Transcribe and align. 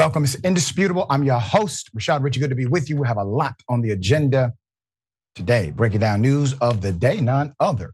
Welcome. 0.00 0.24
It's 0.24 0.36
indisputable. 0.36 1.04
I'm 1.10 1.24
your 1.24 1.38
host, 1.38 1.94
Rashad 1.94 2.22
Richey. 2.22 2.40
Good 2.40 2.48
to 2.48 2.56
be 2.56 2.64
with 2.64 2.88
you. 2.88 2.96
We 2.96 3.06
have 3.06 3.18
a 3.18 3.22
lot 3.22 3.54
on 3.68 3.82
the 3.82 3.90
agenda 3.90 4.54
today. 5.34 5.72
Breaking 5.72 6.00
down 6.00 6.22
news 6.22 6.54
of 6.54 6.80
the 6.80 6.90
day, 6.90 7.20
none 7.20 7.52
other 7.60 7.92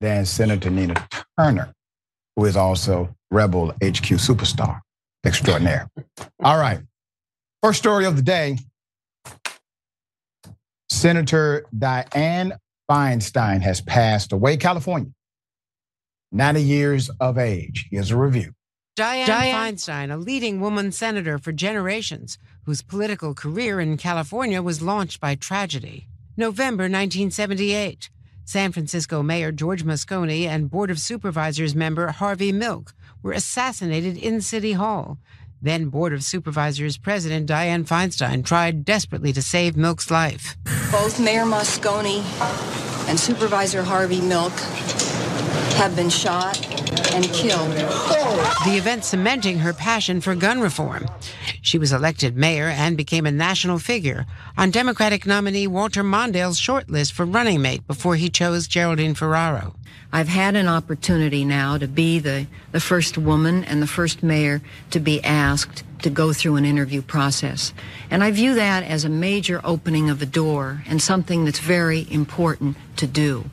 than 0.00 0.24
Senator 0.24 0.70
Nina 0.70 1.08
Turner, 1.36 1.74
who 2.36 2.44
is 2.44 2.56
also 2.56 3.12
Rebel 3.32 3.70
HQ 3.82 4.20
superstar 4.22 4.82
extraordinaire. 5.24 5.90
All 6.44 6.58
right. 6.58 6.78
First 7.60 7.80
story 7.80 8.06
of 8.06 8.14
the 8.14 8.22
day 8.22 8.58
Senator 10.90 11.66
Dianne 11.76 12.56
Feinstein 12.88 13.62
has 13.62 13.80
passed 13.80 14.32
away, 14.32 14.58
California, 14.58 15.10
90 16.30 16.62
years 16.62 17.10
of 17.18 17.36
age. 17.36 17.88
Here's 17.90 18.12
a 18.12 18.16
review. 18.16 18.52
Dianne, 18.98 19.26
Dianne 19.26 19.54
Feinstein, 19.54 20.12
a 20.12 20.16
leading 20.16 20.60
woman 20.60 20.90
senator 20.90 21.38
for 21.38 21.52
generations, 21.52 22.36
whose 22.64 22.82
political 22.82 23.32
career 23.32 23.78
in 23.78 23.96
California 23.96 24.60
was 24.60 24.82
launched 24.82 25.20
by 25.20 25.36
tragedy. 25.36 26.08
November 26.36 26.84
1978. 26.84 28.10
San 28.44 28.72
Francisco 28.72 29.22
Mayor 29.22 29.52
George 29.52 29.84
Moscone 29.84 30.48
and 30.48 30.68
Board 30.68 30.90
of 30.90 30.98
Supervisors 30.98 31.76
member 31.76 32.08
Harvey 32.08 32.50
Milk 32.50 32.92
were 33.22 33.30
assassinated 33.30 34.16
in 34.16 34.40
City 34.40 34.72
Hall. 34.72 35.18
Then 35.62 35.90
Board 35.90 36.12
of 36.12 36.24
Supervisors 36.24 36.98
President 36.98 37.48
Dianne 37.48 37.86
Feinstein 37.86 38.44
tried 38.44 38.84
desperately 38.84 39.32
to 39.32 39.42
save 39.42 39.76
Milk's 39.76 40.10
life. 40.10 40.56
Both 40.90 41.20
Mayor 41.20 41.44
Moscone 41.44 42.24
and 43.08 43.20
Supervisor 43.20 43.84
Harvey 43.84 44.20
Milk 44.20 44.54
have 45.78 45.94
been 45.94 46.10
shot 46.10 46.58
and 47.14 47.24
killed. 47.26 47.70
The 48.64 48.76
event 48.76 49.04
cementing 49.04 49.60
her 49.60 49.72
passion 49.72 50.20
for 50.20 50.34
gun 50.34 50.60
reform. 50.60 51.06
She 51.62 51.78
was 51.78 51.92
elected 51.92 52.36
mayor 52.36 52.66
and 52.66 52.96
became 52.96 53.26
a 53.26 53.30
national 53.30 53.78
figure 53.78 54.26
on 54.56 54.72
Democratic 54.72 55.24
nominee 55.24 55.68
Walter 55.68 56.02
Mondale's 56.02 56.60
shortlist 56.60 57.12
for 57.12 57.24
running 57.24 57.62
mate 57.62 57.86
before 57.86 58.16
he 58.16 58.28
chose 58.28 58.66
Geraldine 58.66 59.14
Ferraro. 59.14 59.76
I've 60.12 60.26
had 60.26 60.56
an 60.56 60.66
opportunity 60.66 61.44
now 61.44 61.78
to 61.78 61.86
be 61.86 62.18
the, 62.18 62.48
the 62.72 62.80
first 62.80 63.16
woman 63.16 63.62
and 63.62 63.80
the 63.80 63.86
first 63.86 64.20
mayor 64.20 64.60
to 64.90 64.98
be 64.98 65.22
asked 65.22 65.84
to 66.02 66.10
go 66.10 66.32
through 66.32 66.56
an 66.56 66.64
interview 66.64 67.02
process. 67.02 67.72
And 68.10 68.22
I 68.22 68.30
view 68.30 68.54
that 68.54 68.84
as 68.84 69.04
a 69.04 69.08
major 69.08 69.60
opening 69.64 70.10
of 70.10 70.22
a 70.22 70.26
door 70.26 70.82
and 70.86 71.02
something 71.02 71.44
that's 71.44 71.58
very 71.58 72.06
important 72.10 72.76
to 72.96 73.06
do. 73.06 73.44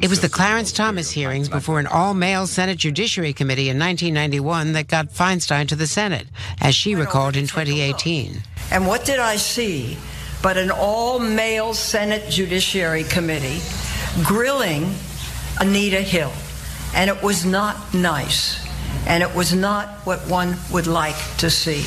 It 0.00 0.08
was 0.08 0.20
the 0.20 0.28
Clarence 0.28 0.72
Thomas 0.72 1.10
hearings 1.10 1.48
before 1.48 1.80
an 1.80 1.86
all 1.86 2.14
male 2.14 2.46
Senate 2.46 2.78
Judiciary 2.78 3.32
Committee 3.32 3.68
in 3.68 3.78
1991 3.78 4.72
that 4.72 4.88
got 4.88 5.08
Feinstein 5.08 5.68
to 5.68 5.76
the 5.76 5.86
Senate, 5.86 6.26
as 6.60 6.74
she 6.74 6.94
recalled 6.94 7.36
in 7.36 7.46
2018. 7.46 8.42
And 8.70 8.86
what 8.86 9.04
did 9.04 9.18
I 9.18 9.36
see 9.36 9.96
but 10.42 10.56
an 10.56 10.70
all 10.70 11.18
male 11.18 11.74
Senate 11.74 12.30
Judiciary 12.30 13.04
Committee 13.04 13.60
grilling 14.24 14.94
Anita 15.60 16.00
Hill? 16.00 16.32
And 16.94 17.08
it 17.08 17.22
was 17.22 17.44
not 17.44 17.94
nice 17.94 18.59
and 19.06 19.22
it 19.22 19.34
was 19.34 19.54
not 19.54 19.88
what 20.06 20.20
one 20.28 20.56
would 20.72 20.86
like 20.86 21.16
to 21.38 21.50
see. 21.50 21.84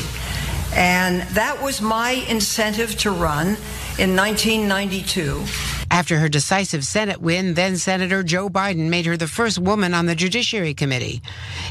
And 0.76 1.22
that 1.36 1.62
was 1.62 1.82
my 1.82 2.12
incentive 2.12 2.98
to 3.00 3.12
run 3.12 3.58
in 4.00 4.16
1992. 4.16 5.82
After 5.94 6.18
her 6.18 6.28
decisive 6.28 6.84
Senate 6.84 7.22
win, 7.22 7.54
then 7.54 7.78
Senator 7.78 8.24
Joe 8.24 8.50
Biden 8.50 8.90
made 8.90 9.06
her 9.06 9.16
the 9.16 9.28
first 9.28 9.59
woman 9.59 9.94
on 9.94 10.08
the 10.08 10.16
Judiciary 10.16 10.74
Committee. 10.74 11.22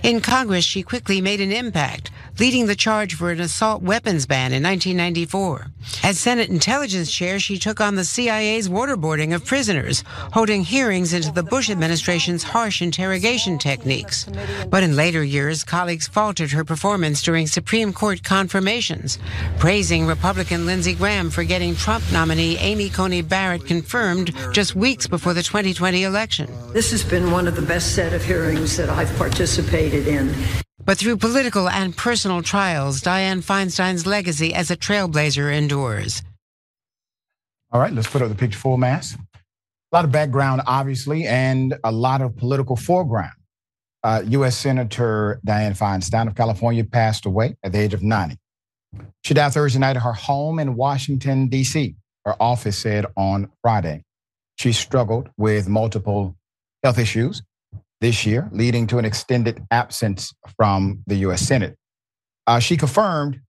In 0.05 0.21
Congress, 0.21 0.65
she 0.65 0.85
quickly 0.85 1.21
made 1.21 1.41
an 1.41 1.51
impact, 1.51 2.13
leading 2.39 2.67
the 2.67 2.77
charge 2.77 3.17
for 3.17 3.33
an 3.33 3.41
assault 3.41 3.83
weapons 3.83 4.27
ban 4.27 4.53
in 4.53 4.63
1994. 4.63 5.67
As 6.05 6.21
Senate 6.21 6.51
Intelligence 6.51 7.11
Chair, 7.11 7.41
she 7.41 7.59
took 7.59 7.81
on 7.81 7.97
the 7.97 8.05
CIA's 8.05 8.69
waterboarding 8.69 9.35
of 9.35 9.45
prisoners, 9.45 10.05
holding 10.07 10.63
hearings 10.63 11.13
into 11.13 11.33
the 11.33 11.43
Bush 11.43 11.69
administration's 11.69 12.45
harsh 12.45 12.81
interrogation 12.81 13.59
techniques. 13.59 14.29
But 14.71 14.85
in 14.85 14.95
later 14.95 15.25
years, 15.25 15.65
colleagues 15.65 16.07
faltered 16.07 16.53
her 16.53 16.65
performance 16.65 17.25
during 17.25 17.49
Supreme 17.49 17.93
Court 17.93 18.23
confirmations, 18.23 19.19
praising 19.59 20.07
Republican 20.07 20.65
Lindsey 20.65 20.95
Graham 20.95 21.29
for 21.29 21.43
getting 21.43 21.75
Trump 21.75 22.05
nominee 22.13 22.57
Amy 22.59 22.89
Coney 22.89 23.23
Barrett 23.23 23.67
confirmed 23.67 24.12
just 24.53 24.75
weeks 24.75 25.07
before 25.07 25.35
the 25.35 25.43
2020 25.43 26.05
election. 26.05 26.51
This 26.73 26.91
has 26.91 27.03
been 27.03 27.31
one 27.31 27.49
of 27.49 27.57
the 27.57 27.63
best 27.63 27.95
set 27.95 28.13
of 28.13 28.25
hearings 28.25 28.77
that 28.77 28.89
I've 28.89 29.15
participated 29.17 30.07
in. 30.07 30.35
But 30.85 30.99
through 30.99 31.19
political 31.19 31.69
and 31.69 31.97
personal 31.97 32.43
trials, 32.43 33.01
Dianne 33.01 33.45
Feinstein's 33.45 34.07
legacy 34.07 34.53
as 34.53 34.71
a 34.71 34.77
trailblazer 34.77 35.53
endures. 35.53 36.23
All 37.71 37.81
right, 37.81 37.93
let's 37.93 38.09
put 38.09 38.21
up 38.21 38.29
the 38.29 38.35
picture 38.35 38.59
full 38.59 38.77
mass. 38.77 39.15
A 39.15 39.97
lot 39.97 40.05
of 40.05 40.13
background, 40.13 40.63
obviously, 40.67 41.27
and 41.27 41.75
a 41.85 41.93
lot 41.93 42.21
of 42.21 42.37
political 42.37 42.77
foreground. 42.77 43.33
Uh, 44.03 44.23
U.S. 44.27 44.57
Senator 44.57 45.41
Dianne 45.47 45.79
Feinstein 45.79 46.27
of 46.27 46.35
California 46.35 46.83
passed 46.83 47.25
away 47.25 47.57
at 47.63 47.73
the 47.73 47.79
age 47.79 47.95
of 47.95 48.03
90. 48.03 48.37
She 49.23 49.35
died 49.35 49.53
Thursday 49.53 49.79
night 49.79 49.97
at 49.97 50.03
her 50.03 50.13
home 50.13 50.59
in 50.59 50.75
Washington, 50.75 51.49
D.C., 51.49 51.95
her 52.25 52.41
office 52.41 52.79
said 52.79 53.07
on 53.17 53.51
Friday. 53.63 54.05
She 54.57 54.73
struggled 54.73 55.29
with 55.37 55.69
multiple 55.69 56.37
health 56.83 56.99
issues 56.99 57.43
this 58.01 58.27
year, 58.27 58.49
leading 58.53 58.87
to 58.89 58.99
an 58.99 59.05
extended 59.05 59.63
absence 59.71 60.33
from 60.57 61.03
the 61.07 61.17
U.S. 61.17 61.43
Senate. 61.43 61.77
Uh, 62.47 62.59
she 62.59 62.77
confirmed 62.77 63.41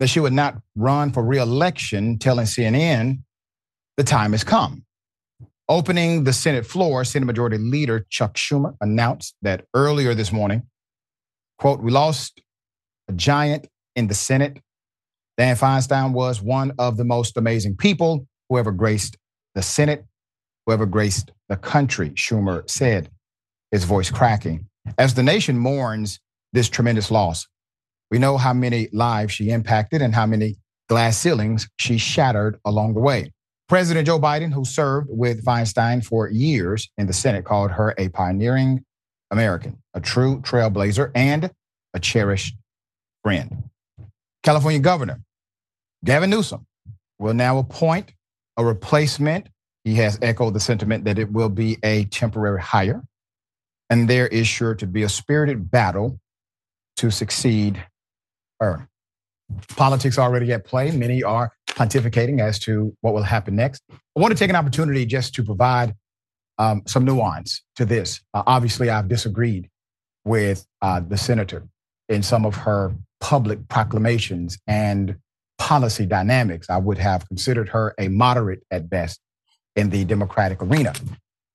that 0.00 0.08
she 0.08 0.20
would 0.20 0.32
not 0.32 0.56
run 0.74 1.12
for 1.12 1.22
reelection, 1.22 2.18
telling 2.18 2.46
CNN 2.46 3.22
the 3.96 4.04
time 4.04 4.32
has 4.32 4.42
come. 4.42 4.84
Opening 5.68 6.24
the 6.24 6.32
Senate 6.32 6.66
floor, 6.66 7.04
Senate 7.04 7.26
Majority 7.26 7.58
Leader 7.58 8.06
Chuck 8.08 8.34
Schumer 8.34 8.74
announced 8.80 9.36
that 9.42 9.66
earlier 9.74 10.14
this 10.14 10.32
morning, 10.32 10.62
quote, 11.58 11.80
we 11.80 11.92
lost 11.92 12.40
a 13.08 13.12
giant 13.12 13.68
in 13.94 14.08
the 14.08 14.14
Senate. 14.14 14.60
Dan 15.40 15.56
Feinstein 15.56 16.12
was 16.12 16.42
one 16.42 16.74
of 16.78 16.98
the 16.98 17.04
most 17.04 17.38
amazing 17.38 17.74
people 17.74 18.26
who 18.50 18.58
ever 18.58 18.70
graced 18.70 19.16
the 19.54 19.62
Senate, 19.62 20.04
who 20.66 20.72
ever 20.74 20.84
graced 20.84 21.32
the 21.48 21.56
country, 21.56 22.10
Schumer 22.10 22.68
said 22.68 23.08
his 23.70 23.84
voice 23.84 24.10
cracking. 24.10 24.66
As 24.98 25.14
the 25.14 25.22
nation 25.22 25.56
mourns 25.56 26.20
this 26.52 26.68
tremendous 26.68 27.10
loss, 27.10 27.48
we 28.10 28.18
know 28.18 28.36
how 28.36 28.52
many 28.52 28.90
lives 28.92 29.32
she 29.32 29.48
impacted 29.48 30.02
and 30.02 30.14
how 30.14 30.26
many 30.26 30.56
glass 30.90 31.16
ceilings 31.16 31.66
she 31.78 31.96
shattered 31.96 32.60
along 32.66 32.92
the 32.92 33.00
way. 33.00 33.32
President 33.66 34.06
Joe 34.06 34.20
Biden, 34.20 34.52
who 34.52 34.66
served 34.66 35.06
with 35.08 35.42
Feinstein 35.42 36.04
for 36.04 36.28
years 36.28 36.90
in 36.98 37.06
the 37.06 37.14
Senate, 37.14 37.46
called 37.46 37.70
her 37.70 37.94
a 37.96 38.10
pioneering 38.10 38.84
American, 39.30 39.78
a 39.94 40.02
true 40.02 40.42
trailblazer, 40.42 41.10
and 41.14 41.50
a 41.94 41.98
cherished 41.98 42.56
friend. 43.22 43.70
California 44.42 44.80
Governor 44.80 45.22
Gavin 46.04 46.30
Newsom 46.30 46.66
will 47.18 47.34
now 47.34 47.58
appoint 47.58 48.12
a 48.56 48.64
replacement. 48.64 49.48
He 49.84 49.94
has 49.96 50.18
echoed 50.22 50.54
the 50.54 50.60
sentiment 50.60 51.04
that 51.04 51.18
it 51.18 51.32
will 51.32 51.48
be 51.48 51.78
a 51.82 52.04
temporary 52.06 52.60
hire 52.60 53.02
and 53.90 54.08
there 54.08 54.28
is 54.28 54.46
sure 54.46 54.74
to 54.76 54.86
be 54.86 55.02
a 55.02 55.08
spirited 55.08 55.70
battle 55.70 56.18
to 56.96 57.10
succeed 57.10 57.84
her. 58.60 58.88
Politics 59.76 60.16
already 60.16 60.52
at 60.52 60.64
play. 60.64 60.92
Many 60.92 61.24
are 61.24 61.52
pontificating 61.66 62.40
as 62.40 62.60
to 62.60 62.96
what 63.00 63.14
will 63.14 63.24
happen 63.24 63.56
next. 63.56 63.82
I 63.90 64.20
want 64.20 64.32
to 64.32 64.38
take 64.38 64.48
an 64.48 64.56
opportunity 64.56 65.04
just 65.04 65.34
to 65.34 65.42
provide 65.42 65.94
um, 66.58 66.82
some 66.86 67.04
nuance 67.04 67.62
to 67.76 67.84
this. 67.84 68.20
Uh, 68.32 68.44
obviously, 68.46 68.90
I've 68.90 69.08
disagreed 69.08 69.68
with 70.24 70.64
uh, 70.82 71.00
the 71.00 71.16
senator 71.16 71.66
in 72.08 72.22
some 72.22 72.46
of 72.46 72.54
her 72.54 72.94
public 73.20 73.66
proclamations 73.68 74.58
and 74.68 75.16
policy 75.60 76.06
dynamics. 76.06 76.68
I 76.68 76.78
would 76.78 76.98
have 76.98 77.28
considered 77.28 77.68
her 77.68 77.94
a 77.98 78.08
moderate 78.08 78.64
at 78.70 78.90
best 78.90 79.20
in 79.76 79.90
the 79.90 80.04
Democratic 80.04 80.62
arena. 80.62 80.94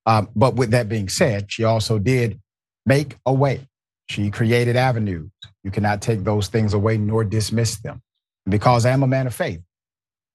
Um, 0.06 0.30
but 0.36 0.56
with 0.56 0.72
that 0.72 0.88
being 0.88 1.10
said, 1.10 1.52
she 1.52 1.64
also 1.64 1.98
did 1.98 2.40
make 2.86 3.18
a 3.26 3.34
way. 3.34 3.68
She 4.08 4.30
created 4.30 4.76
avenues. 4.76 5.32
You 5.64 5.72
cannot 5.72 6.02
take 6.02 6.24
those 6.24 6.48
things 6.48 6.74
away 6.74 6.98
nor 6.98 7.24
dismiss 7.24 7.78
them. 7.80 8.02
Because 8.48 8.86
I 8.86 8.92
am 8.92 9.02
a 9.02 9.08
man 9.08 9.26
of 9.26 9.34
faith, 9.34 9.62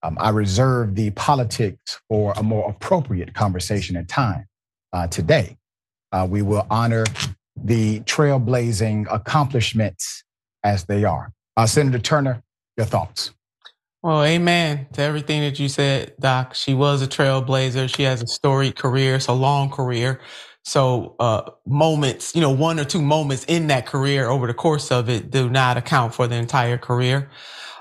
um, 0.02 0.16
I 0.20 0.30
reserve 0.30 0.96
the 0.96 1.10
politics 1.10 2.00
for 2.08 2.32
a 2.36 2.42
more 2.42 2.68
appropriate 2.68 3.32
conversation 3.34 3.96
and 3.96 4.08
time 4.08 4.46
uh, 4.92 5.06
today. 5.06 5.56
Uh, 6.10 6.26
we 6.28 6.42
will 6.42 6.66
honor 6.68 7.04
the 7.56 8.00
trailblazing 8.00 9.06
accomplishments 9.12 10.24
as 10.64 10.84
they 10.86 11.04
are. 11.04 11.32
Uh, 11.56 11.66
Senator 11.66 12.00
Turner, 12.00 12.42
your 12.76 12.86
thoughts. 12.86 13.30
Well, 14.02 14.24
amen 14.24 14.88
to 14.94 15.02
everything 15.02 15.42
that 15.42 15.60
you 15.60 15.68
said, 15.68 16.14
Doc. 16.20 16.54
She 16.54 16.74
was 16.74 17.02
a 17.02 17.08
trailblazer. 17.08 17.94
She 17.94 18.04
has 18.04 18.22
a 18.22 18.28
storied 18.28 18.76
career. 18.78 19.16
It's 19.16 19.28
a 19.28 19.34
long 19.34 19.70
career. 19.70 20.22
So, 20.64 21.16
uh, 21.20 21.50
moments, 21.66 22.34
you 22.34 22.40
know, 22.40 22.50
one 22.50 22.80
or 22.80 22.86
two 22.86 23.02
moments 23.02 23.44
in 23.46 23.68
that 23.68 23.86
career 23.86 24.28
over 24.30 24.48
the 24.48 24.54
course 24.54 24.90
of 24.90 25.10
it 25.10 25.30
do 25.30 25.50
not 25.50 25.76
account 25.76 26.14
for 26.14 26.28
the 26.28 26.36
entire 26.36 26.78
career. 26.78 27.30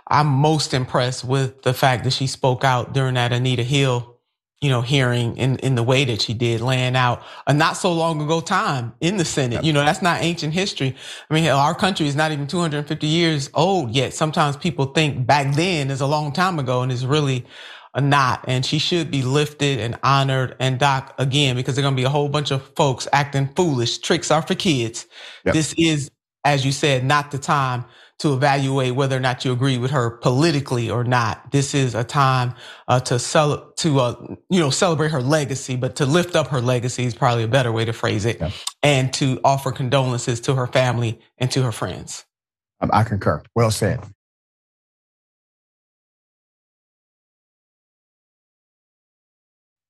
I'm 0.09 0.27
most 0.27 0.75
impressed 0.75 1.25
with 1.25 1.63
the 1.63 1.73
fact 1.73 2.03
that 2.05 2.13
she 2.13 2.27
spoke 2.27 2.65
out 2.65 2.93
during 2.93 3.15
that 3.15 3.33
Anita 3.33 3.63
Hill 3.63 4.18
you 4.61 4.69
know, 4.69 4.81
hearing 4.81 5.37
in, 5.37 5.55
in 5.57 5.75
the 5.75 5.83
way 5.83 6.03
that 6.03 6.21
she 6.21 6.33
did, 6.33 6.59
laying 6.59 6.95
out 6.95 7.23
a 7.47 7.53
not 7.53 7.77
so 7.77 7.93
long 7.93 8.21
ago 8.21 8.41
time 8.41 8.93
in 8.99 9.15
the 9.15 9.23
Senate. 9.23 9.63
You 9.63 9.71
know, 9.71 9.79
that's 9.85 10.01
not 10.01 10.21
ancient 10.21 10.53
history. 10.53 10.95
I 11.29 11.33
mean, 11.33 11.47
our 11.47 11.73
country 11.73 12.07
is 12.07 12.15
not 12.15 12.31
even 12.31 12.45
250 12.45 13.07
years 13.07 13.49
old 13.53 13.91
yet. 13.91 14.13
Sometimes 14.13 14.57
people 14.57 14.87
think 14.87 15.25
back 15.25 15.55
then 15.55 15.89
is 15.89 16.01
a 16.01 16.07
long 16.07 16.33
time 16.33 16.59
ago 16.59 16.81
and 16.81 16.91
it's 16.91 17.05
really 17.05 17.45
not. 17.97 18.43
And 18.49 18.65
she 18.65 18.79
should 18.79 19.09
be 19.09 19.21
lifted 19.21 19.79
and 19.79 19.97
honored. 20.03 20.57
And 20.59 20.77
Doc, 20.77 21.15
again, 21.17 21.55
because 21.55 21.75
there's 21.75 21.83
going 21.83 21.95
to 21.95 22.01
be 22.01 22.05
a 22.05 22.09
whole 22.09 22.29
bunch 22.29 22.51
of 22.51 22.61
folks 22.75 23.07
acting 23.13 23.49
foolish. 23.55 23.99
Tricks 23.99 24.29
are 24.29 24.41
for 24.41 24.55
kids. 24.55 25.07
Yep. 25.45 25.53
This 25.53 25.73
is, 25.77 26.11
as 26.43 26.65
you 26.65 26.73
said, 26.73 27.05
not 27.05 27.31
the 27.31 27.37
time 27.37 27.85
to 28.19 28.33
evaluate 28.33 28.95
whether 28.95 29.15
or 29.15 29.19
not 29.19 29.43
you 29.43 29.51
agree 29.51 29.77
with 29.77 29.91
her 29.91 30.11
politically 30.11 30.89
or 30.89 31.03
not. 31.03 31.51
This 31.51 31.73
is 31.73 31.95
a 31.95 32.03
time 32.03 32.53
uh, 32.87 32.99
to 33.01 33.17
sell 33.17 33.71
to 33.77 33.99
uh, 33.99 34.35
you 34.49 34.59
know 34.59 34.69
celebrate 34.69 35.11
her 35.11 35.21
legacy, 35.21 35.75
but 35.75 35.95
to 35.97 36.05
lift 36.05 36.35
up 36.35 36.47
her 36.47 36.61
legacy 36.61 37.05
is 37.05 37.15
probably 37.15 37.43
a 37.43 37.47
better 37.47 37.71
way 37.71 37.85
to 37.85 37.93
phrase 37.93 38.25
it, 38.25 38.39
yeah. 38.39 38.51
and 38.83 39.11
to 39.13 39.39
offer 39.43 39.71
condolences 39.71 40.41
to 40.41 40.55
her 40.55 40.67
family 40.67 41.19
and 41.37 41.49
to 41.51 41.63
her 41.63 41.71
friends. 41.71 42.25
Um, 42.81 42.89
I 42.93 43.03
concur. 43.03 43.41
Well 43.55 43.71
said. 43.71 44.01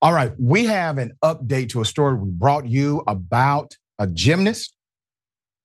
All 0.02 0.14
right, 0.14 0.32
we 0.40 0.66
have 0.66 0.98
an 0.98 1.12
update 1.22 1.70
to 1.70 1.82
a 1.82 1.86
story 1.86 2.14
we 2.16 2.30
brought 2.30 2.66
you 2.66 3.04
about 3.06 3.76
a 3.98 4.08
gymnast 4.08 4.74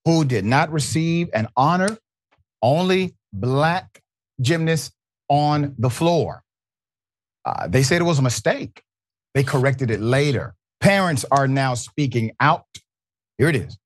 who 0.05 0.25
did 0.25 0.45
not 0.45 0.73
receive 0.73 1.29
an 1.35 1.47
honor 1.57 1.97
only 2.65 3.15
black 3.33 4.03
gymnasts 4.41 4.93
on 5.29 5.75
the 5.79 5.91
floor. 5.91 6.43
Uh, 7.45 7.69
they 7.69 7.83
said 7.83 8.01
it 8.01 8.05
was 8.05 8.19
a 8.19 8.23
mistake. 8.23 8.83
They 9.35 9.45
corrected 9.45 9.91
it 9.91 10.01
later. 10.01 10.55
Parents 10.81 11.25
are 11.31 11.47
now 11.47 11.75
speaking 11.75 12.33
out. 12.41 12.65
Here 13.39 13.49
it 13.49 13.57
is. 13.57 13.77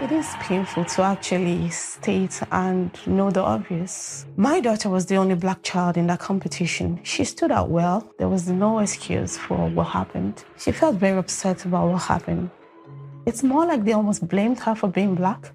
It 0.00 0.12
is 0.12 0.28
painful 0.40 0.86
to 0.86 1.02
actually 1.02 1.68
state 1.68 2.40
and 2.50 2.90
know 3.06 3.30
the 3.30 3.42
obvious. 3.42 4.24
My 4.36 4.60
daughter 4.60 4.88
was 4.88 5.04
the 5.06 5.16
only 5.16 5.34
black 5.34 5.62
child 5.62 5.98
in 5.98 6.06
that 6.06 6.20
competition. 6.20 7.00
She 7.02 7.24
stood 7.24 7.50
out 7.50 7.68
well. 7.68 8.10
There 8.18 8.28
was 8.28 8.48
no 8.48 8.78
excuse 8.78 9.36
for 9.36 9.68
what 9.68 9.88
happened. 9.88 10.42
She 10.56 10.72
felt 10.72 10.96
very 10.96 11.18
upset 11.18 11.66
about 11.66 11.88
what 11.88 12.02
happened. 12.02 12.50
It's 13.26 13.42
more 13.42 13.66
like 13.66 13.84
they 13.84 13.92
almost 13.92 14.26
blamed 14.26 14.58
her 14.60 14.74
for 14.74 14.88
being 14.88 15.14
black. 15.14 15.52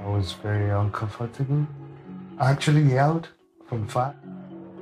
I 0.00 0.06
was 0.06 0.32
very 0.32 0.70
uncomfortable. 0.70 1.66
I 2.38 2.50
actually 2.50 2.82
yelled 2.82 3.28
from 3.66 3.88
far. 3.88 4.14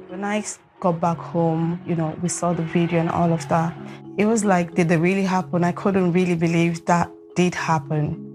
When 0.09 0.25
I 0.25 0.45
got 0.81 1.01
back 1.01 1.17
home, 1.17 1.81
you 1.87 1.95
know, 1.95 2.17
we 2.23 2.29
saw 2.29 2.53
the 2.53 2.63
video 2.63 3.01
and 3.01 3.09
all 3.09 3.33
of 3.33 3.49
that. 3.49 3.75
It 4.19 4.27
was 4.27 4.45
like, 4.45 4.75
did 4.75 4.91
it 4.91 4.99
really 4.99 5.23
happen? 5.23 5.65
I 5.65 5.73
couldn't 5.73 6.13
really 6.13 6.35
believe 6.35 6.85
that 6.87 7.11
did 7.37 7.55
happen. 7.55 8.32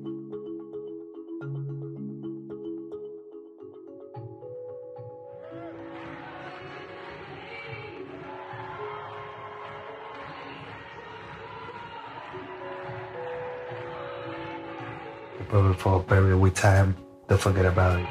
But 15.57 15.73
for 15.73 16.01
a 16.01 16.03
very 16.03 16.35
with 16.35 16.53
time, 16.53 16.95
don't 17.27 17.41
forget 17.41 17.65
about 17.65 17.99
it. 17.99 18.07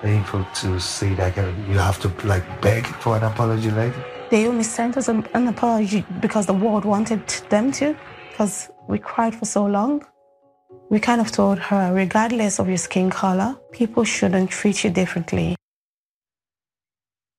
Painful 0.00 0.46
to 0.60 0.80
see 0.80 1.12
that 1.14 1.36
you 1.36 1.76
have 1.76 2.00
to 2.00 2.08
like 2.26 2.46
beg 2.62 2.86
for 2.86 3.18
an 3.18 3.24
apology 3.24 3.70
later. 3.70 4.02
They 4.30 4.46
only 4.48 4.62
sent 4.62 4.96
us 4.96 5.08
an, 5.08 5.26
an 5.34 5.46
apology 5.48 6.06
because 6.20 6.46
the 6.46 6.54
world 6.54 6.86
wanted 6.86 7.28
them 7.50 7.70
to, 7.72 7.94
because 8.30 8.70
we 8.88 8.98
cried 8.98 9.34
for 9.34 9.44
so 9.44 9.66
long. 9.66 10.06
We 10.88 11.00
kind 11.00 11.20
of 11.20 11.30
told 11.30 11.58
her, 11.58 11.92
regardless 11.92 12.58
of 12.58 12.66
your 12.66 12.78
skin 12.78 13.10
color, 13.10 13.54
people 13.72 14.04
shouldn't 14.04 14.48
treat 14.50 14.84
you 14.84 14.90
differently. 14.90 15.54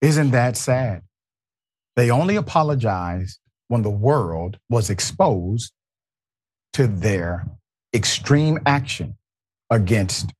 Isn't 0.02 0.30
that 0.32 0.56
sad? 0.56 1.02
They 1.96 2.12
only 2.12 2.36
apologized 2.36 3.40
when 3.70 3.82
the 3.82 3.90
world 3.90 4.60
was 4.70 4.92
exposed 4.92 5.74
to 6.74 6.86
their 6.86 7.48
extreme 7.94 8.60
action 8.66 9.18
against 9.70 10.32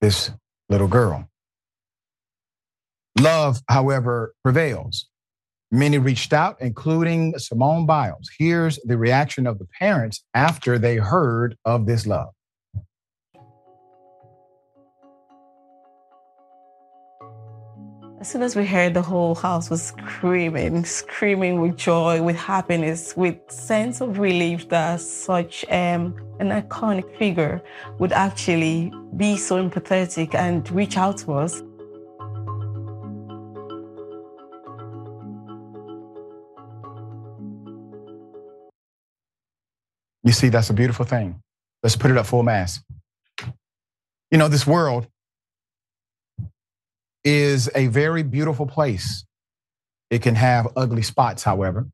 this 0.00 0.30
little 0.68 0.88
girl. 0.88 1.28
Love, 3.18 3.60
however, 3.68 4.34
prevails. 4.42 5.06
Many 5.70 5.98
reached 5.98 6.32
out, 6.32 6.56
including 6.60 7.38
Simone 7.38 7.86
Biles. 7.86 8.30
Here's 8.38 8.78
the 8.84 8.98
reaction 8.98 9.46
of 9.46 9.58
the 9.58 9.66
parents 9.78 10.24
after 10.34 10.78
they 10.78 10.96
heard 10.96 11.56
of 11.64 11.86
this 11.86 12.06
love. 12.06 12.33
As 18.24 18.30
soon 18.30 18.42
as 18.42 18.56
we 18.56 18.64
heard, 18.64 18.94
the 18.94 19.02
whole 19.02 19.34
house 19.34 19.68
was 19.68 19.82
screaming, 19.82 20.86
screaming 20.86 21.60
with 21.60 21.76
joy, 21.76 22.22
with 22.22 22.36
happiness, 22.36 23.14
with 23.14 23.36
sense 23.50 24.00
of 24.00 24.18
relief 24.18 24.66
that 24.70 25.02
such 25.02 25.62
um, 25.68 26.16
an 26.40 26.48
iconic 26.48 27.18
figure 27.18 27.62
would 27.98 28.12
actually 28.12 28.90
be 29.18 29.36
so 29.36 29.62
empathetic 29.62 30.34
and 30.34 30.70
reach 30.70 30.96
out 30.96 31.18
to 31.18 31.34
us. 31.34 31.60
You 40.22 40.32
see, 40.32 40.48
that's 40.48 40.70
a 40.70 40.72
beautiful 40.72 41.04
thing. 41.04 41.42
Let's 41.82 41.94
put 41.94 42.10
it 42.10 42.16
up 42.16 42.24
full 42.24 42.42
mass. 42.42 42.80
You 44.30 44.38
know, 44.38 44.48
this 44.48 44.66
world 44.66 45.08
is 47.24 47.70
a 47.74 47.86
very 47.88 48.22
beautiful 48.22 48.66
place. 48.66 49.24
It 50.10 50.22
can 50.22 50.34
have 50.34 50.68
ugly 50.76 51.02
spots, 51.02 51.42
however, 51.42 51.88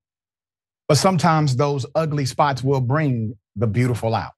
but 0.89 0.97
sometimes 0.97 1.57
those 1.57 1.87
ugly 1.95 2.27
spots 2.27 2.63
will 2.63 2.81
bring 2.81 3.37
the 3.57 3.67
beautiful 3.67 4.15
out. 4.15 4.33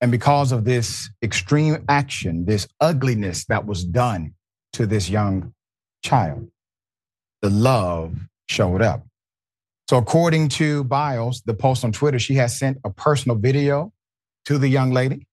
And 0.00 0.10
because 0.10 0.52
of 0.52 0.64
this 0.64 1.10
extreme 1.22 1.84
action, 1.88 2.44
this 2.44 2.68
ugliness 2.80 3.46
that 3.46 3.66
was 3.66 3.84
done 3.84 4.34
to 4.74 4.86
this 4.86 5.08
young 5.08 5.52
child, 6.02 6.48
the 7.42 7.50
love 7.50 8.14
showed 8.46 8.82
up. 8.82 9.04
So, 9.88 9.98
according 9.98 10.48
to 10.50 10.84
Biles, 10.84 11.42
the 11.44 11.54
post 11.54 11.84
on 11.84 11.92
Twitter, 11.92 12.18
she 12.18 12.34
has 12.34 12.58
sent 12.58 12.78
a 12.84 12.90
personal 12.90 13.36
video 13.36 13.92
to 14.46 14.58
the 14.58 14.68
young 14.68 14.92
lady. 14.92 15.26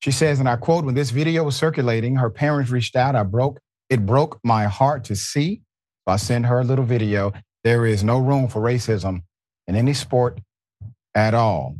She 0.00 0.10
says, 0.10 0.40
and 0.40 0.48
I 0.48 0.56
quote, 0.56 0.84
when 0.84 0.94
this 0.94 1.10
video 1.10 1.44
was 1.44 1.56
circulating, 1.56 2.16
her 2.16 2.30
parents 2.30 2.70
reached 2.70 2.96
out. 2.96 3.16
I 3.16 3.22
broke 3.22 3.60
it 3.90 4.06
broke 4.06 4.38
my 4.44 4.64
heart 4.64 5.04
to 5.04 5.16
see. 5.16 5.62
I 6.06 6.16
sent 6.16 6.46
her 6.46 6.60
a 6.60 6.64
little 6.64 6.84
video. 6.84 7.32
There 7.64 7.84
is 7.84 8.02
no 8.02 8.18
room 8.18 8.48
for 8.48 8.62
racism 8.62 9.22
in 9.66 9.76
any 9.76 9.92
sport 9.92 10.40
at 11.14 11.34
all. 11.34 11.76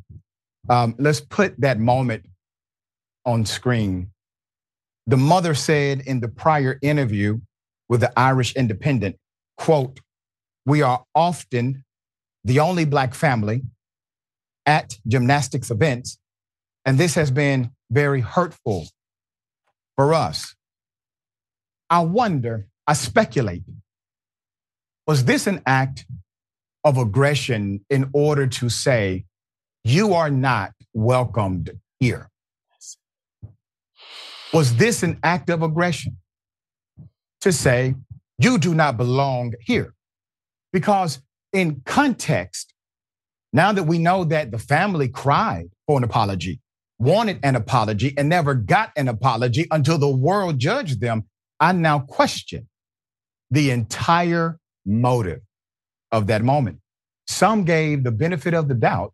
Um, 0.69 0.95
let's 0.99 1.21
put 1.21 1.59
that 1.61 1.79
moment 1.79 2.27
on 3.25 3.47
screen. 3.47 4.11
The 5.07 5.17
mother 5.17 5.55
said 5.55 6.01
in 6.01 6.21
the 6.21 6.29
prior 6.29 6.79
interview 6.83 7.41
with 7.89 8.01
the 8.01 8.13
Irish 8.19 8.55
Independent, 8.55 9.17
quote, 9.57 10.01
we 10.67 10.83
are 10.83 11.05
often 11.15 11.85
the 12.45 12.61
only 12.61 12.85
black 12.85 13.15
family 13.15 13.63
at 14.67 14.99
gymnastics 15.07 15.71
events, 15.71 16.19
and 16.85 16.99
this 16.99 17.15
has 17.15 17.31
been 17.31 17.71
very 17.91 18.21
hurtful 18.21 18.89
for 19.97 20.13
us. 20.13 20.55
I 21.91 22.01
wonder, 22.01 22.69
I 22.87 22.93
speculate, 22.93 23.63
was 25.07 25.25
this 25.25 25.47
an 25.47 25.63
act 25.67 26.07
of 26.85 26.99
aggression 26.99 27.85
in 27.89 28.11
order 28.13 28.47
to 28.47 28.69
say, 28.69 29.25
you 29.85 30.15
are 30.15 30.31
not 30.31 30.73
welcomed 30.93 31.71
here? 31.99 32.31
Was 34.53 34.77
this 34.77 35.03
an 35.03 35.19
act 35.23 35.51
of 35.51 35.63
aggression 35.63 36.19
to 37.41 37.53
say, 37.53 37.95
you 38.39 38.59
do 38.59 38.75
not 38.75 38.97
belong 38.97 39.55
here? 39.61 39.95
Because 40.73 41.21
in 41.53 41.83
context, 41.85 42.75
now 43.53 43.73
that 43.73 43.85
we 43.85 43.99
know 43.99 44.25
that 44.25 44.51
the 44.51 44.59
family 44.59 45.09
cried 45.09 45.71
for 45.87 45.99
an 45.99 46.05
apology, 46.05 46.61
wanted 46.99 47.41
an 47.43 47.57
apology, 47.57 48.13
and 48.17 48.29
never 48.29 48.55
got 48.55 48.93
an 48.97 49.09
apology 49.09 49.67
until 49.71 49.99
the 49.99 50.09
world 50.09 50.59
judged 50.59 51.01
them, 51.01 51.25
I 51.61 51.73
now 51.73 52.01
question 52.01 52.69
the 53.51 53.71
entire 53.71 54.59
motive 54.87 55.41
of 56.13 56.27
that 56.29 56.43
moment. 56.43 56.81
some 57.27 57.65
gave 57.65 58.05
the 58.05 58.11
benefit 58.11 58.55
of 58.55 58.69
the 58.69 58.75
doubt 58.75 59.13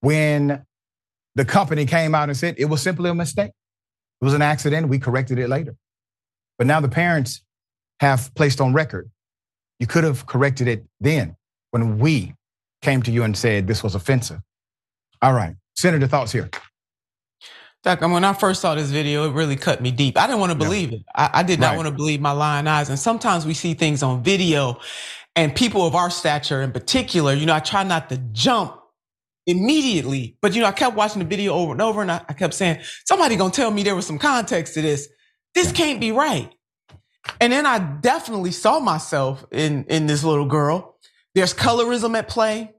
when 0.00 0.64
the 1.34 1.44
company 1.44 1.84
came 1.84 2.14
out 2.14 2.28
and 2.28 2.36
said 2.38 2.54
it 2.58 2.66
was 2.66 2.80
simply 2.80 3.10
a 3.10 3.14
mistake. 3.14 3.52
It 4.20 4.24
was 4.24 4.34
an 4.34 4.42
accident. 4.42 4.88
We 4.88 4.98
corrected 4.98 5.38
it 5.38 5.48
later. 5.48 5.76
But 6.56 6.66
now 6.66 6.80
the 6.80 6.88
parents 6.88 7.42
have 8.00 8.34
placed 8.34 8.60
on 8.60 8.72
record 8.72 9.10
you 9.78 9.86
could 9.86 10.04
have 10.04 10.26
corrected 10.26 10.68
it 10.68 10.84
then 11.00 11.36
when 11.70 11.98
we 11.98 12.34
came 12.82 13.02
to 13.02 13.10
you 13.10 13.22
and 13.22 13.36
said 13.36 13.66
this 13.66 13.82
was 13.82 13.94
offensive. 13.94 14.40
All 15.22 15.32
right. 15.32 15.56
Senator, 15.76 16.06
thoughts 16.06 16.32
here. 16.32 16.48
Doc, 17.84 18.00
when 18.00 18.24
I 18.24 18.32
first 18.32 18.62
saw 18.62 18.74
this 18.74 18.90
video, 18.90 19.28
it 19.28 19.34
really 19.34 19.56
cut 19.56 19.82
me 19.82 19.90
deep. 19.90 20.16
I 20.16 20.26
didn't 20.26 20.40
want 20.40 20.52
to 20.52 20.58
believe 20.58 20.90
yeah. 20.90 20.98
it. 20.98 21.04
I, 21.14 21.30
I, 21.34 21.42
did 21.42 21.60
not 21.60 21.68
right. 21.68 21.76
want 21.76 21.88
to 21.88 21.94
believe 21.94 22.18
my 22.18 22.32
lying 22.32 22.66
eyes. 22.66 22.88
And 22.88 22.98
sometimes 22.98 23.44
we 23.44 23.52
see 23.52 23.74
things 23.74 24.02
on 24.02 24.24
video 24.24 24.80
and 25.36 25.54
people 25.54 25.86
of 25.86 25.94
our 25.94 26.08
stature 26.08 26.62
in 26.62 26.72
particular, 26.72 27.34
you 27.34 27.44
know, 27.44 27.54
I 27.54 27.60
try 27.60 27.82
not 27.82 28.08
to 28.08 28.16
jump 28.32 28.80
immediately, 29.46 30.38
but 30.40 30.54
you 30.54 30.62
know, 30.62 30.68
I 30.68 30.72
kept 30.72 30.96
watching 30.96 31.18
the 31.18 31.28
video 31.28 31.52
over 31.52 31.72
and 31.72 31.82
over 31.82 32.00
and 32.00 32.10
I, 32.10 32.22
I 32.26 32.32
kept 32.32 32.54
saying, 32.54 32.80
somebody 33.04 33.36
gonna 33.36 33.52
tell 33.52 33.70
me 33.70 33.82
there 33.82 33.94
was 33.94 34.06
some 34.06 34.18
context 34.18 34.74
to 34.74 34.82
this. 34.82 35.08
This 35.54 35.70
can't 35.70 36.00
be 36.00 36.10
right. 36.10 36.50
And 37.38 37.52
then 37.52 37.66
I 37.66 37.78
definitely 37.78 38.52
saw 38.52 38.80
myself 38.80 39.44
in, 39.50 39.84
in 39.84 40.06
this 40.06 40.24
little 40.24 40.46
girl. 40.46 40.96
There's 41.34 41.52
colorism 41.52 42.16
at 42.16 42.28
play. 42.28 42.73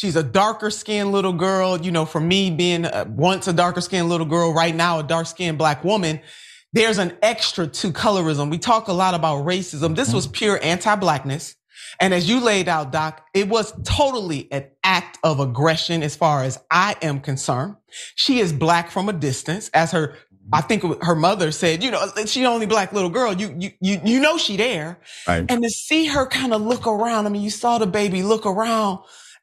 She's 0.00 0.16
a 0.16 0.22
darker 0.22 0.70
skinned 0.70 1.12
little 1.12 1.34
girl. 1.34 1.78
You 1.78 1.90
know, 1.90 2.06
for 2.06 2.22
me 2.22 2.50
being 2.50 2.86
a, 2.86 3.06
once 3.06 3.46
a 3.48 3.52
darker 3.52 3.82
skinned 3.82 4.08
little 4.08 4.24
girl, 4.24 4.54
right 4.54 4.74
now 4.74 4.98
a 4.98 5.02
dark 5.02 5.26
skinned 5.26 5.58
black 5.58 5.84
woman, 5.84 6.20
there's 6.72 6.96
an 6.96 7.18
extra 7.20 7.66
to 7.66 7.92
colorism. 7.92 8.50
We 8.50 8.56
talk 8.56 8.88
a 8.88 8.94
lot 8.94 9.12
about 9.12 9.44
racism. 9.44 9.94
This 9.94 10.08
mm-hmm. 10.08 10.16
was 10.16 10.26
pure 10.26 10.58
anti-blackness. 10.62 11.54
And 12.00 12.14
as 12.14 12.30
you 12.30 12.40
laid 12.40 12.66
out, 12.66 12.92
Doc, 12.92 13.26
it 13.34 13.50
was 13.50 13.74
totally 13.84 14.50
an 14.50 14.68
act 14.82 15.18
of 15.22 15.38
aggression 15.38 16.02
as 16.02 16.16
far 16.16 16.44
as 16.44 16.58
I 16.70 16.96
am 17.02 17.20
concerned. 17.20 17.76
She 18.14 18.38
is 18.38 18.54
black 18.54 18.90
from 18.90 19.10
a 19.10 19.12
distance, 19.12 19.68
as 19.74 19.92
her 19.92 20.16
I 20.50 20.62
think 20.62 20.82
her 21.02 21.14
mother 21.14 21.52
said, 21.52 21.84
you 21.84 21.90
know, 21.90 22.06
she 22.24 22.46
only 22.46 22.64
black 22.64 22.94
little 22.94 23.10
girl. 23.10 23.34
You, 23.34 23.54
you, 23.58 23.70
you, 23.82 24.00
you 24.02 24.20
know, 24.20 24.38
she 24.38 24.56
there. 24.56 24.98
Right. 25.28 25.44
And 25.46 25.62
to 25.62 25.68
see 25.68 26.06
her 26.06 26.26
kind 26.26 26.54
of 26.54 26.62
look 26.62 26.86
around. 26.86 27.26
I 27.26 27.28
mean, 27.28 27.42
you 27.42 27.50
saw 27.50 27.76
the 27.76 27.86
baby 27.86 28.22
look 28.22 28.46
around 28.46 29.00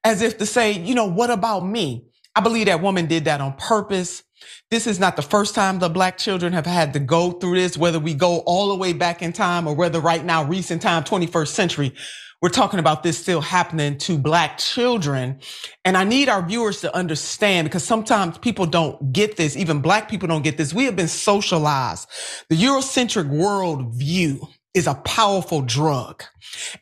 as 0.08 0.22
if 0.22 0.38
to 0.38 0.46
say, 0.46 0.72
you 0.72 0.96
know, 0.96 1.06
what 1.06 1.30
about 1.30 1.66
me? 1.68 2.06
I 2.34 2.40
believe 2.40 2.68
that 2.68 2.82
woman 2.82 3.08
did 3.08 3.26
that 3.26 3.42
on 3.42 3.54
purpose. 3.58 4.24
This 4.72 4.88
is 4.88 5.02
not 5.02 5.18
the 5.18 5.22
first 5.22 5.54
time 5.54 5.80
the 5.80 5.90
black 5.90 6.18
children 6.18 6.54
have 6.54 6.66
had 6.66 6.94
to 6.94 7.00
go 7.00 7.32
through 7.32 7.56
this, 7.56 7.78
whether 7.78 8.00
we 8.00 8.14
go 8.14 8.40
all 8.46 8.70
the 8.70 8.76
way 8.76 8.94
back 8.94 9.22
in 9.22 9.34
time 9.34 9.68
or 9.68 9.76
whether 9.76 10.00
right 10.00 10.24
now, 10.24 10.46
recent 10.46 10.82
time, 10.82 11.04
21st 11.04 11.48
century, 11.50 11.94
we're 12.42 12.50
talking 12.50 12.80
about 12.80 13.04
this 13.04 13.18
still 13.18 13.42
happening 13.42 13.98
to 13.98 14.18
black 14.18 14.60
children. 14.60 15.42
And 15.84 15.98
I 15.98 16.06
need 16.06 16.30
our 16.30 16.46
viewers 16.46 16.80
to 16.82 16.96
understand 16.96 17.66
because 17.68 17.84
sometimes 17.84 18.38
people 18.38 18.66
don't 18.66 19.12
get 19.12 19.36
this. 19.36 19.58
Even 19.58 19.82
black 19.82 20.08
people 20.08 20.30
don't 20.30 20.44
get 20.44 20.56
this. 20.56 20.74
We 20.74 20.86
have 20.86 20.96
been 20.96 21.10
socialized. 21.10 22.08
The 22.50 22.56
Eurocentric 22.56 23.28
world 23.28 23.96
view 23.96 24.48
is 24.78 24.88
a 24.88 24.94
powerful 24.94 25.62
drug. 25.62 26.24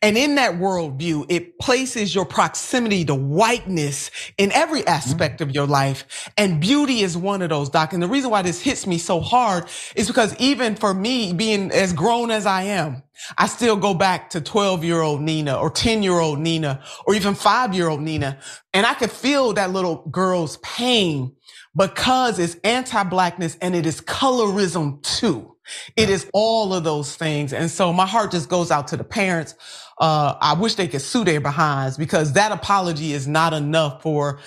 And 0.02 0.18
in 0.18 0.36
that 0.36 0.56
worldview, 0.56 1.26
it 1.30 1.58
places 1.60 2.14
your 2.14 2.26
proximity 2.26 3.06
to 3.06 3.16
whiteness 3.16 4.12
in 4.38 4.52
every 4.52 4.86
aspect 4.86 5.42
of 5.42 5.52
your 5.52 5.66
life. 5.66 6.30
And 6.38 6.62
beauty 6.62 7.00
is 7.02 7.18
one 7.18 7.42
of 7.42 7.50
those, 7.50 7.70
Doc. 7.70 7.94
And 7.94 8.04
the 8.04 8.08
reason 8.08 8.30
why 8.30 8.42
this 8.42 8.62
hits 8.62 8.86
me 8.86 8.98
so 8.98 9.22
hard 9.22 9.68
is 9.96 10.08
because 10.08 10.36
even 10.38 10.76
for 10.76 10.94
me, 10.94 11.34
being 11.34 11.72
as 11.72 11.94
grown 11.94 12.32
as 12.32 12.46
I 12.46 12.64
am, 12.64 13.02
I 13.38 13.48
still 13.48 13.78
go 13.78 13.94
back 13.94 14.30
to 14.32 14.42
12 14.42 14.84
year 14.84 15.02
old 15.02 15.22
Nina 15.22 15.56
or 15.56 15.70
10 15.70 16.04
year 16.04 16.20
old 16.20 16.40
Nina 16.40 16.84
or 17.08 17.16
even 17.16 17.34
five 17.34 17.74
year 17.74 17.88
old 17.88 18.02
Nina. 18.02 18.38
And 18.74 18.86
I 18.86 18.94
could 18.94 19.12
feel 19.12 19.54
that 19.54 19.72
little 19.72 20.06
girl's 20.12 20.58
pain 20.58 21.34
because 21.76 22.40
it's 22.40 22.56
anti-blackness 22.64 23.58
and 23.62 23.76
it 23.76 23.86
is 23.86 24.02
colorism 24.02 25.02
too. 25.02 25.55
It 25.96 26.10
is 26.10 26.30
all 26.34 26.74
of 26.74 26.84
those 26.84 27.16
things. 27.16 27.54
And 27.54 27.70
so 27.70 27.94
my 27.94 28.06
heart 28.06 28.32
just 28.32 28.50
goes 28.50 28.72
out 28.72 28.88
to 28.90 28.98
the 28.98 29.04
parents. 29.04 29.56
Uh, 30.00 30.36
I 30.40 30.54
wish 30.54 30.76
they 30.76 30.88
could 30.88 31.02
sue 31.02 31.24
their 31.24 31.42
behinds 31.42 31.98
because 31.98 32.34
that 32.34 32.52
apology 32.52 33.14
is 33.14 33.28
not 33.28 33.54
enough 33.54 34.02
for 34.02 34.40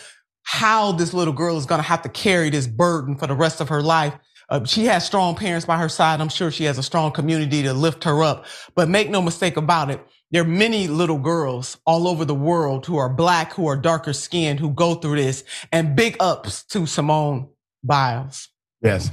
how 0.42 0.92
this 0.92 1.12
little 1.12 1.34
girl 1.34 1.58
is 1.58 1.66
going 1.66 1.80
to 1.80 1.86
have 1.86 2.02
to 2.02 2.08
carry 2.08 2.50
this 2.50 2.66
burden 2.66 3.16
for 3.16 3.26
the 3.26 3.34
rest 3.34 3.60
of 3.60 3.68
her 3.68 3.82
life. 3.82 4.14
Uh, 4.48 4.64
she 4.64 4.86
has 4.86 5.04
strong 5.04 5.34
parents 5.34 5.66
by 5.66 5.76
her 5.76 5.90
side. 5.90 6.20
I'm 6.20 6.30
sure 6.30 6.50
she 6.50 6.64
has 6.64 6.78
a 6.78 6.82
strong 6.82 7.12
community 7.12 7.62
to 7.64 7.74
lift 7.74 8.04
her 8.04 8.22
up, 8.22 8.46
but 8.74 8.88
make 8.88 9.10
no 9.10 9.20
mistake 9.20 9.58
about 9.58 9.90
it. 9.90 10.00
There 10.30 10.42
are 10.42 10.46
many 10.46 10.88
little 10.88 11.18
girls 11.18 11.78
all 11.86 12.08
over 12.08 12.24
the 12.24 12.34
world 12.34 12.86
who 12.86 12.96
are 12.96 13.08
black, 13.08 13.52
who 13.52 13.66
are 13.66 13.76
darker 13.76 14.12
skinned, 14.12 14.60
who 14.60 14.70
go 14.70 14.94
through 14.94 15.16
this 15.16 15.44
and 15.70 15.96
big 15.96 16.16
ups 16.20 16.64
to 16.64 16.86
Simone 16.86 17.48
Biles. 17.82 18.48
Yes. 18.82 19.10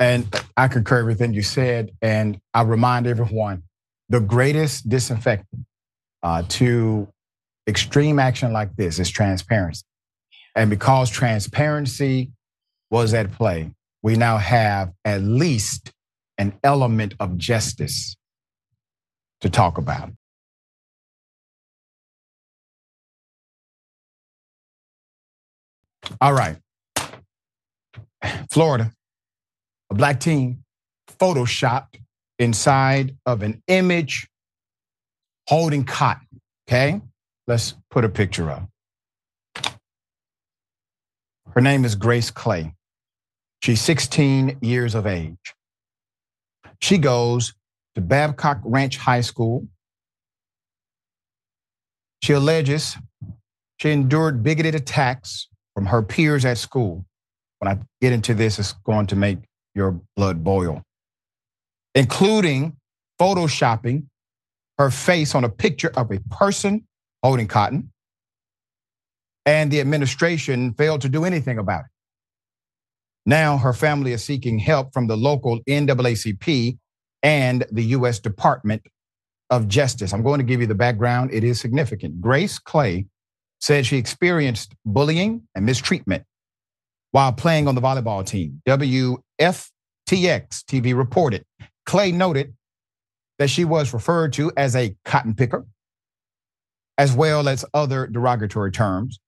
And 0.00 0.34
I 0.56 0.66
concur 0.68 1.04
with 1.04 1.16
everything 1.20 1.34
you 1.34 1.42
said. 1.42 1.90
And 2.00 2.40
I 2.54 2.62
remind 2.62 3.06
everyone 3.06 3.62
the 4.08 4.20
greatest 4.20 4.88
disinfectant 4.88 5.66
uh, 6.22 6.42
to 6.48 7.06
extreme 7.68 8.18
action 8.18 8.52
like 8.52 8.74
this 8.76 8.98
is 8.98 9.10
transparency. 9.10 9.84
And 10.56 10.70
because 10.70 11.10
transparency 11.10 12.30
was 12.90 13.12
at 13.12 13.30
play, 13.30 13.70
we 14.02 14.16
now 14.16 14.38
have 14.38 14.90
at 15.04 15.20
least 15.20 15.92
an 16.38 16.54
element 16.64 17.14
of 17.20 17.36
justice 17.36 18.16
to 19.42 19.50
talk 19.50 19.76
about. 19.76 20.10
All 26.22 26.32
right. 26.32 26.56
Florida 28.50 28.92
a 29.90 29.94
black 29.94 30.20
teen 30.20 30.62
photoshopped 31.18 32.00
inside 32.38 33.16
of 33.26 33.42
an 33.42 33.62
image 33.66 34.28
holding 35.48 35.84
cotton. 35.84 36.40
Okay, 36.68 37.00
let's 37.46 37.74
put 37.90 38.04
a 38.04 38.08
picture 38.08 38.50
up. 38.50 38.68
Her 41.50 41.60
name 41.60 41.84
is 41.84 41.96
Grace 41.96 42.30
Clay. 42.30 42.74
She's 43.62 43.80
16 43.80 44.58
years 44.62 44.94
of 44.94 45.06
age. 45.06 45.54
She 46.80 46.96
goes 46.96 47.52
to 47.94 48.00
Babcock 48.00 48.60
Ranch 48.64 48.96
High 48.96 49.20
School. 49.20 49.66
She 52.22 52.32
alleges 52.32 52.96
she 53.80 53.90
endured 53.90 54.42
bigoted 54.42 54.74
attacks 54.74 55.48
from 55.74 55.86
her 55.86 56.02
peers 56.02 56.44
at 56.44 56.58
school. 56.58 57.04
When 57.58 57.72
I 57.72 57.78
get 58.00 58.12
into 58.12 58.34
this, 58.34 58.58
it's 58.58 58.74
going 58.84 59.06
to 59.08 59.16
make 59.16 59.38
your 59.74 60.00
blood 60.16 60.42
boil, 60.42 60.82
including 61.94 62.76
photoshopping 63.20 64.06
her 64.78 64.90
face 64.90 65.34
on 65.34 65.44
a 65.44 65.48
picture 65.48 65.92
of 65.96 66.10
a 66.10 66.18
person 66.30 66.86
holding 67.22 67.46
cotton. 67.46 67.92
And 69.46 69.70
the 69.70 69.80
administration 69.80 70.74
failed 70.74 71.02
to 71.02 71.08
do 71.08 71.24
anything 71.24 71.58
about 71.58 71.80
it. 71.80 71.90
Now 73.26 73.58
her 73.58 73.72
family 73.72 74.12
is 74.12 74.24
seeking 74.24 74.58
help 74.58 74.92
from 74.92 75.06
the 75.06 75.16
local 75.16 75.60
NAACP 75.64 76.78
and 77.22 77.66
the 77.70 77.84
U.S. 77.84 78.18
Department 78.18 78.82
of 79.50 79.68
Justice. 79.68 80.12
I'm 80.12 80.22
going 80.22 80.38
to 80.38 80.44
give 80.44 80.60
you 80.60 80.66
the 80.66 80.74
background. 80.74 81.30
It 81.32 81.44
is 81.44 81.60
significant. 81.60 82.20
Grace 82.20 82.58
Clay 82.58 83.06
said 83.60 83.84
she 83.84 83.98
experienced 83.98 84.74
bullying 84.86 85.42
and 85.54 85.66
mistreatment 85.66 86.24
while 87.12 87.32
playing 87.32 87.68
on 87.68 87.74
the 87.74 87.80
volleyball 87.80 88.24
team. 88.24 88.62
WFTX 88.66 89.22
TV 90.08 90.96
reported. 90.96 91.44
Clay 91.86 92.12
noted 92.12 92.54
that 93.38 93.50
she 93.50 93.64
was 93.64 93.92
referred 93.92 94.32
to 94.34 94.52
as 94.56 94.76
a 94.76 94.94
cotton 95.04 95.34
picker, 95.34 95.66
as 96.98 97.12
well 97.12 97.48
as 97.48 97.64
other 97.74 98.06
derogatory 98.06 98.70
terms. 98.70 99.18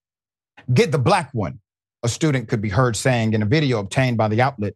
Get 0.72 0.92
the 0.92 0.98
black 0.98 1.30
one, 1.32 1.60
a 2.02 2.08
student 2.08 2.48
could 2.48 2.60
be 2.60 2.68
heard 2.68 2.94
saying 2.94 3.32
in 3.32 3.42
a 3.42 3.46
video 3.46 3.78
obtained 3.78 4.16
by 4.16 4.28
the 4.28 4.40
outlet. 4.40 4.74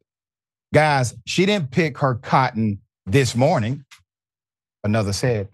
Guys, 0.74 1.14
she 1.26 1.46
didn't 1.46 1.70
pick 1.70 1.98
her 1.98 2.16
cotton 2.16 2.80
this 3.04 3.36
morning, 3.36 3.84
another 4.82 5.12
said. 5.12 5.48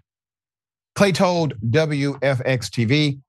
Clay 0.94 1.12
told 1.12 1.54
WFTX 1.60 2.70
TV 2.70 3.20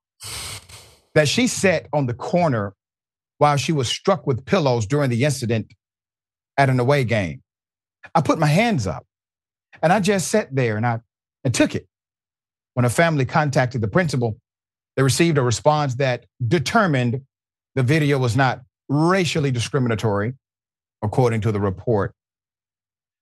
that 1.14 1.28
she 1.28 1.46
sat 1.46 1.88
on 1.92 2.06
the 2.06 2.14
corner 2.14 2.74
while 3.38 3.56
she 3.56 3.72
was 3.72 3.88
struck 3.88 4.26
with 4.26 4.44
pillows 4.44 4.86
during 4.86 5.10
the 5.10 5.24
incident 5.24 5.72
at 6.56 6.70
an 6.70 6.80
away 6.80 7.04
game. 7.04 7.42
I 8.14 8.20
put 8.20 8.38
my 8.38 8.46
hands 8.46 8.86
up 8.86 9.04
and 9.82 9.92
I 9.92 10.00
just 10.00 10.28
sat 10.28 10.54
there 10.54 10.76
and 10.76 10.86
I 10.86 11.00
and 11.42 11.54
took 11.54 11.74
it. 11.74 11.86
When 12.74 12.84
a 12.84 12.90
family 12.90 13.24
contacted 13.24 13.80
the 13.80 13.88
principal, 13.88 14.38
they 14.96 15.02
received 15.02 15.38
a 15.38 15.42
response 15.42 15.96
that 15.96 16.26
determined 16.46 17.22
the 17.74 17.82
video 17.82 18.18
was 18.18 18.36
not 18.36 18.62
racially 18.88 19.50
discriminatory, 19.50 20.34
according 21.02 21.40
to 21.42 21.52
the 21.52 21.60
report. 21.60 22.14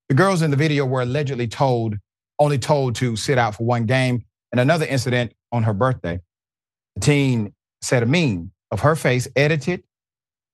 The 0.08 0.14
girls 0.14 0.42
in 0.42 0.50
the 0.50 0.56
video 0.56 0.84
were 0.84 1.02
allegedly 1.02 1.48
told, 1.48 1.96
only 2.38 2.58
told 2.58 2.96
to 2.96 3.16
sit 3.16 3.38
out 3.38 3.54
for 3.54 3.64
one 3.64 3.86
game, 3.86 4.24
and 4.50 4.60
another 4.60 4.84
incident 4.84 5.32
on 5.50 5.62
her 5.62 5.72
birthday. 5.72 6.20
The 6.96 7.00
teen 7.00 7.54
said 7.80 8.02
a 8.02 8.06
meme 8.06 8.52
of 8.70 8.80
her 8.80 8.94
face 8.94 9.26
edited 9.34 9.82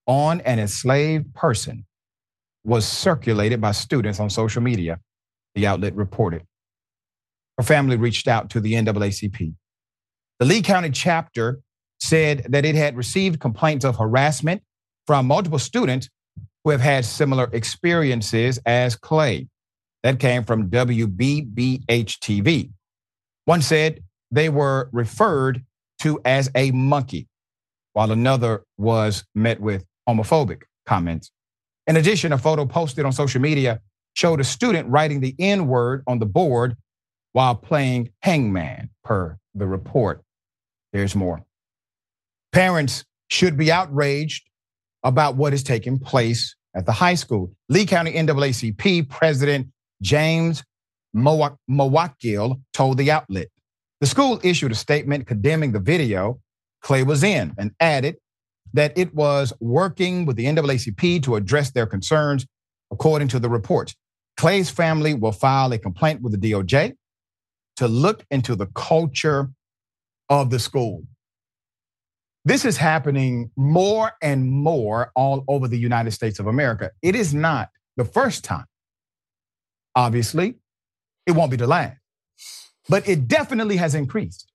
on 0.09 0.41
an 0.41 0.57
enslaved 0.59 1.35
person 1.35 1.85
was 2.65 2.85
circulated 2.85 3.61
by 3.61 3.71
students 3.71 4.19
on 4.19 4.27
social 4.27 4.61
media, 4.61 4.99
the 5.53 5.67
outlet 5.67 5.95
reported. 5.95 6.41
Her 7.57 7.63
family 7.63 7.95
reached 7.95 8.27
out 8.27 8.49
to 8.49 8.59
the 8.59 8.73
NAACP. 8.73 9.53
The 10.39 10.45
Lee 10.45 10.63
County 10.63 10.89
chapter 10.89 11.59
said 11.99 12.47
that 12.49 12.65
it 12.65 12.73
had 12.73 12.97
received 12.97 13.39
complaints 13.39 13.85
of 13.85 13.97
harassment 13.97 14.63
from 15.05 15.27
multiple 15.27 15.59
students 15.59 16.09
who 16.63 16.71
have 16.71 16.81
had 16.81 17.05
similar 17.05 17.47
experiences 17.53 18.59
as 18.65 18.95
Clay. 18.95 19.47
That 20.01 20.19
came 20.19 20.43
from 20.43 20.69
WBBH 20.69 21.83
TV. 21.85 22.71
One 23.45 23.61
said 23.61 24.01
they 24.31 24.49
were 24.49 24.89
referred 24.91 25.63
to 25.99 26.19
as 26.23 26.49
a 26.55 26.71
monkey, 26.71 27.27
while 27.93 28.11
another 28.11 28.63
was 28.77 29.25
met 29.35 29.59
with 29.59 29.85
homophobic 30.09 30.63
comments. 30.85 31.31
In 31.87 31.97
addition, 31.97 32.33
a 32.33 32.37
photo 32.37 32.65
posted 32.65 33.05
on 33.05 33.11
social 33.11 33.41
media 33.41 33.79
showed 34.13 34.39
a 34.39 34.43
student 34.43 34.89
writing 34.89 35.19
the 35.19 35.35
N 35.39 35.67
word 35.67 36.03
on 36.07 36.19
the 36.19 36.25
board 36.25 36.75
while 37.33 37.55
playing 37.55 38.09
hangman, 38.21 38.89
per 39.03 39.37
the 39.53 39.67
report. 39.67 40.23
There's 40.93 41.15
more. 41.15 41.43
Parents 42.51 43.05
should 43.27 43.57
be 43.57 43.71
outraged 43.71 44.49
about 45.03 45.35
what 45.35 45.53
is 45.53 45.63
taking 45.63 45.99
place 45.99 46.55
at 46.75 46.85
the 46.85 46.91
high 46.91 47.15
school. 47.15 47.53
Lee 47.69 47.85
County 47.85 48.13
NAACP 48.13 49.09
President 49.09 49.67
James 50.01 50.63
Muwakkil 51.15 52.61
told 52.73 52.97
the 52.97 53.11
outlet. 53.11 53.47
The 54.01 54.07
school 54.07 54.39
issued 54.43 54.71
a 54.71 54.75
statement 54.75 55.27
condemning 55.27 55.71
the 55.71 55.79
video 55.79 56.39
Clay 56.81 57.03
was 57.03 57.23
in 57.23 57.53
and 57.57 57.71
added 57.79 58.17
that 58.73 58.97
it 58.97 59.13
was 59.13 59.53
working 59.59 60.25
with 60.25 60.35
the 60.35 60.45
NAACP 60.45 61.23
to 61.23 61.35
address 61.35 61.71
their 61.71 61.85
concerns, 61.85 62.45
according 62.91 63.27
to 63.29 63.39
the 63.39 63.49
report. 63.49 63.95
Clay's 64.37 64.69
family 64.69 65.13
will 65.13 65.31
file 65.31 65.71
a 65.73 65.77
complaint 65.77 66.21
with 66.21 66.39
the 66.39 66.51
DOJ 66.51 66.93
to 67.77 67.87
look 67.87 68.25
into 68.31 68.55
the 68.55 68.67
culture 68.67 69.49
of 70.29 70.49
the 70.49 70.59
school. 70.59 71.03
This 72.45 72.63
is 72.65 72.77
happening 72.77 73.51
more 73.57 74.13
and 74.21 74.49
more 74.49 75.11
all 75.15 75.43
over 75.47 75.67
the 75.67 75.77
United 75.77 76.11
States 76.11 76.39
of 76.39 76.47
America. 76.47 76.91
It 77.01 77.15
is 77.15 77.33
not 77.33 77.69
the 77.97 78.05
first 78.05 78.43
time. 78.43 78.65
Obviously, 79.95 80.55
it 81.25 81.31
won't 81.31 81.51
be 81.51 81.57
the 81.57 81.67
last, 81.67 81.97
but 82.87 83.07
it 83.07 83.27
definitely 83.27 83.75
has 83.75 83.93
increased. 83.93 84.51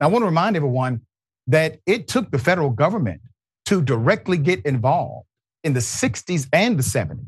I 0.00 0.06
want 0.06 0.22
to 0.22 0.26
remind 0.26 0.56
everyone 0.56 1.02
that 1.46 1.80
it 1.86 2.08
took 2.08 2.30
the 2.30 2.38
federal 2.38 2.70
government 2.70 3.22
to 3.68 3.82
directly 3.82 4.38
get 4.38 4.64
involved 4.64 5.26
in 5.62 5.74
the 5.74 5.80
60s 5.80 6.48
and 6.54 6.78
the 6.78 6.82
70s 6.82 7.26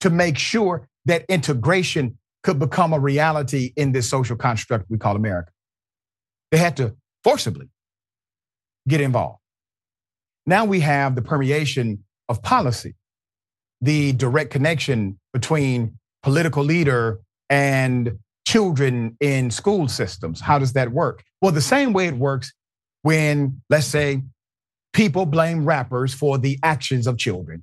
to 0.00 0.08
make 0.08 0.38
sure 0.38 0.88
that 1.04 1.26
integration 1.28 2.16
could 2.42 2.58
become 2.58 2.94
a 2.94 2.98
reality 2.98 3.74
in 3.76 3.92
this 3.92 4.08
social 4.08 4.36
construct 4.36 4.86
we 4.88 4.96
call 4.96 5.16
America. 5.16 5.52
They 6.50 6.56
had 6.56 6.78
to 6.78 6.96
forcibly 7.24 7.68
get 8.88 9.02
involved. 9.02 9.40
Now 10.46 10.64
we 10.64 10.80
have 10.80 11.14
the 11.14 11.20
permeation 11.20 12.04
of 12.30 12.42
policy, 12.42 12.94
the 13.82 14.12
direct 14.12 14.50
connection 14.50 15.18
between 15.34 15.98
political 16.22 16.64
leader 16.64 17.20
and 17.50 18.18
children 18.48 19.18
in 19.20 19.50
school 19.50 19.88
systems. 19.88 20.40
How 20.40 20.58
does 20.58 20.72
that 20.72 20.92
work? 20.92 21.22
Well, 21.42 21.52
the 21.52 21.60
same 21.60 21.92
way 21.92 22.06
it 22.06 22.14
works 22.14 22.50
when, 23.02 23.60
let's 23.68 23.86
say, 23.86 24.22
people 24.94 25.26
blame 25.26 25.66
rappers 25.66 26.14
for 26.14 26.38
the 26.38 26.58
actions 26.62 27.06
of 27.06 27.18
children. 27.18 27.62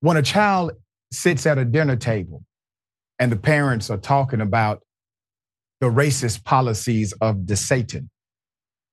When 0.00 0.16
a 0.16 0.22
child 0.22 0.72
sits 1.10 1.46
at 1.46 1.58
a 1.58 1.64
dinner 1.64 1.96
table 1.96 2.44
and 3.18 3.32
the 3.32 3.36
parents 3.36 3.90
are 3.90 3.96
talking 3.96 4.40
about 4.40 4.82
the 5.80 5.86
racist 5.86 6.44
policies 6.44 7.12
of 7.20 7.36
DeSantis 7.38 8.06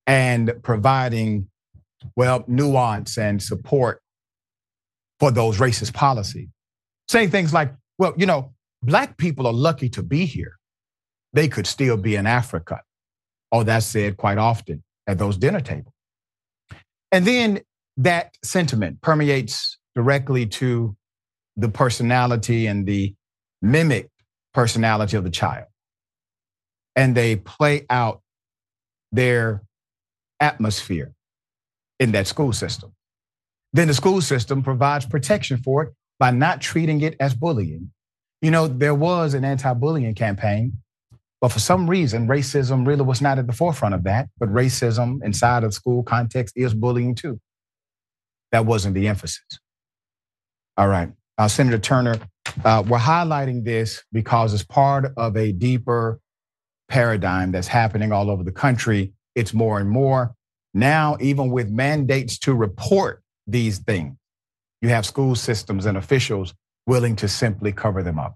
and 0.08 0.54
providing, 0.64 1.50
well, 2.16 2.44
nuance 2.48 3.18
and 3.18 3.42
support 3.42 4.02
for 5.20 5.32
those 5.32 5.58
racist 5.58 5.94
policies. 5.94 6.48
Saying 7.10 7.30
things 7.30 7.54
like, 7.54 7.74
well, 7.98 8.14
you 8.18 8.26
know, 8.26 8.54
black 8.82 9.18
people 9.18 9.48
are 9.48 9.54
lucky 9.54 9.90
to 9.90 10.02
be 10.02 10.26
here. 10.26 10.58
They 11.34 11.48
could 11.48 11.68
still 11.68 11.98
be 11.98 12.16
in 12.16 12.26
Africa. 12.26 12.82
Oh, 13.52 13.64
that's 13.64 13.86
said 13.86 14.18
quite 14.18 14.38
often 14.38 14.84
at 15.08 15.18
those 15.18 15.38
dinner 15.38 15.62
tables. 15.62 15.95
And 17.12 17.26
then 17.26 17.62
that 17.98 18.36
sentiment 18.44 19.02
permeates 19.02 19.78
directly 19.96 20.46
to 20.46 20.96
the 21.56 21.70
personality 21.70 22.68
and 22.68 22.86
the 22.86 23.16
mimic 23.62 24.10
personality 24.54 25.18
of 25.18 25.24
the 25.24 25.30
child. 25.30 25.66
And 26.96 27.16
they 27.16 27.38
play 27.38 27.86
out 27.90 28.22
their 29.12 29.64
atmosphere 30.40 31.14
in 32.00 32.12
that 32.12 32.28
school 32.28 32.54
system. 32.54 32.94
Then 33.74 33.88
the 33.88 33.94
school 33.94 34.22
system 34.22 34.64
provides 34.64 35.06
protection 35.06 35.58
for 35.58 35.84
it 35.84 35.94
by 36.20 36.32
not 36.32 36.62
treating 36.62 37.02
it 37.02 37.16
as 37.20 37.34
bullying. 37.34 37.92
You 38.42 38.52
know, 38.52 38.68
there 38.68 38.96
was 38.96 39.34
an 39.34 39.44
anti 39.44 39.74
bullying 39.74 40.16
campaign, 40.16 40.78
but 41.42 41.52
for 41.52 41.60
some 41.60 41.90
reason, 41.90 42.28
racism 42.28 42.88
really 42.88 43.04
was 43.04 43.22
not 43.22 43.40
at 43.40 43.48
the 43.48 43.54
forefront 43.54 43.96
of 43.96 44.04
that. 44.04 44.30
But 44.38 44.50
racism 44.50 45.24
inside 45.24 45.64
of 45.64 45.74
school 45.74 46.04
context 46.04 46.56
is 46.58 46.74
bullying 46.74 47.16
too. 47.16 47.40
That 48.52 48.66
wasn't 48.66 48.96
the 48.96 49.08
emphasis. 49.08 49.60
All 50.78 50.88
right. 50.88 51.12
Uh, 51.38 51.48
Senator 51.48 51.78
Turner, 51.78 52.18
uh, 52.64 52.84
we're 52.88 52.98
highlighting 52.98 53.64
this 53.64 54.04
because 54.12 54.54
it's 54.54 54.64
part 54.64 55.12
of 55.18 55.36
a 55.36 55.52
deeper 55.52 56.20
paradigm 56.88 57.52
that's 57.52 57.68
happening 57.68 58.12
all 58.12 58.30
over 58.30 58.44
the 58.44 58.52
country 58.52 59.14
it's 59.36 59.54
more 59.54 59.80
and 59.80 59.90
more. 59.90 60.34
Now, 60.74 61.18
even 61.20 61.50
with 61.52 61.70
mandates 61.70 62.40
to 62.40 62.54
report 62.54 63.22
these 63.46 63.80
things, 63.80 64.16
you 64.82 64.90
have 64.90 65.06
school 65.06 65.36
systems 65.36 65.86
and 65.86 65.98
officials 65.98 66.54
willing 66.88 67.16
to 67.18 67.28
simply 67.28 67.72
cover 67.72 68.02
them 68.02 68.18
up. 68.18 68.36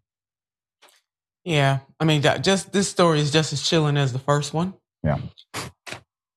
Yeah. 1.50 1.80
I 2.00 2.06
mean, 2.06 2.22
just 2.22 2.72
this 2.72 2.88
story 2.88 3.20
is 3.20 3.32
just 3.32 3.54
as 3.54 3.68
chilling 3.68 3.98
as 3.98 4.14
the 4.14 4.20
first 4.20 4.54
one. 4.54 4.76
Yeah. 5.04 5.18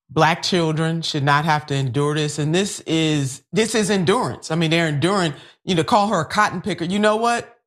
Black 0.09 0.43
children 0.43 1.03
should 1.03 1.23
not 1.23 1.45
have 1.45 1.67
to 1.67 1.75
endure 1.75 2.15
this. 2.15 2.39
And 2.39 2.55
this 2.55 2.81
is, 2.87 3.45
this 3.53 3.75
is 3.75 3.91
endurance. 3.91 4.51
I 4.51 4.55
mean, 4.55 4.71
they're 4.71 4.89
enduring, 4.89 5.35
you 5.65 5.75
know, 5.75 5.85
call 5.85 6.09
her 6.09 6.21
a 6.21 6.25
cotton 6.25 6.63
picker. 6.63 6.87
You 6.87 6.99
know 6.99 7.17
what? 7.17 7.59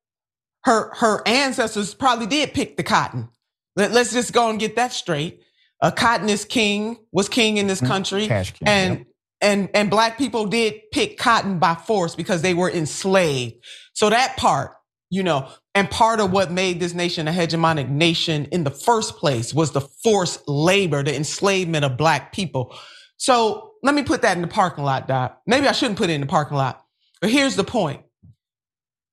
Her, 0.63 0.91
her 0.95 1.21
ancestors 1.27 1.93
probably 1.93 2.25
did 2.25 2.55
pick 2.55 2.77
the 2.77 2.84
cotton. 2.84 3.29
Let, 3.75 3.91
let's 3.91 4.12
just 4.12 4.34
go 4.34 4.49
and 4.49 4.60
get 4.60 4.75
that 4.77 4.91
straight. 4.91 5.43
A 5.81 5.91
cotton 5.91 6.29
is 6.29 6.45
king, 6.45 6.97
was 7.12 7.29
king 7.29 7.58
in 7.58 7.67
this 7.67 7.77
mm-hmm. 7.77 7.91
country. 7.91 8.27
Cash 8.27 8.53
king, 8.53 8.67
and 8.67 8.97
yep. 8.97 9.08
and 9.41 9.69
and 9.75 9.89
black 9.91 10.17
people 10.17 10.47
did 10.47 10.81
pick 10.91 11.19
cotton 11.19 11.60
by 11.60 11.75
force 11.75 12.15
because 12.15 12.41
they 12.41 12.55
were 12.55 12.71
enslaved. 12.71 13.55
So 13.93 14.10
that 14.10 14.36
part, 14.38 14.71
you 15.10 15.24
know, 15.24 15.50
and 15.74 15.89
part 15.89 16.20
of 16.20 16.32
what 16.32 16.52
made 16.52 16.80
this 16.80 16.94
nation 16.94 17.28
a 17.28 17.32
hegemonic 17.32 17.89
nation 17.89 18.46
in 18.52 18.63
the 18.63 18.72
first 18.72 19.18
place 19.18 19.54
was 19.54 19.72
the 19.72 19.82
forced 19.82 20.48
labor, 20.48 21.04
the 21.04 21.15
enslavement 21.15 21.86
of 21.86 21.98
black 21.98 22.34
people. 22.34 22.76
So 23.18 23.72
let 23.84 23.96
me 23.96 24.04
put 24.04 24.22
that 24.24 24.36
in 24.36 24.41
the 24.41 24.48
parking 24.48 24.84
lot, 24.84 25.08
Doc. 25.08 25.41
Maybe 25.46 25.68
I 25.68 25.72
shouldn't 25.72 25.98
put 25.98 26.10
it 26.10 26.13
in 26.13 26.22
the 26.22 26.28
parking 26.28 26.58
lot. 26.58 26.84
But 27.22 27.30
here's 27.30 27.56
the 27.56 27.63
point. 27.63 28.02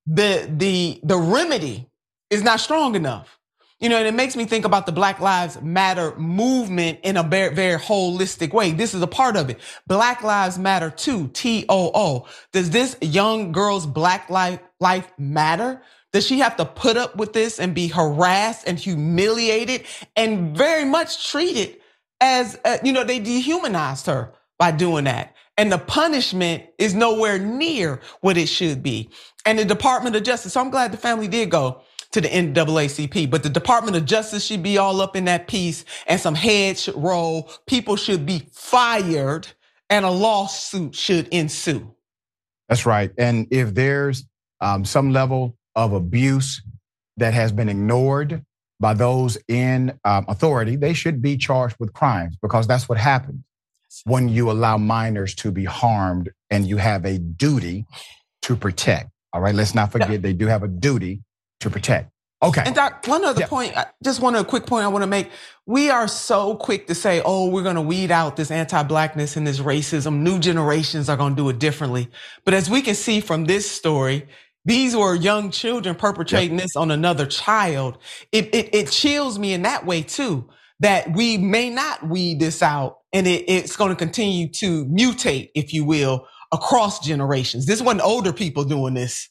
The 0.06 0.50
the 0.50 1.00
the 1.04 1.16
remedy 1.16 1.88
is 2.30 2.42
not 2.42 2.58
strong 2.60 2.96
enough. 2.96 3.38
You 3.82 3.88
know, 3.88 3.96
and 3.96 4.06
it 4.06 4.14
makes 4.14 4.36
me 4.36 4.44
think 4.44 4.64
about 4.64 4.86
the 4.86 4.92
Black 4.92 5.18
Lives 5.18 5.60
Matter 5.60 6.14
movement 6.16 7.00
in 7.02 7.16
a 7.16 7.24
very, 7.24 7.52
very 7.52 7.80
holistic 7.80 8.52
way. 8.52 8.70
This 8.70 8.94
is 8.94 9.02
a 9.02 9.08
part 9.08 9.36
of 9.36 9.50
it. 9.50 9.58
Black 9.88 10.22
Lives 10.22 10.56
Matter 10.56 10.88
too, 10.88 11.26
T-O-O. 11.34 12.28
Does 12.52 12.70
this 12.70 12.96
young 13.02 13.50
girl's 13.50 13.84
Black 13.84 14.30
life, 14.30 14.60
life 14.78 15.10
matter? 15.18 15.82
Does 16.12 16.24
she 16.24 16.38
have 16.38 16.56
to 16.58 16.64
put 16.64 16.96
up 16.96 17.16
with 17.16 17.32
this 17.32 17.58
and 17.58 17.74
be 17.74 17.88
harassed 17.88 18.68
and 18.68 18.78
humiliated 18.78 19.84
and 20.14 20.56
very 20.56 20.84
much 20.84 21.28
treated 21.28 21.78
as, 22.20 22.56
uh, 22.64 22.78
you 22.84 22.92
know, 22.92 23.02
they 23.02 23.18
dehumanized 23.18 24.06
her 24.06 24.32
by 24.60 24.70
doing 24.70 25.04
that. 25.04 25.34
And 25.58 25.72
the 25.72 25.78
punishment 25.78 26.62
is 26.78 26.94
nowhere 26.94 27.36
near 27.36 28.00
what 28.20 28.36
it 28.36 28.46
should 28.46 28.80
be. 28.80 29.10
And 29.44 29.58
the 29.58 29.64
Department 29.64 30.14
of 30.14 30.22
Justice, 30.22 30.52
so 30.52 30.60
I'm 30.60 30.70
glad 30.70 30.92
the 30.92 30.98
family 30.98 31.26
did 31.26 31.50
go 31.50 31.82
to 32.12 32.20
the 32.20 32.28
NAACP. 32.28 33.30
But 33.30 33.42
the 33.42 33.48
Department 33.48 33.96
of 33.96 34.04
Justice 34.04 34.44
should 34.44 34.62
be 34.62 34.78
all 34.78 35.00
up 35.00 35.16
in 35.16 35.24
that 35.24 35.48
piece 35.48 35.84
and 36.06 36.20
some 36.20 36.34
heads 36.34 36.82
should 36.82 36.96
roll. 36.96 37.50
People 37.66 37.96
should 37.96 38.24
be 38.24 38.48
fired 38.52 39.48
and 39.90 40.04
a 40.04 40.10
lawsuit 40.10 40.94
should 40.94 41.28
ensue. 41.28 41.94
That's 42.68 42.86
right. 42.86 43.10
And 43.18 43.48
if 43.50 43.74
there's 43.74 44.24
um, 44.60 44.84
some 44.84 45.10
level 45.10 45.56
of 45.74 45.92
abuse 45.92 46.62
that 47.16 47.34
has 47.34 47.52
been 47.52 47.68
ignored 47.68 48.44
by 48.80 48.94
those 48.94 49.36
in 49.48 49.98
um, 50.04 50.24
authority, 50.28 50.76
they 50.76 50.94
should 50.94 51.20
be 51.20 51.36
charged 51.36 51.76
with 51.78 51.92
crimes 51.92 52.36
because 52.40 52.66
that's 52.66 52.88
what 52.88 52.98
happens 52.98 53.42
when 54.04 54.28
you 54.28 54.50
allow 54.50 54.78
minors 54.78 55.34
to 55.34 55.50
be 55.50 55.64
harmed 55.64 56.30
and 56.50 56.66
you 56.66 56.78
have 56.78 57.04
a 57.04 57.18
duty 57.18 57.84
to 58.42 58.56
protect. 58.56 59.10
All 59.32 59.40
right, 59.40 59.54
let's 59.54 59.74
not 59.74 59.92
forget 59.92 60.22
they 60.22 60.32
do 60.32 60.46
have 60.46 60.62
a 60.62 60.68
duty 60.68 61.22
to 61.62 61.70
protect. 61.70 62.10
Okay. 62.42 62.62
And 62.66 62.74
Doc, 62.74 63.06
one 63.06 63.24
other 63.24 63.42
yeah. 63.42 63.46
point, 63.46 63.76
uh, 63.76 63.84
just 64.02 64.20
one 64.20 64.34
other 64.34 64.46
quick 64.46 64.66
point 64.66 64.84
I 64.84 64.88
want 64.88 65.04
to 65.04 65.06
make. 65.06 65.30
We 65.64 65.90
are 65.90 66.08
so 66.08 66.56
quick 66.56 66.88
to 66.88 66.94
say, 66.94 67.22
oh, 67.24 67.48
we're 67.48 67.62
going 67.62 67.76
to 67.76 67.82
weed 67.82 68.10
out 68.10 68.34
this 68.34 68.50
anti-blackness 68.50 69.36
and 69.36 69.46
this 69.46 69.60
racism. 69.60 70.22
New 70.22 70.40
generations 70.40 71.08
are 71.08 71.16
going 71.16 71.36
to 71.36 71.42
do 71.42 71.48
it 71.50 71.60
differently. 71.60 72.08
But 72.44 72.54
as 72.54 72.68
we 72.68 72.82
can 72.82 72.96
see 72.96 73.20
from 73.20 73.44
this 73.44 73.70
story, 73.70 74.26
these 74.64 74.96
were 74.96 75.14
young 75.14 75.52
children 75.52 75.94
perpetrating 75.94 76.58
yep. 76.58 76.62
this 76.62 76.74
on 76.74 76.90
another 76.90 77.26
child. 77.26 77.98
It, 78.32 78.52
it, 78.52 78.74
it 78.74 78.90
chills 78.90 79.38
me 79.38 79.52
in 79.52 79.62
that 79.62 79.86
way 79.86 80.02
too, 80.02 80.48
that 80.80 81.12
we 81.14 81.38
may 81.38 81.70
not 81.70 82.08
weed 82.08 82.40
this 82.40 82.60
out 82.60 82.98
and 83.12 83.28
it, 83.28 83.44
it's 83.46 83.76
going 83.76 83.90
to 83.90 83.96
continue 83.96 84.48
to 84.48 84.84
mutate, 84.86 85.50
if 85.54 85.72
you 85.72 85.84
will, 85.84 86.26
across 86.50 87.06
generations. 87.06 87.66
This 87.66 87.80
wasn't 87.80 88.02
older 88.02 88.32
people 88.32 88.64
doing 88.64 88.94
this. 88.94 89.28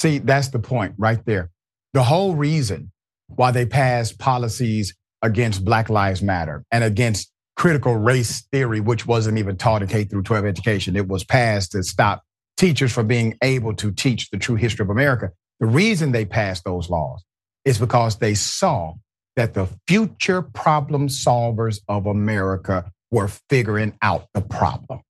See, 0.00 0.16
that's 0.18 0.48
the 0.48 0.58
point 0.58 0.94
right 0.96 1.22
there. 1.26 1.50
The 1.92 2.02
whole 2.02 2.34
reason 2.34 2.90
why 3.28 3.50
they 3.50 3.66
passed 3.66 4.18
policies 4.18 4.94
against 5.20 5.62
Black 5.62 5.90
Lives 5.90 6.22
Matter 6.22 6.64
and 6.72 6.82
against 6.82 7.30
critical 7.54 7.94
race 7.94 8.46
theory, 8.50 8.80
which 8.80 9.06
wasn't 9.06 9.36
even 9.36 9.58
taught 9.58 9.82
in 9.82 9.88
K 9.88 10.04
through 10.04 10.22
12 10.22 10.46
education, 10.46 10.96
it 10.96 11.06
was 11.06 11.22
passed 11.22 11.72
to 11.72 11.82
stop 11.82 12.22
teachers 12.56 12.92
from 12.92 13.08
being 13.08 13.36
able 13.42 13.74
to 13.74 13.92
teach 13.92 14.30
the 14.30 14.38
true 14.38 14.54
history 14.56 14.84
of 14.84 14.88
America. 14.88 15.32
The 15.60 15.66
reason 15.66 16.12
they 16.12 16.24
passed 16.24 16.64
those 16.64 16.88
laws 16.88 17.22
is 17.66 17.78
because 17.78 18.16
they 18.16 18.32
saw 18.34 18.94
that 19.36 19.52
the 19.52 19.68
future 19.86 20.40
problem 20.40 21.08
solvers 21.08 21.80
of 21.88 22.06
America 22.06 22.90
were 23.10 23.28
figuring 23.28 23.98
out 24.00 24.28
the 24.32 24.40
problem. 24.40 25.02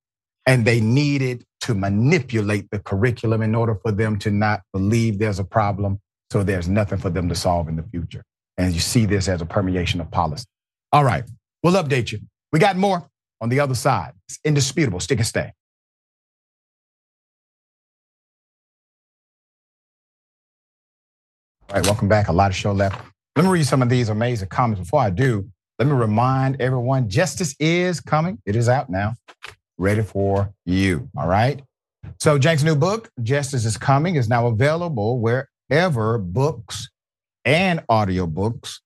And 0.45 0.65
they 0.65 0.81
needed 0.81 1.45
to 1.61 1.75
manipulate 1.75 2.69
the 2.71 2.79
curriculum 2.79 3.41
in 3.41 3.53
order 3.53 3.75
for 3.75 3.91
them 3.91 4.17
to 4.19 4.31
not 4.31 4.61
believe 4.73 5.19
there's 5.19 5.39
a 5.39 5.43
problem. 5.43 5.99
So 6.31 6.43
there's 6.43 6.67
nothing 6.67 6.97
for 6.97 7.09
them 7.09 7.29
to 7.29 7.35
solve 7.35 7.67
in 7.67 7.75
the 7.75 7.83
future. 7.83 8.23
And 8.57 8.73
you 8.73 8.79
see 8.79 9.05
this 9.05 9.27
as 9.27 9.41
a 9.41 9.45
permeation 9.45 10.01
of 10.01 10.09
policy. 10.11 10.45
All 10.91 11.03
right, 11.03 11.23
we'll 11.63 11.81
update 11.81 12.11
you. 12.11 12.19
We 12.51 12.59
got 12.59 12.75
more 12.75 13.07
on 13.39 13.49
the 13.49 13.59
other 13.59 13.75
side. 13.75 14.13
It's 14.27 14.39
indisputable. 14.43 14.99
Stick 14.99 15.19
and 15.19 15.27
stay. 15.27 15.51
All 21.69 21.77
right, 21.77 21.85
welcome 21.85 22.09
back. 22.09 22.27
A 22.27 22.33
lot 22.33 22.51
of 22.51 22.55
show 22.55 22.73
left. 22.73 23.01
Let 23.35 23.45
me 23.45 23.51
read 23.51 23.65
some 23.65 23.81
of 23.81 23.89
these 23.89 24.09
amazing 24.09 24.49
comments. 24.49 24.81
Before 24.81 24.99
I 24.99 25.09
do, 25.09 25.49
let 25.79 25.87
me 25.87 25.93
remind 25.93 26.61
everyone 26.61 27.07
justice 27.09 27.55
is 27.59 28.01
coming. 28.01 28.39
It 28.45 28.57
is 28.57 28.67
out 28.67 28.89
now, 28.89 29.13
ready 29.81 30.03
for 30.03 30.53
you. 30.65 31.09
All 31.17 31.27
right. 31.27 31.61
So, 32.19 32.39
Cenk's 32.39 32.63
new 32.63 32.75
book, 32.75 33.09
Justice 33.21 33.65
is 33.65 33.77
Coming, 33.77 34.15
is 34.15 34.29
now 34.29 34.47
available 34.47 35.19
wherever 35.19 36.17
books 36.17 36.89
and 37.43 37.85
audiobooks 37.87 38.79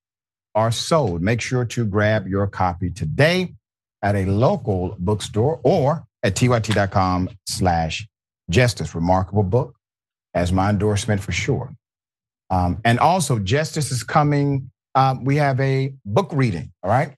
are 0.55 0.71
sold. 0.71 1.21
Make 1.21 1.41
sure 1.41 1.65
to 1.65 1.85
grab 1.85 2.27
your 2.27 2.47
copy 2.47 2.89
today 2.89 3.53
at 4.01 4.15
a 4.15 4.25
local 4.25 4.95
bookstore 4.97 5.59
or 5.63 6.05
at 6.23 6.35
tyt.com 6.35 7.29
slash 7.45 8.07
justice. 8.49 8.95
Remarkable 8.95 9.43
book. 9.43 9.75
As 10.33 10.51
my 10.51 10.69
endorsement 10.69 11.21
for 11.21 11.31
sure. 11.31 11.73
Um, 12.49 12.79
and 12.83 12.99
also, 12.99 13.39
Justice 13.39 13.89
is 13.91 14.03
coming. 14.03 14.69
Um, 14.93 15.23
we 15.23 15.37
have 15.37 15.59
a 15.61 15.93
book 16.05 16.29
reading, 16.33 16.73
all 16.83 16.89
right? 16.89 17.15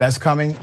That's 0.00 0.18
coming. 0.18 0.56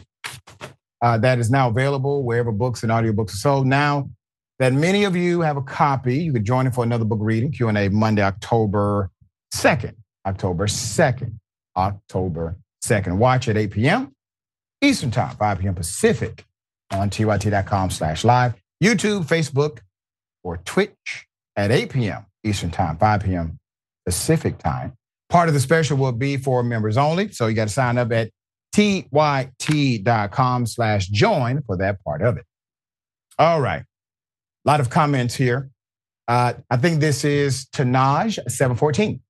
Uh, 1.06 1.20
that 1.20 1.38
is 1.38 1.52
now 1.52 1.70
available 1.70 2.24
wherever 2.24 2.52
books 2.52 2.82
and 2.82 2.92
audiobooks 2.92 3.32
are 3.32 3.38
sold. 3.38 3.68
Now 3.68 4.10
that 4.58 4.74
many 4.74 5.04
of 5.04 5.16
you 5.16 5.42
have 5.42 5.56
a 5.56 5.62
copy, 5.62 6.16
you 6.16 6.34
could 6.34 6.44
join 6.44 6.66
in 6.66 6.72
for 6.72 6.84
another 6.84 7.06
book 7.06 7.20
reading, 7.22 7.52
Q&A, 7.52 7.90
Monday, 7.90 8.24
October 8.24 9.12
2nd. 9.54 9.94
October 10.26 10.66
2nd. 10.66 11.38
October 11.78 12.58
2nd. 12.84 13.18
Watch 13.18 13.48
at 13.48 13.56
8 13.56 13.70
p.m. 13.70 14.16
Eastern 14.82 15.12
Time, 15.12 15.36
5 15.36 15.60
p.m. 15.60 15.76
Pacific 15.76 16.44
on 16.90 17.12
tyt.com 17.12 17.92
slash 17.92 18.24
live. 18.24 18.56
YouTube, 18.84 19.28
Facebook, 19.28 19.82
or 20.44 20.58
Twitch 20.66 21.28
at 21.56 21.70
8 21.70 21.92
p.m. 21.92 22.26
Eastern 22.44 22.72
Time, 22.72 22.98
5 22.98 23.22
p.m. 23.22 23.60
Pacific 24.08 24.58
time. 24.58 24.94
Part 25.30 25.50
of 25.50 25.54
the 25.54 25.60
special 25.60 25.98
will 25.98 26.14
be 26.14 26.38
for 26.38 26.64
members 26.64 26.98
only. 26.98 27.32
So 27.32 27.46
you 27.46 27.54
got 27.54 27.68
to 27.68 27.74
sign 27.74 28.00
up 28.00 28.12
at 28.12 28.32
tyt.com 28.76 30.66
slash 30.66 31.08
join 31.08 31.62
for 31.64 31.78
that 31.78 32.04
part 32.04 32.22
of 32.22 32.38
it. 32.38 32.46
All 33.38 33.62
right. 33.62 33.82
A 33.82 34.68
lot 34.68 34.80
of 34.80 34.90
comments 34.90 35.36
here. 35.36 35.70
Uh, 36.28 36.54
I 36.70 36.78
think 36.78 37.00
this 37.00 37.24
is 37.24 37.68
Tanaj 37.68 38.40
714. 38.50 39.22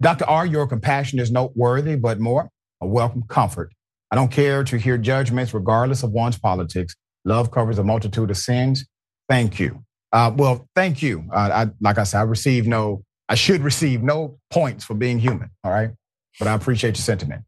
Dr. 0.00 0.24
R, 0.26 0.46
your 0.46 0.66
compassion 0.66 1.18
is 1.18 1.30
noteworthy, 1.30 1.96
but 1.96 2.20
more 2.20 2.50
a 2.80 2.86
welcome 2.86 3.22
comfort. 3.28 3.72
I 4.10 4.16
don't 4.16 4.30
care 4.30 4.64
to 4.64 4.76
hear 4.78 4.96
judgments 4.96 5.52
regardless 5.52 6.02
of 6.02 6.10
one's 6.12 6.38
politics. 6.38 6.94
Love 7.24 7.50
covers 7.50 7.78
a 7.78 7.84
multitude 7.84 8.30
of 8.30 8.36
sins. 8.36 8.86
Thank 9.28 9.58
you. 9.60 9.84
Uh, 10.12 10.32
well, 10.34 10.68
thank 10.74 11.02
you. 11.02 11.24
Uh, 11.32 11.66
I, 11.66 11.66
like 11.80 11.98
I 11.98 12.04
said, 12.04 12.20
I 12.20 12.22
received 12.22 12.66
no 12.66 13.02
I 13.28 13.34
should 13.34 13.60
receive 13.60 14.02
no 14.02 14.38
points 14.50 14.84
for 14.84 14.94
being 14.94 15.18
human. 15.18 15.50
All 15.62 15.70
right. 15.70 15.90
But 16.38 16.48
I 16.48 16.54
appreciate 16.54 16.96
your 16.96 17.02
sentiment. 17.02 17.42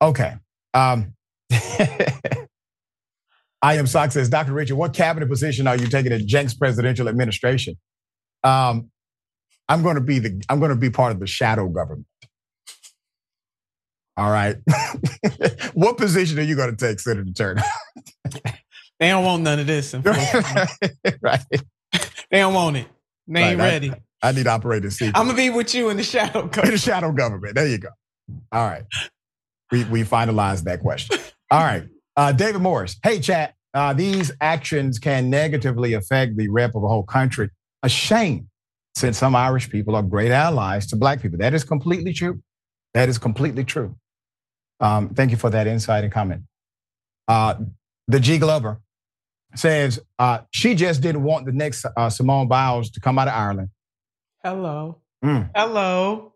Okay. 0.00 0.34
Um, 0.74 1.14
I 3.60 3.74
am 3.74 3.86
Sock 3.86 4.12
says, 4.12 4.28
Dr. 4.28 4.52
Richard, 4.52 4.76
what 4.76 4.94
cabinet 4.94 5.28
position 5.28 5.66
are 5.66 5.76
you 5.76 5.88
taking 5.88 6.12
in 6.12 6.28
Cenk's 6.28 6.54
presidential 6.54 7.08
administration? 7.08 7.76
Um, 8.44 8.90
I'm 9.68 9.82
going 9.82 9.96
to 9.96 10.00
be 10.00 10.18
the 10.18 10.40
I'm 10.48 10.60
going 10.60 10.70
to 10.70 10.76
be 10.76 10.90
part 10.90 11.12
of 11.12 11.20
the 11.20 11.26
shadow 11.26 11.68
government. 11.68 12.06
All 14.16 14.30
right. 14.30 14.56
what 15.74 15.96
position 15.96 16.38
are 16.38 16.42
you 16.42 16.56
going 16.56 16.74
to 16.74 16.76
take, 16.76 16.98
Senator 17.00 17.30
Turner? 17.32 17.62
they 18.98 19.08
don't 19.08 19.24
want 19.24 19.42
none 19.42 19.60
of 19.60 19.66
this. 19.66 19.94
right. 21.22 21.40
They 22.30 22.38
don't 22.38 22.54
want 22.54 22.76
it. 22.76 22.86
They 23.26 23.42
ain't 23.42 23.58
right. 23.60 23.66
ready. 23.66 23.92
I 24.22 24.32
need 24.32 24.46
operating 24.48 24.90
secret. 24.90 25.16
I'm 25.16 25.26
gonna 25.26 25.36
be 25.36 25.50
with 25.50 25.74
you 25.74 25.90
in 25.90 25.96
the 25.96 26.02
shadow 26.02 26.42
government. 26.42 26.64
In 26.64 26.70
the 26.72 26.78
shadow 26.78 27.12
government. 27.12 27.54
There 27.54 27.68
you 27.68 27.78
go. 27.78 27.90
All 28.50 28.66
right. 28.66 28.82
We 29.70 29.84
we 29.84 30.02
finalized 30.02 30.64
that 30.64 30.80
question. 30.80 31.18
All 31.50 31.62
right. 31.62 31.84
Uh, 32.16 32.32
David 32.32 32.60
Morris. 32.62 32.96
Hey, 33.02 33.20
chat. 33.20 33.54
Uh, 33.74 33.92
these 33.92 34.32
actions 34.40 34.98
can 34.98 35.30
negatively 35.30 35.92
affect 35.92 36.36
the 36.36 36.48
rep 36.48 36.74
of 36.74 36.82
a 36.82 36.88
whole 36.88 37.02
country. 37.02 37.50
A 37.82 37.88
shame, 37.88 38.48
since 38.96 39.18
some 39.18 39.36
Irish 39.36 39.70
people 39.70 39.94
are 39.94 40.02
great 40.02 40.32
allies 40.32 40.86
to 40.88 40.96
black 40.96 41.22
people. 41.22 41.38
That 41.38 41.54
is 41.54 41.64
completely 41.64 42.12
true. 42.12 42.42
That 42.94 43.08
is 43.08 43.18
completely 43.18 43.64
true. 43.64 43.94
Um, 44.80 45.10
thank 45.10 45.30
you 45.30 45.36
for 45.36 45.50
that 45.50 45.66
insight 45.66 46.04
and 46.04 46.12
comment. 46.12 46.42
Uh, 47.28 47.54
the 48.08 48.18
G 48.18 48.38
Glover 48.38 48.80
says 49.54 50.00
uh, 50.18 50.40
she 50.50 50.74
just 50.74 51.00
didn't 51.00 51.22
want 51.22 51.46
the 51.46 51.52
next 51.52 51.84
uh, 51.96 52.10
Simone 52.10 52.48
Biles 52.48 52.90
to 52.90 53.00
come 53.00 53.18
out 53.18 53.28
of 53.28 53.34
Ireland. 53.34 53.68
Hello. 54.42 55.00
Mm. 55.24 55.50
Hello. 55.54 56.32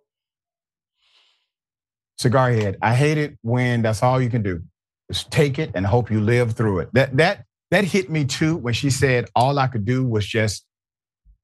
Cigar 2.18 2.52
head. 2.52 2.76
I 2.82 2.94
hate 2.94 3.18
it 3.18 3.38
when 3.42 3.82
that's 3.82 4.02
all 4.02 4.20
you 4.20 4.30
can 4.30 4.42
do. 4.42 4.62
Just 5.10 5.30
take 5.30 5.58
it 5.58 5.72
and 5.74 5.84
hope 5.86 6.10
you 6.10 6.20
live 6.20 6.52
through 6.52 6.80
it. 6.80 6.90
That 6.92 7.16
that 7.16 7.44
that 7.70 7.84
hit 7.84 8.10
me 8.10 8.24
too 8.24 8.56
when 8.56 8.74
she 8.74 8.90
said 8.90 9.28
all 9.34 9.58
I 9.58 9.66
could 9.66 9.84
do 9.84 10.04
was 10.06 10.26
just 10.26 10.64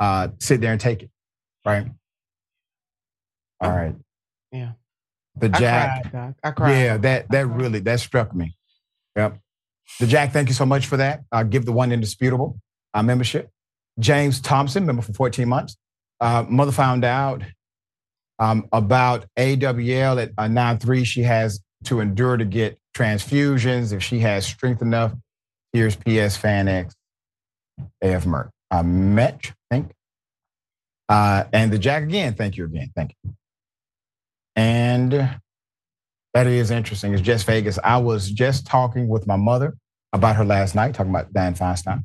uh, 0.01 0.29
sit 0.41 0.61
there 0.61 0.73
and 0.73 0.81
take 0.81 1.03
it. 1.03 1.11
Right. 1.65 1.87
All 3.61 3.71
right. 3.71 3.95
Yeah. 4.53 4.73
The 5.37 5.49
Jack. 5.49 6.07
I 6.07 6.09
cried, 6.09 6.35
I 6.45 6.51
cried. 6.51 6.73
Yeah, 6.73 6.97
that 6.99 7.31
that 7.31 7.47
really 7.47 7.81
that 7.81 8.01
struck 8.01 8.35
me. 8.35 8.57
Yep. 9.17 9.39
The 10.01 10.07
Jack, 10.07 10.33
thank 10.33 10.49
you 10.49 10.55
so 10.55 10.67
much 10.67 10.87
for 10.87 10.97
that. 10.97 11.23
I'll 11.33 11.45
give 11.45 11.65
the 11.65 11.73
one 11.73 11.93
indisputable 11.93 12.61
uh, 12.95 13.03
membership. 13.03 13.51
James 13.99 14.41
Thompson, 14.41 14.87
member 14.87 15.03
for 15.03 15.13
14 15.13 15.49
months. 15.49 15.77
Uh, 16.21 16.45
mother 16.49 16.73
found 16.73 17.05
out 17.05 17.43
um, 18.39 18.69
about 18.73 19.27
AML 19.37 20.23
at 20.23 20.31
uh, 20.39 20.45
9-3. 20.45 21.05
She 21.05 21.23
has 21.23 21.61
to 21.85 22.01
endure 22.01 22.37
to 22.37 22.45
get 22.45 22.79
transfusions. 22.97 23.93
If 23.93 24.03
she 24.03 24.21
has 24.21 24.47
strength 24.47 24.83
enough, 24.83 25.13
here's 25.73 25.97
PS 25.97 26.37
Fan 26.37 26.69
X, 26.69 26.95
AF 28.03 28.25
Merck. 28.25 28.51
Uh, 28.71 28.83
Metch, 28.83 29.53
I 29.71 29.75
think. 29.75 29.93
Uh, 31.09 31.45
and 31.53 31.73
the 31.73 31.79
Jack 31.79 32.03
again, 32.03 32.35
thank 32.35 32.57
you 32.57 32.65
again. 32.65 32.91
Thank 32.95 33.15
you. 33.25 33.35
And 34.57 35.13
that 36.35 36.47
is 36.47 36.71
interesting. 36.71 37.15
It's 37.15 37.23
just 37.23 37.47
Vegas. 37.47 37.79
I 37.83 37.97
was 37.97 38.31
just 38.31 38.67
talking 38.67 39.09
with 39.09 39.27
my 39.27 39.37
mother 39.37 39.77
about 40.13 40.37
her 40.37 40.45
last 40.45 40.75
night, 40.75 40.95
talking 40.95 41.11
about 41.11 41.33
Dianne 41.33 41.57
Feinstein 41.57 42.05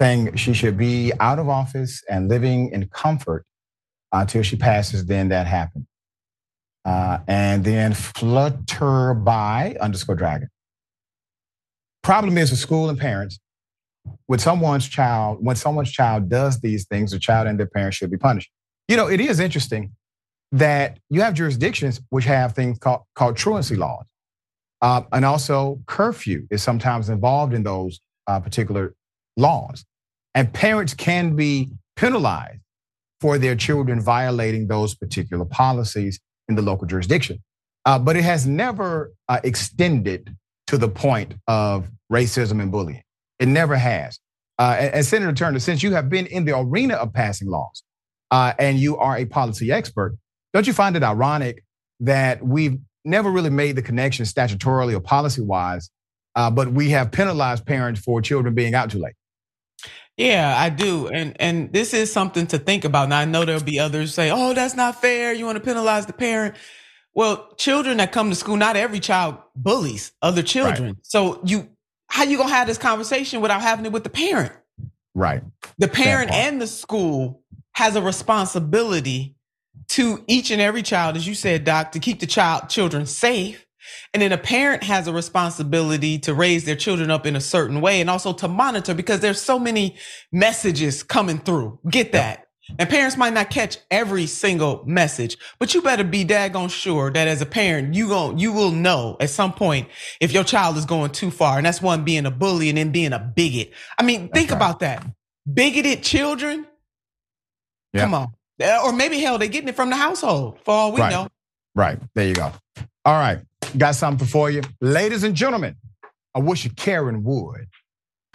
saying 0.00 0.36
she 0.36 0.52
should 0.52 0.76
be 0.76 1.12
out 1.20 1.38
of 1.38 1.48
office 1.48 2.02
and 2.10 2.28
living 2.28 2.70
in 2.72 2.88
comfort 2.88 3.44
until 4.14 4.42
she 4.42 4.56
passes, 4.56 5.04
then 5.04 5.28
that 5.28 5.46
happened. 5.46 5.86
Uh, 6.84 7.18
and 7.26 7.64
then 7.64 7.92
Flutterby 7.92 9.78
underscore 9.80 10.14
dragon. 10.14 10.48
Problem 12.02 12.38
is 12.38 12.50
with 12.50 12.60
school 12.60 12.88
and 12.90 12.98
parents, 12.98 13.38
with 14.28 14.40
someone's 14.40 14.86
child, 14.86 15.38
when 15.40 15.56
someone's 15.56 15.90
child 15.90 16.28
does 16.28 16.60
these 16.60 16.86
things, 16.86 17.10
the 17.10 17.18
child 17.18 17.48
and 17.48 17.58
their 17.58 17.66
parents 17.66 17.96
should 17.96 18.10
be 18.10 18.18
punished. 18.18 18.50
You 18.88 18.96
know, 18.96 19.08
it 19.08 19.20
is 19.20 19.40
interesting 19.40 19.92
that 20.52 20.98
you 21.10 21.22
have 21.22 21.34
jurisdictions 21.34 22.00
which 22.10 22.26
have 22.26 22.52
things 22.52 22.78
called, 22.78 23.02
called 23.14 23.36
truancy 23.36 23.76
laws. 23.76 24.04
Uh, 24.82 25.02
and 25.12 25.24
also, 25.24 25.80
curfew 25.86 26.46
is 26.50 26.62
sometimes 26.62 27.08
involved 27.08 27.54
in 27.54 27.62
those 27.62 28.00
uh, 28.26 28.38
particular 28.38 28.94
laws. 29.36 29.84
And 30.34 30.52
parents 30.52 30.92
can 30.92 31.34
be 31.34 31.70
penalized 31.96 32.60
for 33.24 33.38
their 33.38 33.56
children 33.56 34.02
violating 34.02 34.66
those 34.66 34.94
particular 34.94 35.46
policies 35.46 36.20
in 36.46 36.56
the 36.56 36.60
local 36.60 36.86
jurisdiction. 36.86 37.42
Uh, 37.86 37.98
but 37.98 38.16
it 38.16 38.22
has 38.22 38.46
never 38.46 39.14
uh, 39.30 39.40
extended 39.42 40.36
to 40.66 40.76
the 40.76 40.88
point 40.88 41.32
of 41.48 41.88
racism 42.12 42.60
and 42.60 42.70
bullying. 42.70 43.02
It 43.38 43.48
never 43.48 43.76
has. 43.76 44.18
Uh, 44.58 44.76
and, 44.78 44.94
and, 44.96 45.06
Senator 45.06 45.32
Turner, 45.32 45.58
since 45.58 45.82
you 45.82 45.94
have 45.94 46.10
been 46.10 46.26
in 46.26 46.44
the 46.44 46.54
arena 46.54 46.96
of 46.96 47.14
passing 47.14 47.48
laws 47.48 47.82
uh, 48.30 48.52
and 48.58 48.78
you 48.78 48.98
are 48.98 49.16
a 49.16 49.24
policy 49.24 49.72
expert, 49.72 50.18
don't 50.52 50.66
you 50.66 50.74
find 50.74 50.94
it 50.94 51.02
ironic 51.02 51.64
that 52.00 52.44
we've 52.44 52.78
never 53.06 53.30
really 53.30 53.48
made 53.48 53.74
the 53.74 53.82
connection 53.82 54.26
statutorily 54.26 54.92
or 54.92 55.00
policy 55.00 55.40
wise, 55.40 55.88
uh, 56.34 56.50
but 56.50 56.72
we 56.72 56.90
have 56.90 57.10
penalized 57.10 57.64
parents 57.64 58.02
for 58.02 58.20
children 58.20 58.54
being 58.54 58.74
out 58.74 58.90
too 58.90 58.98
late? 58.98 59.14
Yeah, 60.16 60.54
I 60.56 60.70
do. 60.70 61.08
And 61.08 61.36
and 61.40 61.72
this 61.72 61.92
is 61.92 62.12
something 62.12 62.46
to 62.48 62.58
think 62.58 62.84
about. 62.84 63.08
Now 63.08 63.18
I 63.18 63.24
know 63.24 63.44
there'll 63.44 63.62
be 63.62 63.80
others 63.80 64.14
say, 64.14 64.30
"Oh, 64.30 64.54
that's 64.54 64.74
not 64.74 65.00
fair. 65.00 65.32
You 65.32 65.44
want 65.44 65.56
to 65.56 65.64
penalize 65.64 66.06
the 66.06 66.12
parent." 66.12 66.54
Well, 67.14 67.52
children 67.56 67.98
that 67.98 68.12
come 68.12 68.30
to 68.30 68.36
school, 68.36 68.56
not 68.56 68.76
every 68.76 69.00
child 69.00 69.36
bullies 69.54 70.12
other 70.22 70.42
children. 70.42 70.84
Right. 70.84 70.96
So 71.02 71.40
you 71.44 71.68
how 72.08 72.24
you 72.24 72.36
going 72.36 72.48
to 72.48 72.54
have 72.54 72.68
this 72.68 72.78
conversation 72.78 73.40
without 73.40 73.60
having 73.60 73.86
it 73.86 73.92
with 73.92 74.04
the 74.04 74.10
parent? 74.10 74.52
Right. 75.14 75.42
The 75.78 75.88
parent 75.88 76.30
and 76.30 76.60
the 76.60 76.66
school 76.66 77.42
has 77.72 77.96
a 77.96 78.02
responsibility 78.02 79.34
to 79.88 80.22
each 80.28 80.50
and 80.50 80.62
every 80.62 80.82
child 80.82 81.16
as 81.16 81.26
you 81.26 81.34
said, 81.34 81.64
doc, 81.64 81.92
to 81.92 81.98
keep 81.98 82.20
the 82.20 82.26
child 82.26 82.68
children 82.68 83.06
safe 83.06 83.66
and 84.12 84.22
then 84.22 84.32
a 84.32 84.38
parent 84.38 84.82
has 84.82 85.06
a 85.06 85.12
responsibility 85.12 86.18
to 86.20 86.34
raise 86.34 86.64
their 86.64 86.76
children 86.76 87.10
up 87.10 87.26
in 87.26 87.36
a 87.36 87.40
certain 87.40 87.80
way 87.80 88.00
and 88.00 88.10
also 88.10 88.32
to 88.32 88.48
monitor 88.48 88.94
because 88.94 89.20
there's 89.20 89.40
so 89.40 89.58
many 89.58 89.96
messages 90.32 91.02
coming 91.02 91.38
through. 91.38 91.78
Get 91.88 92.12
that. 92.12 92.46
Yep. 92.68 92.76
And 92.78 92.88
parents 92.88 93.16
might 93.16 93.34
not 93.34 93.50
catch 93.50 93.76
every 93.90 94.26
single 94.26 94.84
message, 94.86 95.36
but 95.58 95.74
you 95.74 95.82
better 95.82 96.04
be 96.04 96.24
daggone 96.24 96.70
sure 96.70 97.10
that 97.10 97.28
as 97.28 97.42
a 97.42 97.46
parent, 97.46 97.94
you 97.94 98.08
gon' 98.08 98.38
you 98.38 98.52
will 98.52 98.70
know 98.70 99.18
at 99.20 99.28
some 99.28 99.52
point 99.52 99.88
if 100.20 100.32
your 100.32 100.44
child 100.44 100.78
is 100.78 100.86
going 100.86 101.10
too 101.10 101.30
far. 101.30 101.58
And 101.58 101.66
that's 101.66 101.82
one 101.82 102.04
being 102.04 102.24
a 102.24 102.30
bully 102.30 102.70
and 102.70 102.78
then 102.78 102.90
being 102.90 103.12
a 103.12 103.18
bigot. 103.18 103.72
I 103.98 104.02
mean, 104.02 104.28
think 104.30 104.50
right. 104.50 104.56
about 104.56 104.80
that. 104.80 105.04
Bigoted 105.52 106.02
children. 106.02 106.66
Yep. 107.92 108.02
Come 108.02 108.14
on. 108.14 108.28
Eh, 108.60 108.78
or 108.82 108.92
maybe 108.92 109.20
hell, 109.20 109.36
they're 109.36 109.48
getting 109.48 109.68
it 109.68 109.76
from 109.76 109.90
the 109.90 109.96
household 109.96 110.58
for 110.64 110.72
all 110.72 110.92
we 110.92 111.00
right. 111.00 111.10
know. 111.10 111.28
Right. 111.74 111.98
There 112.14 112.26
you 112.26 112.34
go. 112.34 112.52
All 113.04 113.14
right. 113.20 113.40
Got 113.76 113.96
something 113.96 114.28
for 114.28 114.50
you. 114.50 114.62
Ladies 114.80 115.24
and 115.24 115.34
gentlemen, 115.34 115.74
I 116.32 116.38
wish 116.38 116.64
you 116.64 116.70
Karen 116.70 117.24
would. 117.24 117.66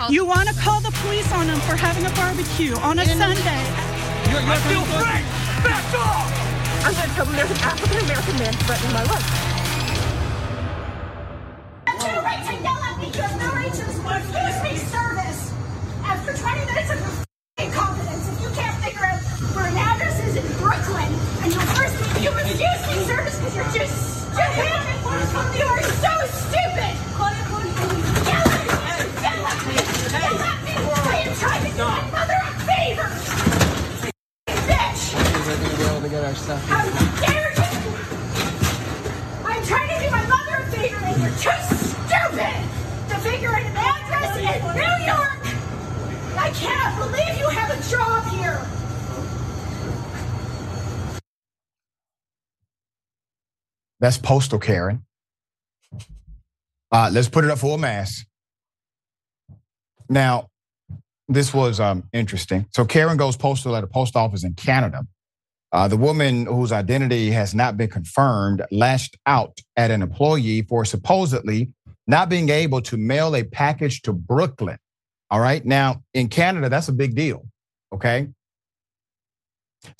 You 0.10 0.26
want 0.26 0.50
to 0.50 0.56
call 0.56 0.82
the 0.82 0.92
police 1.00 1.32
on 1.32 1.48
them 1.48 1.60
for 1.62 1.76
having 1.76 2.06
a 2.06 2.12
barbecue 2.12 2.76
on 2.84 3.00
a 3.00 3.06
Sunday. 3.06 3.64
You're, 4.28 4.42
you're 4.42 4.52
I 4.52 4.58
feel 4.68 4.84
free! 4.84 5.24
Back 5.64 5.96
off! 5.96 6.28
I'm 6.84 6.94
going 6.94 7.08
to 7.08 7.16
tell 7.16 7.26
them 7.26 7.36
there's 7.36 7.52
an 7.52 7.64
African 7.64 8.00
American 8.04 8.36
man 8.40 8.54
threatening 8.68 8.94
my 8.94 9.04
life. 9.04 9.28
No 11.88 12.22
right 12.22 12.44
to 12.44 12.54
yell 12.60 12.84
at 12.84 13.00
me. 13.00 13.08
You 13.08 13.22
have 13.24 13.40
no 13.40 13.48
right 13.56 13.72
to 13.72 13.84
refuse 13.88 14.60
me 14.64 14.76
service. 14.92 15.54
After 16.04 16.36
20 16.36 16.66
minutes 16.68 16.92
of 16.92 17.00
incompetence, 17.60 18.28
if 18.28 18.42
you 18.44 18.50
can't 18.60 18.76
figure 18.84 19.06
out 19.06 19.20
where 19.56 19.68
an 19.68 19.78
address 19.78 20.20
is 20.20 20.36
in 20.36 20.48
Brooklyn, 20.60 21.12
and 21.44 21.54
you 21.54 21.60
first 21.80 21.96
you 22.20 22.32
refuse 22.32 22.82
me 22.92 23.08
service 23.08 23.40
because 23.40 23.56
you're 23.56 23.72
just 23.72 24.20
you 25.58 25.66
are 25.66 25.84
so 25.84 26.14
stupid! 26.28 26.94
Yell 28.28 28.50
at 28.50 28.68
me! 28.68 28.96
Yell 29.24 29.46
at 29.48 29.62
me! 29.68 29.76
Yell 30.12 30.40
at 30.44 30.60
me! 30.66 30.74
I 30.76 31.24
am 31.26 31.34
trying 31.36 31.64
to 31.66 31.72
do 31.72 31.84
my 31.84 32.04
mother 32.12 32.40
a 32.44 32.52
favor! 32.68 33.10
Bitch! 34.68 35.04
How 36.68 36.84
dare 37.22 37.52
you! 37.56 37.64
I'm 39.46 39.64
trying 39.66 39.90
to 39.90 39.98
do 40.04 40.10
my 40.12 40.26
mother 40.28 40.56
a 40.56 40.66
favor 40.72 41.06
and 41.06 41.18
you're 41.22 41.38
too 41.40 41.60
stupid 41.76 42.58
to 43.10 43.16
figure 43.20 43.50
out 43.50 43.64
an 43.64 43.78
address 43.78 44.36
in 44.38 44.44
New 44.76 44.96
York! 45.06 45.42
I 46.38 46.52
cannot 46.54 46.94
believe 47.00 47.34
you 47.38 47.48
have 47.50 47.70
a 47.72 47.80
job 47.90 48.28
here! 48.28 48.62
That's 54.00 54.18
postal 54.18 54.60
Karen. 54.60 55.04
Uh, 56.92 57.10
let's 57.12 57.30
put 57.30 57.44
it 57.44 57.52
up 57.52 57.60
for 57.60 57.76
a 57.76 57.78
mass. 57.78 58.26
Now, 60.10 60.48
this 61.28 61.54
was 61.54 61.80
um, 61.80 62.04
interesting. 62.12 62.66
So 62.74 62.86
Karen 62.86 63.18
goes 63.18 63.38
postal 63.38 63.76
at 63.76 63.84
a 63.84 63.88
post 63.88 64.16
office 64.16 64.44
in 64.44 64.56
Canada. 64.56 65.06
Uh, 65.72 65.88
the 65.88 65.98
woman 65.98 66.48
whose 66.48 66.72
identity 66.72 67.30
has 67.30 67.54
not 67.54 67.78
been 67.78 67.90
confirmed 67.90 68.64
lashed 68.72 69.16
out 69.28 69.60
at 69.78 69.92
an 69.92 70.02
employee 70.02 70.64
for 70.64 70.84
supposedly 70.84 71.72
not 72.08 72.28
being 72.28 72.50
able 72.50 72.82
to 72.82 72.98
mail 72.98 73.36
a 73.36 73.44
package 73.44 74.02
to 74.02 74.12
Brooklyn. 74.12 74.80
All 75.30 75.40
right. 75.40 75.64
Now, 75.64 76.02
in 76.16 76.28
Canada, 76.28 76.70
that's 76.70 76.88
a 76.88 76.94
big 76.94 77.14
deal. 77.14 77.46
Okay. 77.94 78.30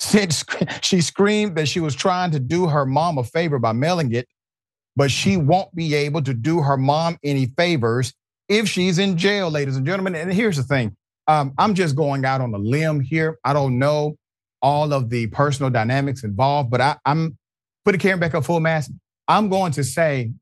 Said 0.00 0.34
she 0.82 1.00
screamed 1.00 1.56
that 1.56 1.68
she 1.68 1.78
was 1.78 1.94
trying 1.94 2.32
to 2.32 2.40
do 2.40 2.66
her 2.66 2.84
mom 2.84 3.18
a 3.18 3.22
favor 3.22 3.60
by 3.60 3.70
mailing 3.70 4.12
it, 4.12 4.26
but 4.96 5.10
she 5.10 5.36
won't 5.36 5.74
be 5.74 5.94
able 5.94 6.22
to 6.22 6.34
do 6.34 6.60
her 6.60 6.76
mom 6.76 7.18
any 7.24 7.46
favors 7.56 8.12
if 8.48 8.68
she's 8.68 8.98
in 8.98 9.16
jail, 9.16 9.50
ladies 9.50 9.76
and 9.76 9.86
gentlemen. 9.86 10.14
And 10.14 10.32
here's 10.32 10.56
the 10.56 10.62
thing 10.62 10.96
um, 11.26 11.54
I'm 11.58 11.74
just 11.74 11.94
going 11.94 12.24
out 12.24 12.40
on 12.40 12.52
a 12.52 12.58
limb 12.58 13.00
here. 13.00 13.38
I 13.44 13.52
don't 13.52 13.78
know 13.78 14.16
all 14.62 14.92
of 14.92 15.08
the 15.08 15.28
personal 15.28 15.70
dynamics 15.70 16.24
involved, 16.24 16.70
but 16.70 16.80
I, 16.80 16.96
am 17.06 17.38
putting 17.84 18.00
Karen 18.00 18.20
back 18.20 18.34
up 18.34 18.44
full 18.44 18.60
mass. 18.60 18.90
I'm 19.28 19.48
going 19.48 19.72
to 19.72 19.84
say, 19.84 20.32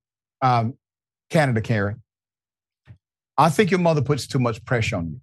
um, 0.43 0.75
Canada 1.31 1.61
Karen, 1.61 2.03
I 3.37 3.51
think 3.51 3.71
your 3.71 3.81
mother 3.81 4.03
puts 4.03 4.27
too 4.27 4.39
much 4.39 4.65
pressure 4.65 4.97
on 4.97 5.09
you. 5.09 5.21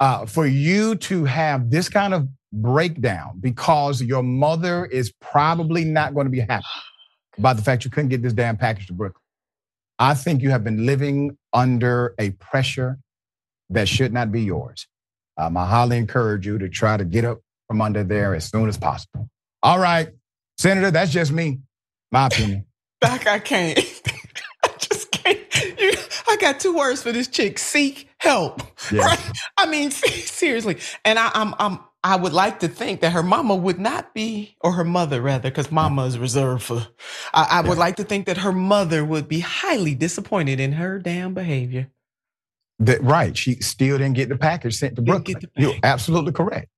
Uh, 0.00 0.26
for 0.26 0.46
you 0.46 0.96
to 0.96 1.24
have 1.24 1.70
this 1.70 1.88
kind 1.88 2.12
of 2.12 2.28
breakdown 2.52 3.38
because 3.40 4.02
your 4.02 4.22
mother 4.22 4.84
is 4.86 5.12
probably 5.20 5.84
not 5.84 6.14
going 6.14 6.26
to 6.26 6.30
be 6.30 6.40
happy 6.40 6.64
about 7.38 7.56
the 7.56 7.62
fact 7.62 7.84
you 7.84 7.90
couldn't 7.90 8.10
get 8.10 8.22
this 8.22 8.32
damn 8.32 8.56
package 8.56 8.86
to 8.88 8.92
Brooklyn. 8.92 9.20
I 9.98 10.14
think 10.14 10.42
you 10.42 10.50
have 10.50 10.64
been 10.64 10.86
living 10.86 11.36
under 11.52 12.14
a 12.18 12.30
pressure 12.30 12.98
that 13.70 13.88
should 13.88 14.12
not 14.12 14.32
be 14.32 14.42
yours. 14.42 14.86
Um, 15.36 15.56
I 15.56 15.66
highly 15.66 15.96
encourage 15.96 16.46
you 16.46 16.58
to 16.58 16.68
try 16.68 16.96
to 16.96 17.04
get 17.04 17.24
up 17.24 17.40
from 17.68 17.80
under 17.80 18.04
there 18.04 18.34
as 18.34 18.48
soon 18.48 18.68
as 18.68 18.76
possible. 18.76 19.28
All 19.62 19.78
right, 19.78 20.08
Senator, 20.58 20.90
that's 20.90 21.10
just 21.10 21.32
me, 21.32 21.60
my 22.12 22.26
opinion. 22.26 22.66
Doc, 23.00 23.26
I 23.26 23.38
can't. 23.38 23.78
I 24.64 24.68
just 24.78 25.10
can't. 25.10 25.38
You, 25.78 25.92
I 26.28 26.36
got 26.40 26.60
two 26.60 26.76
words 26.76 27.02
for 27.02 27.12
this 27.12 27.28
chick: 27.28 27.58
seek 27.58 28.08
help. 28.18 28.62
Yeah. 28.92 29.02
Right? 29.04 29.32
I 29.56 29.66
mean, 29.66 29.90
seriously. 29.90 30.76
And 31.04 31.18
I, 31.18 31.30
I'm, 31.34 31.54
I'm, 31.58 31.78
I 32.04 32.16
would 32.16 32.34
like 32.34 32.60
to 32.60 32.68
think 32.68 33.00
that 33.00 33.12
her 33.12 33.22
mama 33.22 33.56
would 33.56 33.80
not 33.80 34.12
be, 34.12 34.56
or 34.60 34.72
her 34.72 34.84
mother 34.84 35.22
rather, 35.22 35.50
because 35.50 35.72
mama 35.72 36.04
is 36.04 36.18
reserved 36.18 36.62
for. 36.62 36.86
I, 37.32 37.46
I 37.50 37.60
would 37.62 37.78
like 37.78 37.96
to 37.96 38.04
think 38.04 38.26
that 38.26 38.36
her 38.36 38.52
mother 38.52 39.02
would 39.02 39.26
be 39.26 39.40
highly 39.40 39.94
disappointed 39.94 40.60
in 40.60 40.72
her 40.72 40.98
damn 40.98 41.32
behavior. 41.32 41.88
That 42.78 43.02
right. 43.02 43.34
She 43.34 43.54
still 43.62 43.96
didn't 43.96 44.16
get 44.16 44.28
the 44.28 44.36
package 44.36 44.76
sent 44.76 44.96
to 44.96 45.02
Brooklyn. 45.02 45.40
You're 45.56 45.76
absolutely 45.82 46.32
correct. 46.32 46.68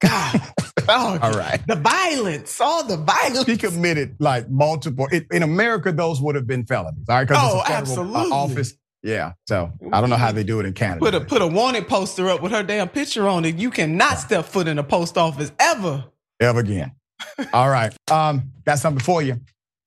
God. 0.00 0.40
Oh, 0.88 1.18
all 1.22 1.32
right. 1.32 1.60
The 1.66 1.76
violence, 1.76 2.58
all 2.58 2.82
the 2.82 2.96
violence. 2.96 3.44
She 3.44 3.58
committed 3.58 4.16
like 4.18 4.48
multiple. 4.48 5.08
in 5.30 5.42
America, 5.42 5.92
those 5.92 6.22
would 6.22 6.36
have 6.36 6.46
been 6.46 6.64
felonies. 6.64 7.04
All 7.06 7.16
right. 7.16 7.28
Because 7.28 7.52
oh, 7.52 7.58
uh, 7.58 7.64
absolutely. 7.68 8.32
Office. 8.32 8.72
Yeah. 9.02 9.32
So 9.46 9.72
I 9.92 10.00
don't 10.00 10.10
know 10.10 10.16
how 10.16 10.32
they 10.32 10.44
do 10.44 10.60
it 10.60 10.66
in 10.66 10.74
Canada. 10.74 11.00
Put 11.00 11.14
a 11.14 11.20
put 11.20 11.42
a 11.42 11.46
wanted 11.46 11.88
poster 11.88 12.28
up 12.28 12.42
with 12.42 12.52
her 12.52 12.62
damn 12.62 12.88
picture 12.88 13.26
on 13.26 13.44
it. 13.44 13.56
You 13.56 13.70
cannot 13.70 14.18
step 14.18 14.44
foot 14.44 14.68
in 14.68 14.78
a 14.78 14.84
post 14.84 15.16
office 15.16 15.52
ever. 15.58 16.04
Ever 16.40 16.60
again. 16.60 16.92
All 17.52 17.68
right. 17.68 17.94
Um, 18.10 18.52
got 18.64 18.78
something 18.78 19.02
for 19.02 19.22
you. 19.22 19.40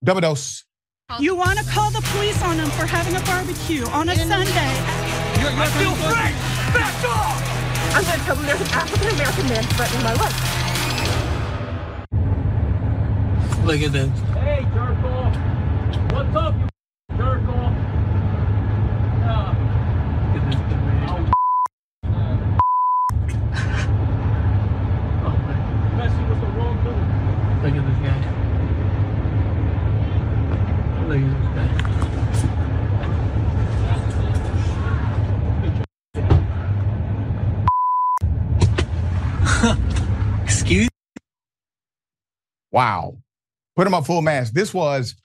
Double 0.04 0.22
dose. 0.22 0.64
You 1.20 1.36
want 1.36 1.60
to 1.60 1.66
call 1.66 1.92
the 1.92 2.02
police 2.02 2.42
on 2.42 2.58
them 2.58 2.70
for 2.72 2.86
having 2.86 3.16
a 3.16 3.20
barbecue 3.22 3.86
on 3.88 4.10
a 4.10 4.16
Sunday. 4.16 4.74
You're, 5.42 5.52
you're 5.52 5.62
I 5.62 5.68
feel 5.78 5.94
free! 5.96 6.34
Back 6.74 7.04
off! 7.06 7.54
I'm 7.96 8.04
going 8.04 8.18
to 8.20 8.26
tell 8.26 8.36
them 8.36 8.46
there's 8.46 8.62
an 8.62 8.68
African 8.74 9.10
American 9.10 9.48
man 9.50 9.64
threatening 9.64 10.04
my 10.04 10.14
life. 10.14 10.64
Look 13.66 13.82
at 13.82 13.92
this. 13.92 14.10
Hey, 14.40 14.66
jerk 14.74 14.98
off. 15.04 15.36
What's 16.12 16.36
up, 16.36 16.56
you 16.56 16.68
jerk 17.18 17.48
off? 17.50 17.74
Yeah. 19.20 19.54
Oh, 25.26 25.38
man. 25.48 25.98
Messing 25.98 26.30
with 26.30 26.42
the 26.42 26.48
wrong 26.48 26.76
dude. 26.84 27.64
Look 27.64 27.76
at 27.76 27.86
this 27.88 28.00
guy. 28.08 28.20
This 31.10 31.22
guy. 31.56 31.94
Excuse 40.44 40.90
Wow. 42.72 43.18
Put 43.76 43.88
him 43.88 43.94
on 43.94 44.04
full 44.04 44.22
mask. 44.22 44.54
This 44.54 44.74
was 44.74 45.16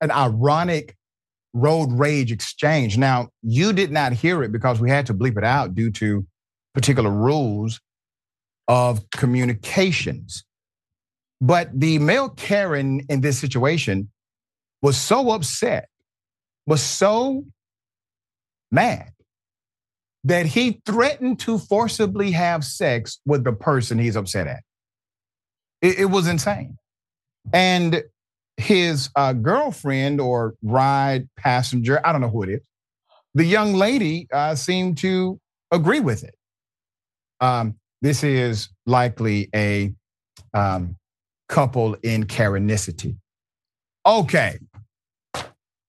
an 0.00 0.10
ironic 0.10 0.96
road 1.54 1.92
rage 1.92 2.32
exchange. 2.32 2.98
Now, 2.98 3.28
you 3.42 3.72
did 3.72 3.90
not 3.90 4.12
hear 4.12 4.42
it 4.42 4.52
because 4.52 4.80
we 4.80 4.90
had 4.90 5.06
to 5.06 5.14
bleep 5.14 5.38
it 5.38 5.44
out 5.44 5.74
due 5.74 5.90
to 5.92 6.26
particular 6.74 7.10
rules 7.10 7.80
of 8.68 9.08
communications. 9.10 10.44
But 11.40 11.78
the 11.78 11.98
male 11.98 12.30
Karen 12.30 13.02
in 13.08 13.20
this 13.20 13.38
situation 13.38 14.10
was 14.86 14.96
so 14.96 15.32
upset, 15.32 15.88
was 16.64 16.80
so 16.80 17.44
mad 18.70 19.10
that 20.22 20.46
he 20.46 20.80
threatened 20.86 21.40
to 21.40 21.58
forcibly 21.58 22.30
have 22.30 22.64
sex 22.64 23.18
with 23.26 23.42
the 23.42 23.52
person 23.52 23.98
he's 23.98 24.14
upset 24.14 24.46
at. 24.46 24.62
It, 25.82 25.98
it 25.98 26.04
was 26.04 26.28
insane. 26.28 26.76
And 27.52 28.04
his 28.58 29.10
uh, 29.16 29.32
girlfriend 29.32 30.20
or 30.20 30.54
ride 30.62 31.28
passenger, 31.36 32.00
I 32.06 32.12
don't 32.12 32.20
know 32.20 32.30
who 32.30 32.44
it 32.44 32.50
is, 32.50 32.60
the 33.34 33.44
young 33.44 33.74
lady 33.74 34.28
uh, 34.32 34.54
seemed 34.54 34.98
to 34.98 35.40
agree 35.72 35.98
with 35.98 36.22
it. 36.22 36.36
Um, 37.40 37.74
this 38.02 38.22
is 38.22 38.68
likely 38.86 39.48
a 39.52 39.92
um, 40.54 40.94
couple 41.48 41.94
in 42.04 42.22
Karenicity. 42.22 43.16
Okay. 44.06 44.60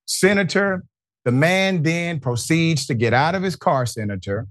Senator, 0.08 0.84
the 1.26 1.32
man 1.32 1.84
then 1.84 2.20
proceeds 2.20 2.88
to 2.88 2.94
get 2.94 3.14
out 3.14 3.36
of 3.36 3.44
his 3.44 3.56
car, 3.56 3.86
Senator, 3.86 4.48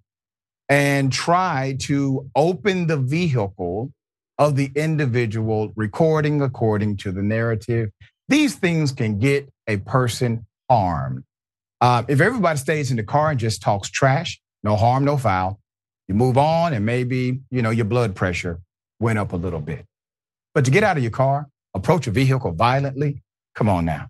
and 0.68 1.12
try 1.12 1.76
to 1.80 2.30
open 2.36 2.86
the 2.86 2.96
vehicle 2.96 3.92
of 4.38 4.56
the 4.56 4.70
individual 4.74 5.72
recording 5.76 6.42
according 6.42 6.98
to 6.98 7.12
the 7.12 7.22
narrative. 7.22 7.90
These 8.28 8.56
things 8.56 8.92
can 8.92 9.18
get 9.18 9.48
a 9.66 9.78
person 9.78 10.46
harmed. 10.68 11.24
Uh, 11.80 12.02
if 12.08 12.20
everybody 12.20 12.58
stays 12.58 12.90
in 12.90 12.96
the 12.96 13.02
car 13.02 13.30
and 13.30 13.40
just 13.40 13.62
talks 13.62 13.88
trash, 13.88 14.40
no 14.62 14.76
harm, 14.76 15.04
no 15.04 15.16
foul, 15.16 15.58
you 16.08 16.14
move 16.14 16.36
on 16.36 16.72
and 16.72 16.84
maybe, 16.84 17.40
you 17.50 17.62
know, 17.62 17.70
your 17.70 17.84
blood 17.84 18.14
pressure 18.14 18.60
went 19.00 19.18
up 19.18 19.32
a 19.32 19.36
little 19.36 19.60
bit. 19.60 19.86
But 20.54 20.64
to 20.64 20.70
get 20.70 20.82
out 20.82 20.96
of 20.96 21.02
your 21.02 21.12
car, 21.12 21.48
approach 21.74 22.06
a 22.06 22.10
vehicle 22.10 22.52
violently, 22.52 23.22
come 23.54 23.68
on 23.68 23.84
now. 23.84 24.08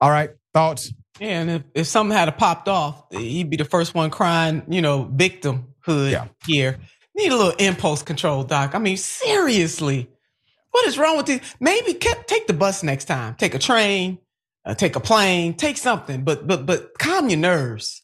All 0.00 0.10
right, 0.10 0.30
thoughts? 0.54 0.92
Yeah, 1.20 1.40
and 1.42 1.50
if, 1.50 1.62
if 1.74 1.86
something 1.86 2.16
had 2.16 2.36
popped 2.38 2.68
off, 2.68 3.04
he'd 3.12 3.50
be 3.50 3.56
the 3.56 3.64
first 3.64 3.94
one 3.94 4.10
crying, 4.10 4.62
you 4.68 4.80
know, 4.82 5.04
victimhood 5.04 6.10
Yeah. 6.10 6.28
here. 6.46 6.78
Need 7.14 7.30
a 7.30 7.36
little 7.36 7.52
impulse 7.58 8.02
control, 8.02 8.42
Doc. 8.42 8.74
I 8.74 8.78
mean, 8.78 8.96
seriously, 8.96 10.08
what 10.72 10.86
is 10.88 10.98
wrong 10.98 11.16
with 11.16 11.26
this? 11.26 11.40
Maybe 11.60 11.94
ke- 11.94 12.26
take 12.26 12.46
the 12.48 12.52
bus 12.52 12.82
next 12.82 13.04
time. 13.04 13.36
Take 13.36 13.54
a 13.54 13.58
train, 13.60 14.18
uh, 14.64 14.74
take 14.74 14.96
a 14.96 15.00
plane, 15.00 15.54
take 15.54 15.76
something, 15.76 16.24
but 16.24 16.46
but 16.48 16.66
but 16.66 16.98
calm 16.98 17.28
your 17.28 17.38
nerves. 17.38 18.02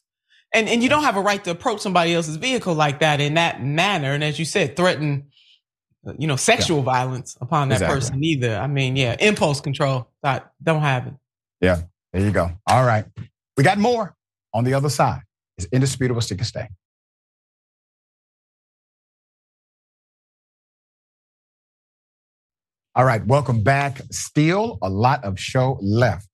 And 0.55 0.69
and 0.69 0.81
you 0.83 0.89
don't 0.89 1.03
have 1.03 1.17
a 1.17 1.21
right 1.21 1.43
to 1.45 1.51
approach 1.51 1.81
somebody 1.81 2.15
else's 2.15 2.37
vehicle 2.37 2.75
like 2.75 3.01
that 3.01 3.21
in 3.21 3.35
that 3.35 3.61
manner. 3.65 4.13
And 4.13 4.23
as 4.23 4.39
you 4.39 4.45
said, 4.45 4.77
threaten, 4.77 5.31
uh, 6.07 6.13
you 6.17 6.29
know, 6.29 6.37
sexual 6.37 6.83
violence 6.83 7.37
upon 7.41 7.71
that 7.71 7.77
Exactly. 7.77 7.97
person 8.01 8.25
either. 8.25 8.57
I 8.57 8.69
mean, 8.69 8.95
yeah, 8.95 9.17
impulse 9.19 9.61
control. 9.61 10.09
Doc, 10.23 10.53
don't 10.63 10.83
have 10.83 11.09
it. 11.09 11.15
Yeah, 11.61 11.83
there 12.13 12.23
you 12.23 12.31
go. 12.31 12.51
All 12.67 12.85
right. 12.85 13.05
We 13.57 13.65
got 13.65 13.79
more 13.79 14.15
on 14.53 14.65
the 14.65 14.75
other 14.75 14.89
side. 14.89 15.21
It's 15.59 15.67
indisputable 15.73 16.21
stick 16.21 16.39
and 16.39 16.47
stay. 16.47 16.69
All 22.97 23.05
right, 23.05 23.25
welcome 23.25 23.63
back. 23.63 24.01
Still 24.11 24.79
a 24.83 24.91
lot 24.91 25.25
of 25.25 25.39
show 25.39 25.79
left. 25.81 26.29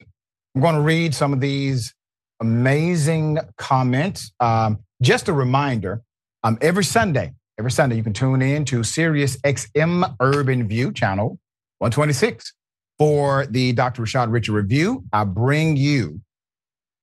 I'm 0.55 0.62
going 0.62 0.75
to 0.75 0.81
read 0.81 1.15
some 1.15 1.35
of 1.35 1.41
these 1.41 1.95
amazing 2.41 3.39
comments. 3.59 4.33
Um, 4.41 4.79
just 5.03 5.29
a 5.29 5.35
reminder 5.35 6.03
um, 6.43 6.57
every 6.62 6.85
Sunday, 6.85 7.35
every 7.59 7.71
Sunday, 7.71 7.97
you 7.97 8.03
can 8.03 8.15
tune 8.15 8.41
in 8.41 8.65
to 8.67 8.83
Sirius 8.83 9.37
XM 9.43 10.17
Urban 10.21 10.67
View 10.67 10.93
channel 10.93 11.39
126 11.79 12.55
for 12.98 13.46
the 13.46 13.72
Dr. 13.72 14.02
Rashad 14.02 14.30
Richey 14.30 14.52
Review. 14.52 15.04
I 15.12 15.24
bring 15.24 15.76
you 15.76 16.20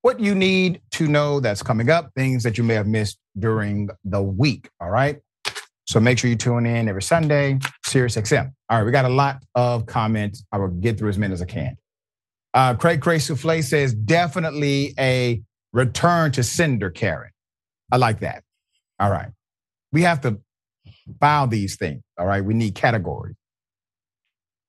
what 0.01 0.19
you 0.19 0.35
need 0.35 0.81
to 0.91 1.07
know 1.07 1.39
that's 1.39 1.63
coming 1.63 1.89
up, 1.89 2.11
things 2.15 2.43
that 2.43 2.57
you 2.57 2.63
may 2.63 2.73
have 2.73 2.87
missed 2.87 3.17
during 3.37 3.89
the 4.03 4.21
week. 4.21 4.69
All 4.79 4.89
right. 4.89 5.19
So 5.85 5.99
make 5.99 6.17
sure 6.17 6.29
you 6.29 6.35
tune 6.35 6.65
in 6.65 6.87
every 6.87 7.01
Sunday, 7.01 7.59
Sirius 7.85 8.15
XM. 8.15 8.51
All 8.69 8.77
right, 8.77 8.85
we 8.85 8.91
got 8.91 9.05
a 9.05 9.09
lot 9.09 9.43
of 9.53 9.85
comments. 9.85 10.43
I 10.51 10.57
will 10.57 10.69
get 10.69 10.97
through 10.97 11.09
as 11.09 11.17
many 11.17 11.33
as 11.33 11.41
I 11.41 11.45
can. 11.45 11.77
Uh, 12.53 12.73
Craig 12.75 13.01
Cray 13.01 13.17
Souffle 13.17 13.63
says 13.63 13.93
definitely 13.93 14.93
a 14.97 15.41
return 15.73 16.31
to 16.33 16.43
sender, 16.43 16.89
Karen. 16.89 17.31
I 17.91 17.97
like 17.97 18.21
that. 18.21 18.43
All 18.99 19.11
right. 19.11 19.29
We 19.91 20.03
have 20.03 20.21
to 20.21 20.39
file 21.19 21.47
these 21.47 21.75
things. 21.75 22.01
All 22.17 22.25
right. 22.25 22.43
We 22.43 22.53
need 22.53 22.75
categories. 22.75 23.35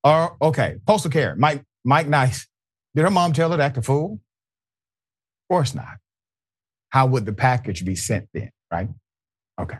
Or 0.05 0.37
okay, 0.41 0.77
postal 0.85 1.11
care. 1.11 1.35
Mike 1.35 1.63
Mike 1.83 2.07
Nice. 2.07 2.47
Did 2.93 3.03
her 3.03 3.11
mom 3.11 3.33
tell 3.33 3.51
her 3.51 3.57
to 3.57 3.63
act 3.63 3.77
a 3.77 3.81
fool? 3.81 4.13
Of 4.13 5.53
course 5.53 5.75
not. 5.75 5.97
How 6.89 7.07
would 7.07 7.25
the 7.25 7.33
package 7.33 7.83
be 7.83 7.95
sent 7.95 8.29
then? 8.33 8.51
Right? 8.71 8.87
Okay. 9.59 9.77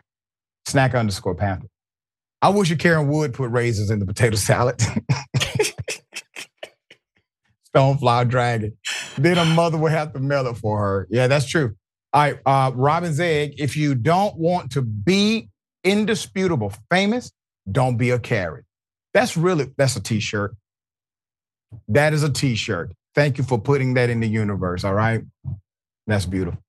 Snack 0.66 0.96
underscore 0.96 1.36
Panther. 1.36 1.68
I 2.42 2.50
wish 2.50 2.70
you 2.70 2.76
Karen 2.76 3.08
would 3.08 3.34
put 3.34 3.52
raisins 3.52 3.90
in 3.90 4.00
the 4.00 4.06
potato 4.06 4.36
salad. 4.36 4.78
Stonefly 7.76 8.28
dragon. 8.30 8.78
Then 9.18 9.38
her 9.38 9.46
mother 9.46 9.78
would 9.78 9.92
have 9.92 10.14
to 10.14 10.20
mail 10.20 10.48
it 10.48 10.56
for 10.58 10.80
her. 10.80 11.08
Yeah, 11.10 11.28
that's 11.28 11.48
true. 11.48 11.76
All 12.14 12.22
right, 12.22 12.40
uh, 12.46 12.72
Robin's 12.74 13.20
egg. 13.20 13.56
If 13.58 13.78
you 13.78 13.96
don't 13.96 14.38
want 14.38 14.72
to 14.72 14.82
be 14.82 15.50
indisputable 15.84 16.74
famous, 16.92 17.32
don't 17.72 17.98
be 17.98 18.10
a 18.10 18.20
Karen. 18.20 18.64
That's 19.16 19.38
really 19.38 19.72
that's 19.78 19.96
a 19.96 20.02
t-shirt. 20.02 20.56
That 21.88 22.14
is 22.14 22.24
a 22.24 22.32
t-shirt. 22.32 22.94
Thank 23.16 23.40
you 23.40 23.46
for 23.46 23.60
putting 23.60 23.96
that 23.96 24.12
in 24.12 24.20
the 24.20 24.28
universe. 24.28 24.84
All 24.84 24.94
right. 24.94 25.24
That's 26.06 26.28
beautiful. 26.28 26.62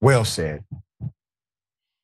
Well 0.00 0.24
said. 0.24 0.64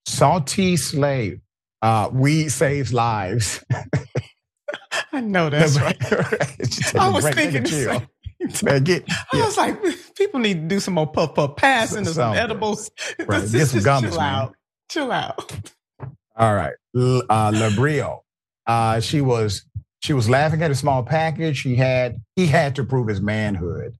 Salty 0.06 0.76
slave. 0.76 1.40
Uh, 1.80 2.10
weed 2.12 2.50
saves 2.50 2.92
lives. 2.92 3.64
I 5.12 5.20
know 5.20 5.50
that's 5.50 5.78
right. 5.80 5.98
Take 6.00 6.96
I 6.96 7.08
was 7.08 7.24
thinking 7.30 7.62
the. 7.64 8.02
Man, 8.64 8.84
get, 8.84 9.04
I 9.08 9.38
yeah, 9.38 9.44
was 9.46 9.56
like, 9.56 9.80
people 10.16 10.40
need 10.40 10.54
to 10.54 10.66
do 10.68 10.80
some 10.80 10.94
more 10.94 11.06
puff 11.06 11.34
puff 11.34 11.56
passing 11.56 12.02
or 12.02 12.06
some 12.06 12.14
Something. 12.14 12.40
edibles. 12.42 12.90
Right, 13.26 13.40
Just- 13.42 13.52
get 13.54 13.66
some 13.68 13.80
gummies, 13.80 14.10
chill 14.10 14.18
man. 14.18 14.34
out. 14.34 14.56
Chill 14.90 15.12
out. 15.12 15.70
All 16.36 16.54
right. 16.54 16.74
Uh, 16.96 17.52
Labrio. 17.52 18.20
Uh, 18.66 19.00
she 19.00 19.20
was 19.22 19.64
she 20.04 20.12
was 20.12 20.28
laughing 20.28 20.60
at 20.62 20.70
a 20.70 20.74
small 20.74 21.02
package. 21.02 21.62
He 21.62 21.76
had 21.76 22.20
he 22.36 22.46
had 22.46 22.76
to 22.76 22.84
prove 22.84 23.08
his 23.08 23.22
manhood. 23.22 23.96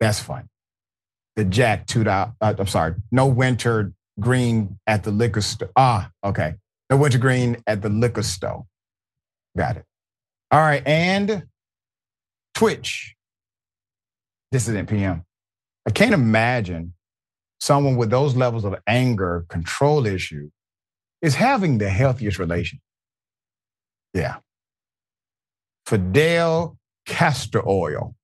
That's 0.00 0.18
fun. 0.18 0.48
The 1.36 1.44
Jack 1.44 1.86
two 1.86 2.02
dollar. 2.02 2.32
Uh, 2.40 2.54
I'm 2.58 2.66
sorry. 2.66 2.94
No 3.12 3.26
winter 3.26 3.92
green 4.18 4.78
at 4.86 5.04
the 5.04 5.10
liquor 5.10 5.42
store. 5.42 5.68
Ah, 5.76 6.10
okay. 6.24 6.54
No 6.88 6.96
winter 6.96 7.18
green 7.18 7.62
at 7.66 7.82
the 7.82 7.90
liquor 7.90 8.22
store. 8.22 8.64
Got 9.54 9.76
it. 9.76 9.84
All 10.50 10.60
right. 10.60 10.82
And 10.86 11.44
Twitch. 12.54 13.14
Dissident 14.50 14.88
PM. 14.88 15.24
I 15.86 15.90
can't 15.90 16.14
imagine 16.14 16.94
someone 17.60 17.96
with 17.96 18.08
those 18.08 18.34
levels 18.34 18.64
of 18.64 18.76
anger 18.86 19.44
control 19.50 20.06
issue 20.06 20.48
is 21.20 21.34
having 21.34 21.76
the 21.76 21.90
healthiest 21.90 22.38
relation. 22.38 22.80
Yeah. 24.14 24.36
Fidel 25.88 26.76
Castor 27.06 27.66
Oil. 27.66 28.14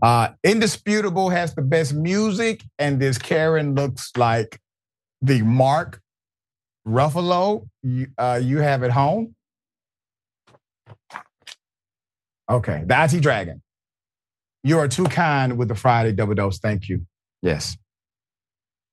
Uh, 0.00 0.28
Indisputable 0.42 1.28
has 1.28 1.54
the 1.54 1.60
best 1.60 1.92
music, 1.92 2.62
and 2.78 2.98
this 2.98 3.18
Karen 3.18 3.74
looks 3.74 4.10
like 4.16 4.58
the 5.20 5.42
Mark 5.42 6.00
Ruffalo 6.88 7.68
you, 7.82 8.06
uh, 8.16 8.40
you 8.42 8.58
have 8.58 8.84
at 8.84 8.92
home. 8.92 9.34
Okay, 12.48 12.84
the 12.86 13.04
IT 13.04 13.20
Dragon. 13.20 13.60
You 14.62 14.78
are 14.78 14.88
too 14.88 15.04
kind 15.04 15.58
with 15.58 15.68
the 15.68 15.74
Friday 15.74 16.12
double 16.12 16.34
dose. 16.34 16.58
Thank 16.58 16.88
you. 16.88 17.04
Yes. 17.42 17.76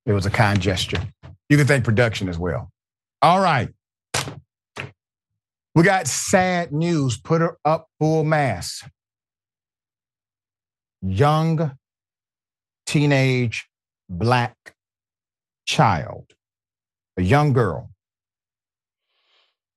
It 0.05 0.11
was 0.11 0.25
a 0.25 0.31
kind 0.31 0.59
gesture. 0.59 1.01
You 1.49 1.57
can 1.57 1.65
thank 1.65 1.85
production 1.85 2.27
as 2.27 2.37
well. 2.37 2.71
All 3.21 3.39
right. 3.39 3.69
We 5.75 5.83
got 5.83 6.07
sad 6.07 6.71
news. 6.71 7.17
Put 7.17 7.41
her 7.41 7.57
up 7.65 7.87
full 7.99 8.23
mass. 8.23 8.83
Young 11.01 11.77
teenage 12.85 13.67
black 14.09 14.75
child, 15.65 16.33
a 17.17 17.23
young 17.23 17.53
girl, 17.53 17.89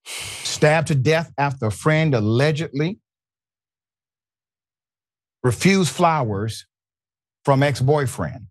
stabbed 0.04 0.88
to 0.88 0.94
death 0.94 1.32
after 1.38 1.66
a 1.66 1.72
friend 1.72 2.14
allegedly 2.14 2.98
refused 5.42 5.90
flowers 5.90 6.66
from 7.44 7.62
ex 7.62 7.80
boyfriend. 7.80 8.48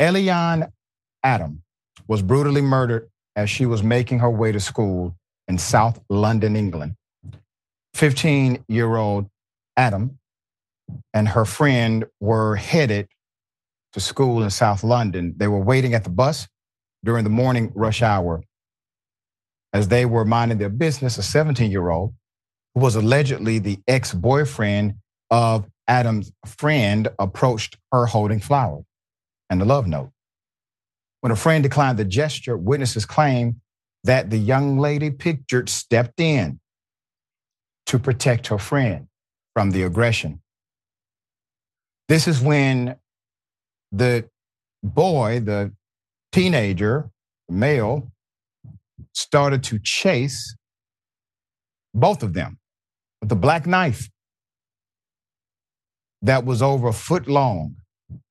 Elianne 0.00 0.70
Adam 1.22 1.62
was 2.08 2.22
brutally 2.22 2.62
murdered 2.62 3.08
as 3.36 3.48
she 3.48 3.66
was 3.66 3.82
making 3.82 4.18
her 4.18 4.30
way 4.30 4.52
to 4.52 4.60
school 4.60 5.14
in 5.48 5.58
South 5.58 6.00
London, 6.08 6.56
England. 6.56 6.96
15 7.94 8.64
year 8.68 8.96
old 8.96 9.26
Adam 9.76 10.18
and 11.14 11.28
her 11.28 11.44
friend 11.44 12.04
were 12.20 12.56
headed 12.56 13.08
to 13.92 14.00
school 14.00 14.42
in 14.42 14.50
South 14.50 14.82
London. 14.82 15.34
They 15.36 15.48
were 15.48 15.60
waiting 15.60 15.94
at 15.94 16.04
the 16.04 16.10
bus 16.10 16.48
during 17.04 17.24
the 17.24 17.30
morning 17.30 17.72
rush 17.74 18.02
hour. 18.02 18.42
As 19.74 19.88
they 19.88 20.04
were 20.04 20.24
minding 20.24 20.58
their 20.58 20.68
business, 20.68 21.18
a 21.18 21.22
17 21.22 21.70
year 21.70 21.90
old 21.90 22.14
who 22.74 22.80
was 22.80 22.96
allegedly 22.96 23.58
the 23.58 23.78
ex 23.86 24.12
boyfriend 24.12 24.94
of 25.30 25.66
Adam's 25.88 26.32
friend 26.46 27.08
approached 27.18 27.76
her 27.90 28.06
holding 28.06 28.40
flowers 28.40 28.84
and 29.52 29.60
a 29.60 29.66
love 29.66 29.86
note. 29.86 30.10
When 31.20 31.30
a 31.30 31.36
friend 31.36 31.62
declined 31.62 31.98
the 31.98 32.06
gesture, 32.06 32.56
witnesses 32.56 33.04
claim 33.04 33.60
that 34.02 34.30
the 34.30 34.38
young 34.38 34.78
lady 34.78 35.10
pictured 35.10 35.68
stepped 35.68 36.20
in 36.20 36.58
to 37.86 37.98
protect 37.98 38.46
her 38.46 38.58
friend 38.58 39.08
from 39.52 39.70
the 39.70 39.82
aggression. 39.82 40.40
This 42.08 42.26
is 42.26 42.40
when 42.40 42.96
the 43.92 44.28
boy, 44.82 45.40
the 45.40 45.72
teenager, 46.32 47.10
male, 47.48 48.10
started 49.12 49.62
to 49.64 49.78
chase 49.78 50.56
both 51.92 52.22
of 52.22 52.32
them 52.32 52.58
with 53.20 53.30
a 53.30 53.36
black 53.36 53.66
knife 53.66 54.08
that 56.22 56.46
was 56.46 56.62
over 56.62 56.88
a 56.88 56.92
foot 56.94 57.28
long 57.28 57.76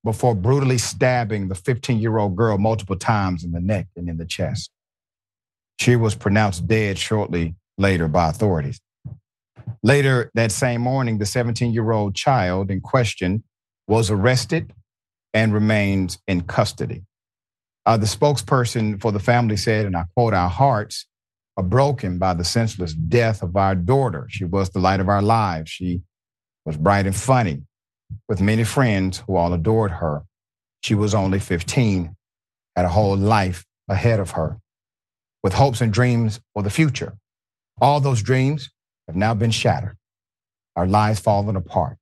before 0.04 0.36
brutally 0.36 0.78
stabbing 0.78 1.48
the 1.48 1.56
15 1.56 2.00
year 2.00 2.18
old 2.18 2.36
girl 2.36 2.58
multiple 2.58 2.96
times 2.96 3.44
in 3.44 3.52
the 3.52 3.60
neck 3.60 3.88
and 3.96 4.10
in 4.10 4.18
the 4.18 4.26
chest. 4.26 4.72
She 5.80 5.96
was 5.96 6.16
pronounced 6.16 6.68
dead 6.68 6.98
shortly 6.98 7.56
later 7.78 8.08
by 8.08 8.30
authorities. 8.30 8.80
Later 9.84 10.32
that 10.36 10.52
same 10.52 10.82
morning, 10.82 11.18
the 11.18 11.26
17 11.26 11.74
year 11.74 11.92
old 11.92 12.16
child 12.16 12.70
in 12.70 12.82
question 12.82 13.44
was 13.88 14.10
arrested 14.10 14.74
and 15.34 15.54
remains 15.54 16.20
in 16.28 16.42
custody. 16.42 17.04
Uh, 17.86 17.98
the 17.98 18.06
spokesperson 18.06 19.02
for 19.02 19.12
the 19.12 19.20
family 19.20 19.58
said, 19.58 19.86
and 19.86 19.96
I 19.96 20.06
quote, 20.16 20.34
Our 20.34 20.50
hearts 20.50 21.08
are 21.58 21.64
broken 21.64 22.20
by 22.20 22.34
the 22.34 22.44
senseless 22.44 22.94
death 22.94 23.42
of 23.42 23.56
our 23.56 23.76
daughter. 23.76 24.28
She 24.30 24.46
was 24.46 24.70
the 24.70 24.80
light 24.80 25.00
of 25.00 25.10
our 25.10 25.22
lives. 25.22 25.72
She 25.72 26.02
was 26.64 26.78
bright 26.78 27.08
and 27.08 27.16
funny 27.16 27.64
with 28.28 28.41
many 28.41 28.64
friends 28.64 29.24
who 29.28 29.36
all 29.36 29.53
adored 29.53 29.91
her. 29.91 30.24
She 30.82 30.95
was 30.95 31.14
only 31.14 31.39
15, 31.39 32.16
had 32.76 32.86
a 32.86 32.89
whole 32.89 33.16
life 33.16 33.66
ahead 33.88 34.20
of 34.20 34.32
her 34.32 34.59
with 35.43 35.53
hopes 35.53 35.82
and 35.82 35.91
dreams 35.91 36.39
for 36.53 36.64
the 36.64 36.70
future. 36.70 37.18
All 37.80 37.99
those 37.99 38.22
dreams 38.22 38.70
have 39.07 39.16
now 39.16 39.34
been 39.34 39.51
shattered, 39.51 39.97
our 40.76 40.88
lives 40.88 41.20
fallen 41.20 41.55
apart, 41.55 41.97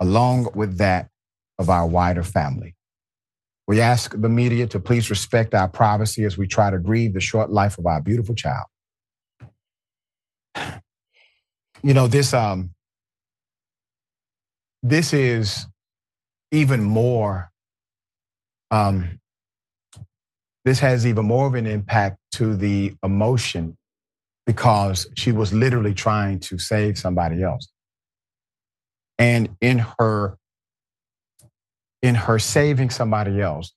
along 0.00 0.48
with 0.54 0.78
that 0.78 1.08
of 1.58 1.70
our 1.70 1.86
wider 1.86 2.22
family. 2.22 2.74
We 3.66 3.80
ask 3.80 4.20
the 4.20 4.28
media 4.28 4.66
to 4.68 4.80
please 4.80 5.08
respect 5.08 5.54
our 5.54 5.68
privacy 5.68 6.24
as 6.24 6.36
we 6.36 6.46
try 6.46 6.70
to 6.70 6.78
grieve 6.78 7.14
the 7.14 7.20
short 7.20 7.50
life 7.50 7.78
of 7.78 7.86
our 7.86 8.00
beautiful 8.00 8.34
child. 8.34 8.66
You 11.82 11.94
know, 11.94 12.06
this 12.06 12.34
um 12.34 12.74
this 14.82 15.12
is 15.12 15.66
even 16.50 16.82
more 16.82 17.50
um 18.70 19.18
this 20.64 20.78
has 20.78 21.06
even 21.06 21.26
more 21.26 21.46
of 21.46 21.54
an 21.54 21.66
impact 21.66 22.18
to 22.32 22.56
the 22.56 22.94
emotion 23.02 23.76
because 24.46 25.08
she 25.16 25.32
was 25.32 25.52
literally 25.52 25.94
trying 25.94 26.38
to 26.40 26.58
save 26.58 26.98
somebody 26.98 27.42
else. 27.42 27.68
And 29.18 29.56
in 29.60 29.84
her 29.98 30.36
in 32.02 32.14
her 32.16 32.38
saving 32.38 32.90
somebody 32.90 33.40
else, 33.40 33.72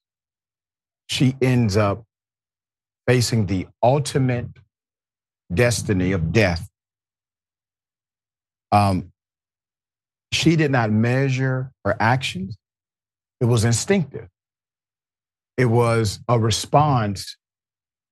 she 1.07 1.35
ends 1.41 1.77
up 1.77 2.03
facing 3.07 3.45
the 3.45 3.67
ultimate 3.83 4.47
destiny 5.53 6.11
of 6.11 6.31
death. 6.31 6.67
Um, 8.71 9.11
she 10.35 10.55
did 10.55 10.71
not 10.71 10.91
measure 10.91 11.71
her 11.83 11.95
actions. 11.99 12.57
It 13.39 13.45
was 13.45 13.65
instinctive. 13.65 14.27
It 15.57 15.65
was 15.65 16.19
a 16.27 16.39
response 16.39 17.37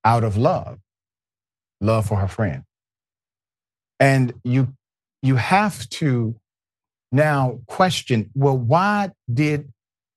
out 0.05 0.23
of 0.23 0.37
love, 0.37 0.79
love 1.81 2.07
for 2.07 2.17
her 2.17 2.27
friend. 2.27 2.63
And 3.99 4.33
you, 4.43 4.73
you 5.21 5.35
have 5.35 5.87
to 5.89 6.35
now 7.11 7.59
question 7.67 8.31
well, 8.33 8.57
why 8.57 9.11
did 9.31 9.71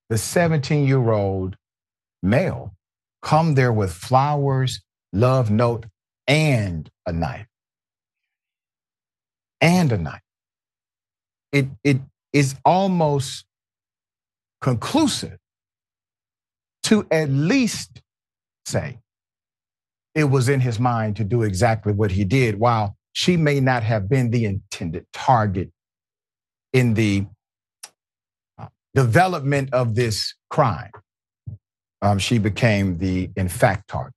the 0.08 0.18
17 0.18 0.86
year 0.86 1.10
old 1.10 1.56
male 2.22 2.74
come 3.22 3.54
there 3.54 3.72
with 3.72 3.92
flowers, 3.92 4.80
love 5.12 5.50
note, 5.50 5.86
and 6.26 6.90
a 7.06 7.12
knife? 7.12 7.46
And 9.60 9.92
a 9.92 9.98
knife. 9.98 10.25
It, 11.56 11.68
it 11.84 12.00
is 12.32 12.54
almost 12.66 13.46
conclusive 14.60 15.38
to 16.82 17.06
at 17.10 17.30
least 17.30 18.02
say 18.66 18.98
it 20.14 20.24
was 20.24 20.50
in 20.50 20.60
his 20.60 20.78
mind 20.78 21.16
to 21.16 21.24
do 21.24 21.42
exactly 21.42 21.94
what 21.94 22.10
he 22.10 22.24
did, 22.24 22.58
while 22.58 22.96
she 23.12 23.38
may 23.38 23.58
not 23.60 23.82
have 23.82 24.06
been 24.06 24.30
the 24.30 24.44
intended 24.44 25.06
target 25.14 25.70
in 26.74 26.92
the 26.92 27.24
uh, 28.58 28.66
development 28.94 29.72
of 29.72 29.94
this 29.94 30.34
crime. 30.50 30.90
Um, 32.02 32.18
she 32.18 32.36
became 32.36 32.98
the, 32.98 33.30
in 33.34 33.48
fact, 33.48 33.88
target. 33.88 34.12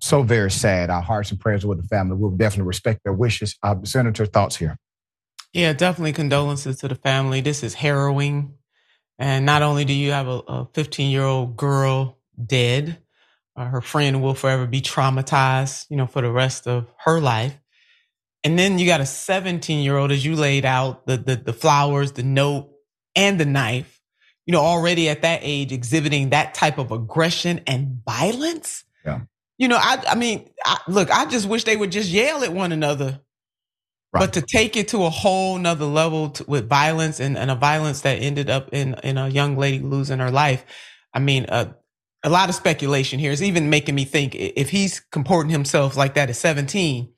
So 0.00 0.24
very 0.24 0.50
sad. 0.50 0.90
Our 0.90 1.02
hearts 1.02 1.30
and 1.30 1.38
prayers 1.38 1.64
with 1.64 1.80
the 1.80 1.86
family. 1.86 2.16
We'll 2.16 2.32
definitely 2.32 2.66
respect 2.66 3.00
their 3.04 3.12
wishes. 3.12 3.56
Uh, 3.62 3.76
Senator, 3.84 4.26
thoughts 4.26 4.56
here? 4.56 4.76
Yeah, 5.52 5.72
definitely 5.72 6.12
condolences 6.12 6.78
to 6.78 6.88
the 6.88 6.94
family. 6.94 7.40
This 7.40 7.62
is 7.62 7.74
harrowing. 7.74 8.54
And 9.18 9.44
not 9.44 9.62
only 9.62 9.84
do 9.84 9.92
you 9.92 10.12
have 10.12 10.28
a 10.28 10.66
15 10.72 11.10
year 11.10 11.24
old 11.24 11.56
girl 11.56 12.18
dead, 12.42 12.98
uh, 13.56 13.66
her 13.66 13.80
friend 13.80 14.22
will 14.22 14.34
forever 14.34 14.66
be 14.66 14.80
traumatized, 14.80 15.86
you 15.90 15.96
know, 15.96 16.06
for 16.06 16.22
the 16.22 16.30
rest 16.30 16.66
of 16.66 16.86
her 17.04 17.20
life. 17.20 17.58
And 18.44 18.58
then 18.58 18.78
you 18.78 18.86
got 18.86 19.00
a 19.00 19.06
17 19.06 19.84
year 19.84 19.96
old, 19.96 20.12
as 20.12 20.24
you 20.24 20.36
laid 20.36 20.64
out, 20.64 21.06
the, 21.06 21.18
the, 21.18 21.36
the 21.36 21.52
flowers, 21.52 22.12
the 22.12 22.22
note, 22.22 22.70
and 23.14 23.38
the 23.38 23.44
knife, 23.44 24.00
you 24.46 24.52
know, 24.52 24.60
already 24.60 25.08
at 25.08 25.22
that 25.22 25.40
age 25.42 25.72
exhibiting 25.72 26.30
that 26.30 26.54
type 26.54 26.78
of 26.78 26.92
aggression 26.92 27.60
and 27.66 28.00
violence. 28.06 28.84
Yeah. 29.04 29.20
You 29.58 29.68
know, 29.68 29.76
I, 29.76 30.02
I 30.08 30.14
mean, 30.14 30.48
I, 30.64 30.78
look, 30.88 31.10
I 31.10 31.26
just 31.26 31.46
wish 31.46 31.64
they 31.64 31.76
would 31.76 31.92
just 31.92 32.08
yell 32.08 32.42
at 32.44 32.52
one 32.52 32.72
another 32.72 33.20
Right. 34.12 34.20
But 34.20 34.32
to 34.32 34.42
take 34.42 34.76
it 34.76 34.88
to 34.88 35.04
a 35.04 35.10
whole 35.10 35.56
nother 35.58 35.84
level 35.84 36.30
to, 36.30 36.44
with 36.44 36.68
violence 36.68 37.20
and, 37.20 37.38
and 37.38 37.50
a 37.50 37.54
violence 37.54 38.00
that 38.00 38.14
ended 38.14 38.50
up 38.50 38.70
in, 38.72 38.96
in 39.04 39.18
a 39.18 39.28
young 39.28 39.56
lady 39.56 39.78
losing 39.78 40.18
her 40.18 40.32
life. 40.32 40.64
I 41.14 41.20
mean, 41.20 41.46
uh, 41.48 41.72
a 42.24 42.30
lot 42.30 42.48
of 42.48 42.54
speculation 42.54 43.20
here 43.20 43.30
is 43.30 43.42
even 43.42 43.70
making 43.70 43.94
me 43.94 44.04
think 44.04 44.34
if 44.34 44.70
he's 44.70 45.00
comporting 45.00 45.50
himself 45.50 45.96
like 45.96 46.14
that 46.14 46.28
at 46.28 46.36
17 46.36 47.12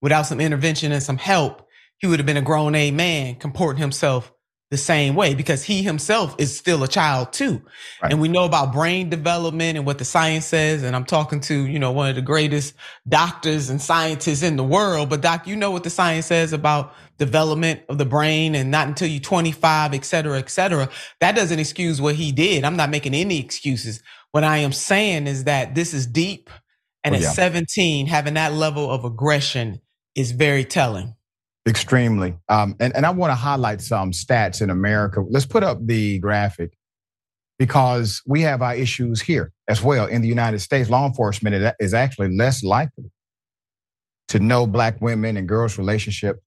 without 0.00 0.22
some 0.22 0.40
intervention 0.40 0.92
and 0.92 1.02
some 1.02 1.18
help, 1.18 1.66
he 1.98 2.06
would 2.06 2.18
have 2.20 2.26
been 2.26 2.36
a 2.36 2.42
grown 2.42 2.74
A 2.74 2.90
man 2.90 3.34
comporting 3.36 3.80
himself 3.80 4.32
the 4.70 4.76
same 4.76 5.14
way 5.14 5.34
because 5.34 5.62
he 5.62 5.82
himself 5.82 6.34
is 6.38 6.56
still 6.56 6.82
a 6.82 6.88
child 6.88 7.32
too. 7.32 7.62
Right. 8.02 8.10
And 8.10 8.20
we 8.20 8.26
know 8.26 8.44
about 8.44 8.72
brain 8.72 9.08
development 9.08 9.76
and 9.76 9.86
what 9.86 9.98
the 9.98 10.04
science 10.04 10.44
says. 10.44 10.82
And 10.82 10.96
I'm 10.96 11.04
talking 11.04 11.40
to, 11.42 11.66
you 11.66 11.78
know, 11.78 11.92
one 11.92 12.08
of 12.08 12.16
the 12.16 12.22
greatest 12.22 12.74
doctors 13.08 13.70
and 13.70 13.80
scientists 13.80 14.42
in 14.42 14.56
the 14.56 14.64
world. 14.64 15.08
But 15.08 15.20
doc, 15.20 15.46
you 15.46 15.54
know 15.54 15.70
what 15.70 15.84
the 15.84 15.90
science 15.90 16.26
says 16.26 16.52
about 16.52 16.94
development 17.16 17.82
of 17.88 17.98
the 17.98 18.04
brain 18.04 18.56
and 18.56 18.70
not 18.70 18.88
until 18.88 19.08
you're 19.08 19.20
25, 19.20 19.94
et 19.94 20.04
cetera, 20.04 20.38
et 20.38 20.50
cetera. 20.50 20.88
That 21.20 21.36
doesn't 21.36 21.58
excuse 21.58 22.00
what 22.00 22.16
he 22.16 22.32
did. 22.32 22.64
I'm 22.64 22.76
not 22.76 22.90
making 22.90 23.14
any 23.14 23.38
excuses. 23.38 24.02
What 24.32 24.42
I 24.42 24.58
am 24.58 24.72
saying 24.72 25.28
is 25.28 25.44
that 25.44 25.76
this 25.76 25.94
is 25.94 26.06
deep. 26.06 26.50
And 27.04 27.14
oh, 27.14 27.18
yeah. 27.18 27.28
at 27.28 27.34
17, 27.34 28.08
having 28.08 28.34
that 28.34 28.52
level 28.52 28.90
of 28.90 29.04
aggression 29.04 29.80
is 30.16 30.32
very 30.32 30.64
telling. 30.64 31.14
Extremely. 31.66 32.36
Um, 32.48 32.76
and, 32.78 32.94
and 32.94 33.04
I 33.04 33.10
want 33.10 33.32
to 33.32 33.34
highlight 33.34 33.80
some 33.80 34.12
stats 34.12 34.62
in 34.62 34.70
America. 34.70 35.24
Let's 35.28 35.46
put 35.46 35.64
up 35.64 35.84
the 35.84 36.18
graphic 36.20 36.76
because 37.58 38.22
we 38.26 38.42
have 38.42 38.62
our 38.62 38.74
issues 38.74 39.20
here 39.20 39.52
as 39.68 39.82
well. 39.82 40.06
In 40.06 40.22
the 40.22 40.28
United 40.28 40.60
States, 40.60 40.88
law 40.88 41.06
enforcement 41.06 41.74
is 41.80 41.92
actually 41.92 42.36
less 42.36 42.62
likely 42.62 43.10
to 44.28 44.38
know 44.38 44.66
black 44.66 45.00
women 45.00 45.36
and 45.36 45.48
girls' 45.48 45.76
relationship 45.78 46.40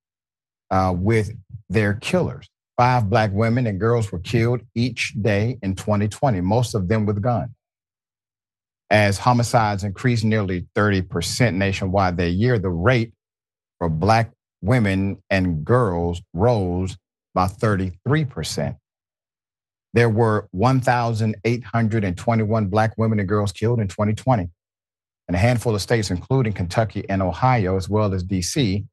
uh, 0.72 0.94
with 0.96 1.32
their 1.70 1.96
killers. 1.96 2.50
Five 2.78 3.10
black 3.10 3.32
women 3.34 3.68
and 3.68 3.78
girls 3.78 4.12
were 4.12 4.20
killed 4.20 4.62
each 4.74 5.14
day 5.22 5.58
in 5.62 5.76
2020, 5.76 6.40
most 6.42 6.76
of 6.76 6.88
them 6.88 7.06
with 7.06 7.22
guns. 7.22 7.52
As 8.90 9.18
homicides 9.18 9.84
increased 9.84 10.24
nearly 10.24 10.66
30% 10.76 11.56
nationwide 11.56 12.16
that 12.18 12.30
year, 12.30 12.58
the 12.58 12.70
rate 12.70 13.14
for 13.80 13.90
black 13.90 14.32
women 14.62 15.22
and 15.30 15.64
girls 15.64 16.22
rose 16.34 16.98
by 17.34 17.48
33%. 17.48 18.78
There 19.94 20.10
were 20.10 20.48
1,821 20.52 22.68
Black 22.68 22.94
women 22.98 23.20
and 23.20 23.28
girls 23.28 23.52
killed 23.52 23.80
in 23.80 23.88
2020. 23.88 24.50
In 25.28 25.36
a 25.36 25.38
handful 25.38 25.76
of 25.76 25.82
states, 25.82 26.12
including 26.12 26.54
Kentucky 26.54 27.08
and 27.10 27.22
Ohio, 27.22 27.76
as 27.76 27.90
well 27.90 28.14
as 28.14 28.24
DC, 28.24 28.86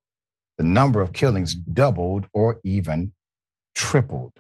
the 0.59 0.65
number 0.65 1.01
of 1.01 1.13
killings 1.13 1.55
doubled 1.55 2.27
or 2.33 2.61
even 2.65 3.13
tripled. 3.75 4.33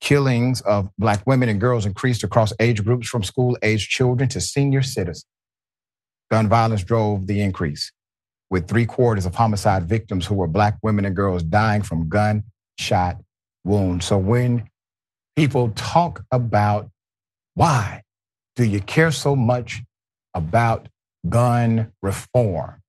Killings 0.00 0.60
of 0.62 0.90
Black 0.98 1.26
women 1.26 1.48
and 1.48 1.60
girls 1.60 1.86
increased 1.86 2.22
across 2.22 2.52
age 2.60 2.84
groups 2.84 3.08
from 3.08 3.22
school 3.22 3.56
age 3.62 3.88
children 3.88 4.28
to 4.30 4.40
senior 4.40 4.82
citizens. 4.82 5.26
Gun 6.30 6.48
violence 6.48 6.84
drove 6.84 7.26
the 7.26 7.40
increase 7.40 7.92
with 8.52 8.68
three 8.68 8.84
quarters 8.84 9.24
of 9.24 9.34
homicide 9.34 9.88
victims 9.88 10.26
who 10.26 10.34
were 10.34 10.46
black 10.46 10.76
women 10.82 11.06
and 11.06 11.16
girls 11.16 11.42
dying 11.42 11.80
from 11.80 12.06
gunshot 12.10 13.16
wounds. 13.64 14.04
So 14.04 14.18
when 14.18 14.68
people 15.36 15.70
talk 15.70 16.22
about 16.30 16.90
why 17.54 18.02
do 18.54 18.64
you 18.64 18.80
care 18.80 19.10
so 19.10 19.34
much 19.34 19.80
about 20.34 20.88
gun 21.26 21.92
reform? 22.02 22.82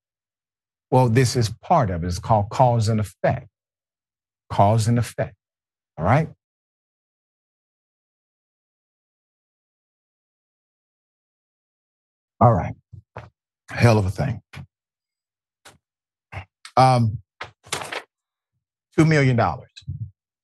Well, 0.92 1.08
this 1.08 1.38
is 1.38 1.50
part 1.62 1.90
of 1.90 2.04
it. 2.04 2.08
It's 2.08 2.20
called 2.20 2.50
cause 2.50 2.90
and 2.90 3.00
effect. 3.00 3.48
Cause 4.52 4.90
and 4.90 5.00
effect. 5.00 5.34
All 5.98 6.04
right? 6.04 6.28
All 12.42 12.54
right. 12.54 12.74
Hell 13.70 13.98
of 13.98 14.06
a 14.06 14.12
thing. 14.12 14.42
Um, 16.78 17.20
$2 18.98 19.08
million. 19.08 19.40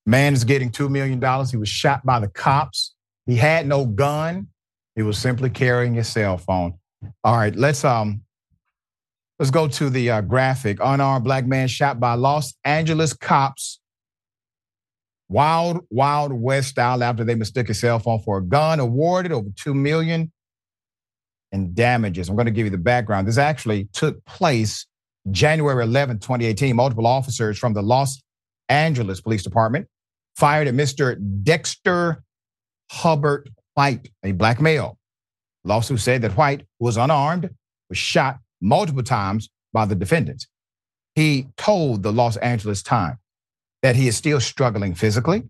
Man 0.06 0.34
is 0.34 0.44
getting 0.44 0.72
$2 0.72 0.90
million. 0.90 1.22
He 1.46 1.58
was 1.58 1.70
shot 1.70 2.06
by 2.06 2.20
the 2.20 2.28
cops. 2.28 2.96
He 3.26 3.36
had 3.36 3.68
no 3.68 3.86
gun. 3.86 4.48
He 4.96 5.04
was 5.04 5.18
simply 5.18 5.50
carrying 5.50 5.94
his 5.94 6.08
cell 6.08 6.38
phone. 6.38 6.74
All 7.24 7.38
right, 7.38 7.56
let's 7.56 7.86
um 7.86 8.24
let's 9.38 9.52
go 9.52 9.68
to 9.68 9.90
the 9.90 10.10
uh, 10.10 10.22
graphic. 10.22 10.80
Unarmed 10.82 11.24
black 11.24 11.46
man 11.46 11.68
shot 11.68 12.00
by 12.00 12.16
Los 12.16 12.56
Angeles 12.66 13.14
cops. 13.14 13.80
Wild, 15.30 15.86
wild 15.92 16.34
west 16.34 16.70
style 16.70 17.04
after 17.04 17.24
they 17.24 17.36
mistook 17.36 17.68
his 17.68 17.80
cell 17.80 18.00
phone 18.00 18.20
for 18.20 18.40
a 18.40 18.42
gun, 18.42 18.80
awarded 18.80 19.32
over 19.32 19.50
two 19.56 19.76
million 19.76 20.32
in 21.52 21.74
damages. 21.74 22.28
I'm 22.28 22.36
going 22.36 22.48
to 22.48 22.52
give 22.52 22.66
you 22.66 22.72
the 22.72 22.78
background. 22.78 23.28
This 23.28 23.38
actually 23.38 23.88
took 23.94 24.26
place 24.26 24.88
January 25.32 25.84
11, 25.84 26.20
2018, 26.20 26.76
multiple 26.76 27.08
officers 27.08 27.58
from 27.58 27.74
the 27.74 27.82
Los 27.82 28.22
Angeles 28.70 29.22
Police 29.22 29.44
Department 29.44 29.88
fired 30.36 30.68
at 30.68 30.74
Mr. 30.74 31.18
Dexter 31.44 32.24
Hubbard 32.92 33.50
White, 33.74 34.10
a 34.24 34.32
black 34.32 34.62
male. 34.62 34.98
Lawsuit 35.64 36.00
said 36.00 36.22
that 36.22 36.38
White 36.38 36.66
was 36.80 36.98
unarmed, 36.98 37.50
was 37.90 37.98
shot 37.98 38.40
multiple 38.62 39.04
times 39.04 39.50
by 39.74 39.86
the 39.86 39.96
defendants. 39.96 40.48
He 41.16 41.48
told 41.58 42.04
the 42.04 42.14
Los 42.14 42.38
Angeles 42.38 42.82
Times 42.82 43.18
that 43.82 43.96
he 43.96 44.08
is 44.08 44.16
still 44.16 44.40
struggling 44.40 44.96
physically, 44.96 45.44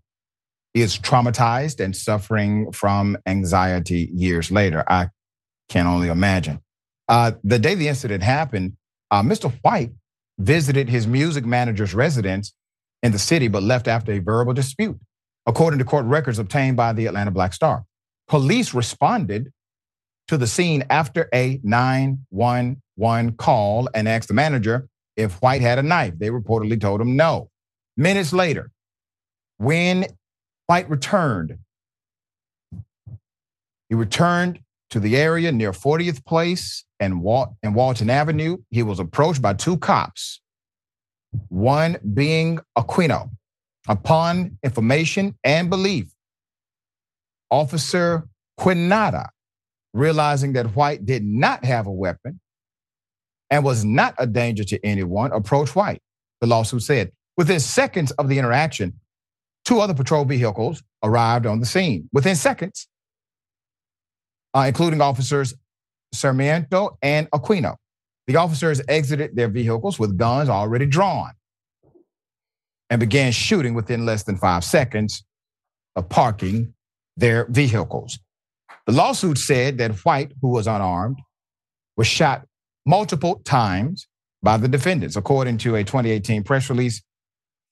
he 0.74 0.82
is 0.82 0.98
traumatized 0.98 1.80
and 1.80 1.96
suffering 1.96 2.70
from 2.72 3.16
anxiety 3.26 4.10
years 4.14 4.50
later. 4.50 4.84
I 4.86 5.08
can 5.68 5.86
only 5.86 6.08
imagine. 6.08 6.60
Uh, 7.08 7.32
the 7.42 7.58
day 7.58 7.74
the 7.74 7.88
incident 7.88 8.22
happened, 8.22 8.76
uh, 9.10 9.22
Mr. 9.22 9.52
White 9.62 9.92
visited 10.38 10.88
his 10.88 11.06
music 11.06 11.44
manager's 11.44 11.94
residence 11.94 12.52
in 13.02 13.12
the 13.12 13.18
city, 13.18 13.48
but 13.48 13.62
left 13.62 13.88
after 13.88 14.12
a 14.12 14.18
verbal 14.18 14.52
dispute, 14.52 14.98
according 15.46 15.78
to 15.78 15.84
court 15.84 16.06
records 16.06 16.38
obtained 16.38 16.76
by 16.76 16.92
the 16.92 17.06
Atlanta 17.06 17.30
Black 17.30 17.52
Star. 17.52 17.84
Police 18.28 18.74
responded 18.74 19.52
to 20.28 20.38
the 20.38 20.46
scene 20.46 20.84
after 20.90 21.28
a 21.34 21.60
911 21.64 23.32
call 23.32 23.88
and 23.94 24.08
asked 24.08 24.28
the 24.28 24.34
manager 24.34 24.88
if 25.16 25.42
White 25.42 25.60
had 25.60 25.78
a 25.78 25.82
knife. 25.82 26.14
They 26.18 26.30
reportedly 26.30 26.80
told 26.80 27.00
him 27.00 27.16
no. 27.16 27.50
Minutes 27.96 28.32
later, 28.32 28.70
when 29.58 30.06
White 30.66 30.88
returned, 30.88 31.58
he 33.88 33.96
returned 33.96 34.60
to 34.90 35.00
the 35.00 35.16
area 35.16 35.50
near 35.52 35.72
40th 35.72 36.24
Place 36.24 36.84
and, 36.98 37.22
Wal- 37.22 37.56
and 37.62 37.74
Walton 37.74 38.10
Avenue. 38.10 38.58
He 38.70 38.82
was 38.82 38.98
approached 38.98 39.40
by 39.40 39.54
two 39.54 39.76
cops, 39.78 40.40
one 41.48 41.96
being 42.14 42.58
Aquino. 42.76 43.30
Upon 43.88 44.58
information 44.62 45.34
and 45.42 45.70
belief, 45.70 46.12
Officer 47.50 48.28
Quinada, 48.58 49.28
realizing 49.94 50.52
that 50.52 50.76
White 50.76 51.06
did 51.06 51.24
not 51.24 51.64
have 51.64 51.86
a 51.86 51.90
weapon 51.92 52.40
and 53.48 53.64
was 53.64 53.84
not 53.84 54.14
a 54.18 54.26
danger 54.26 54.64
to 54.64 54.84
anyone, 54.84 55.32
approached 55.32 55.74
White. 55.74 56.02
The 56.40 56.46
lawsuit 56.46 56.82
said 56.82 57.12
within 57.36 57.58
seconds 57.58 58.10
of 58.12 58.28
the 58.28 58.38
interaction, 58.38 59.00
two 59.64 59.80
other 59.80 59.94
patrol 59.94 60.24
vehicles 60.24 60.82
arrived 61.02 61.46
on 61.46 61.58
the 61.60 61.66
scene. 61.66 62.08
Within 62.12 62.36
seconds, 62.36 62.86
uh, 64.54 64.64
including 64.66 65.00
officers 65.00 65.54
Sarmiento 66.12 66.98
and 67.02 67.30
Aquino. 67.30 67.76
The 68.26 68.36
officers 68.36 68.80
exited 68.88 69.34
their 69.34 69.48
vehicles 69.48 69.98
with 69.98 70.16
guns 70.16 70.48
already 70.48 70.86
drawn 70.86 71.32
and 72.88 73.00
began 73.00 73.32
shooting 73.32 73.74
within 73.74 74.06
less 74.06 74.24
than 74.24 74.36
five 74.36 74.64
seconds 74.64 75.24
of 75.96 76.08
parking 76.08 76.74
their 77.16 77.46
vehicles. 77.46 78.18
The 78.86 78.92
lawsuit 78.92 79.38
said 79.38 79.78
that 79.78 79.92
White, 80.04 80.32
who 80.40 80.48
was 80.48 80.66
unarmed, 80.66 81.18
was 81.96 82.06
shot 82.06 82.46
multiple 82.86 83.40
times 83.44 84.08
by 84.42 84.56
the 84.56 84.68
defendants. 84.68 85.16
According 85.16 85.58
to 85.58 85.76
a 85.76 85.84
2018 85.84 86.42
press 86.44 86.70
release 86.70 87.02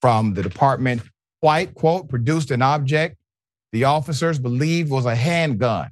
from 0.01 0.35
the 0.35 0.43
department, 0.43 1.03
White, 1.41 1.75
quote, 1.75 2.09
produced 2.09 2.51
an 2.51 2.63
object 2.63 3.17
the 3.73 3.85
officers 3.85 4.39
believed 4.39 4.91
was 4.91 5.07
a 5.07 5.15
handgun 5.15 5.91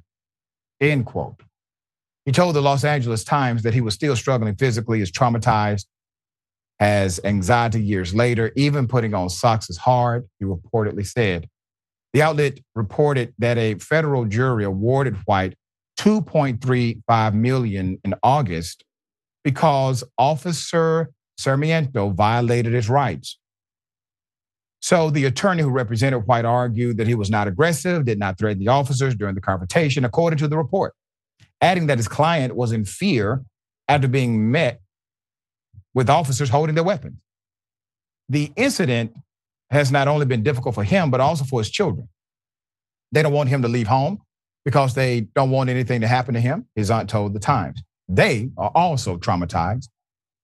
End 0.79 1.05
quote. 1.05 1.41
He 2.25 2.31
told 2.31 2.55
the 2.55 2.61
Los 2.61 2.83
Angeles 2.83 3.23
Times 3.23 3.63
that 3.63 3.73
he 3.73 3.81
was 3.81 3.93
still 3.93 4.15
struggling 4.15 4.55
physically, 4.55 5.01
is 5.01 5.11
traumatized, 5.11 5.85
has 6.79 7.19
anxiety 7.23 7.81
years 7.81 8.13
later. 8.13 8.51
Even 8.55 8.87
putting 8.87 9.13
on 9.13 9.29
socks 9.29 9.69
is 9.69 9.77
hard, 9.77 10.27
he 10.39 10.45
reportedly 10.45 11.05
said. 11.05 11.49
The 12.13 12.21
outlet 12.21 12.59
reported 12.75 13.33
that 13.39 13.57
a 13.57 13.75
federal 13.75 14.25
jury 14.25 14.63
awarded 14.63 15.15
White 15.25 15.55
2.35 15.99 17.33
million 17.33 17.99
in 18.03 18.13
August 18.21 18.83
because 19.43 20.03
Officer 20.17 21.09
Sarmiento 21.37 22.09
violated 22.09 22.73
his 22.73 22.89
rights. 22.89 23.39
So 24.87 25.09
the 25.09 25.25
attorney 25.25 25.63
who 25.63 25.69
represented 25.69 26.27
White 26.27 26.45
argued 26.45 26.95
that 26.95 27.07
he 27.07 27.15
was 27.15 27.29
not 27.29 27.45
aggressive, 27.45 28.05
did 28.05 28.17
not 28.17 28.37
threaten 28.37 28.63
the 28.63 28.69
officers 28.69 29.15
during 29.15 29.35
the 29.35 29.41
confrontation, 29.41 30.05
according 30.05 30.39
to 30.39 30.47
the 30.47 30.55
report, 30.55 30.93
adding 31.59 31.87
that 31.87 31.97
his 31.97 32.07
client 32.07 32.55
was 32.55 32.71
in 32.71 32.85
fear 32.85 33.43
after 33.89 34.07
being 34.07 34.49
met 34.49 34.79
with 35.93 36.09
officers 36.09 36.49
holding 36.49 36.73
their 36.73 36.85
weapons. 36.85 37.17
The 38.29 38.53
incident 38.55 39.13
has 39.71 39.91
not 39.91 40.07
only 40.07 40.25
been 40.25 40.41
difficult 40.41 40.73
for 40.73 40.85
him, 40.85 41.11
but 41.11 41.19
also 41.19 41.43
for 41.43 41.59
his 41.59 41.69
children. 41.69 42.07
They 43.11 43.21
don't 43.23 43.33
want 43.33 43.49
him 43.49 43.63
to 43.63 43.67
leave 43.67 43.87
home 43.87 44.21
because 44.63 44.93
they 44.93 45.27
don't 45.35 45.51
want 45.51 45.69
anything 45.69 45.99
to 45.99 46.07
happen 46.07 46.33
to 46.33 46.39
him. 46.39 46.65
His 46.75 46.89
aunt 46.89 47.09
told 47.09 47.33
the 47.33 47.41
Times. 47.41 47.83
They 48.07 48.51
are 48.57 48.71
also 48.73 49.17
traumatized. 49.17 49.89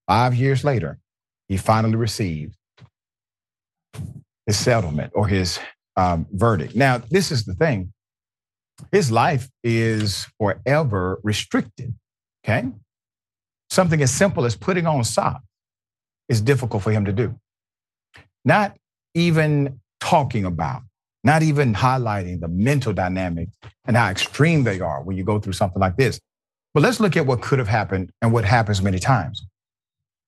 Five 0.05 0.35
years 0.35 0.65
later, 0.65 0.99
he 1.47 1.55
finally 1.55 1.95
received 1.95 2.57
his 4.45 4.57
settlement 4.57 5.11
or 5.15 5.27
his 5.27 5.59
um, 5.95 6.25
verdict. 6.31 6.75
Now, 6.75 6.97
this 6.97 7.31
is 7.31 7.45
the 7.45 7.55
thing 7.55 7.93
his 8.91 9.11
life 9.11 9.49
is 9.63 10.27
forever 10.39 11.19
restricted. 11.23 11.93
Okay. 12.43 12.69
Something 13.69 14.01
as 14.01 14.11
simple 14.11 14.45
as 14.45 14.55
putting 14.55 14.85
on 14.85 15.03
socks 15.03 15.43
is 16.29 16.41
difficult 16.41 16.83
for 16.83 16.91
him 16.91 17.05
to 17.05 17.13
do. 17.13 17.35
Not 18.45 18.75
even 19.13 19.79
talking 19.99 20.45
about, 20.45 20.81
not 21.23 21.43
even 21.43 21.73
highlighting 21.73 22.41
the 22.41 22.47
mental 22.47 22.93
dynamics 22.93 23.55
and 23.85 23.95
how 23.95 24.09
extreme 24.09 24.63
they 24.63 24.79
are 24.79 25.01
when 25.01 25.15
you 25.17 25.23
go 25.23 25.39
through 25.39 25.53
something 25.53 25.79
like 25.79 25.95
this. 25.95 26.19
But 26.73 26.83
let's 26.83 26.99
look 26.99 27.15
at 27.15 27.25
what 27.25 27.41
could 27.41 27.59
have 27.59 27.67
happened 27.67 28.11
and 28.21 28.33
what 28.33 28.45
happens 28.45 28.81
many 28.81 28.99
times. 28.99 29.45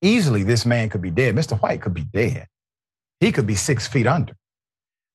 Easily, 0.02 0.44
this 0.44 0.66
man 0.66 0.90
could 0.90 1.02
be 1.02 1.10
dead. 1.10 1.36
Mr. 1.36 1.60
White 1.60 1.82
could 1.82 1.94
be 1.94 2.04
dead. 2.04 2.48
He 3.20 3.32
could 3.32 3.48
be 3.48 3.56
six 3.56 3.88
feet 3.88 4.08
under. 4.08 4.34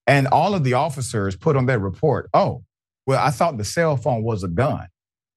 And 0.06 0.26
all 0.26 0.54
of 0.54 0.64
the 0.64 0.74
officers 0.74 1.36
put 1.36 1.56
on 1.56 1.66
their 1.66 1.78
report, 1.78 2.28
oh, 2.34 2.64
well, 3.06 3.24
I 3.24 3.30
thought 3.30 3.58
the 3.58 3.64
cell 3.64 3.96
phone 3.96 4.22
was 4.22 4.42
a 4.42 4.48
gun. 4.48 4.86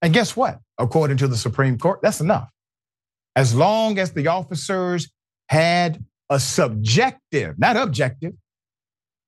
And 0.01 0.13
guess 0.13 0.35
what? 0.35 0.59
According 0.77 1.17
to 1.17 1.27
the 1.27 1.37
Supreme 1.37 1.77
Court, 1.77 1.99
that's 2.01 2.21
enough. 2.21 2.49
As 3.35 3.55
long 3.55 3.99
as 3.99 4.13
the 4.13 4.27
officers 4.27 5.09
had 5.49 6.03
a 6.29 6.39
subjective, 6.39 7.57
not 7.57 7.77
objective, 7.77 8.33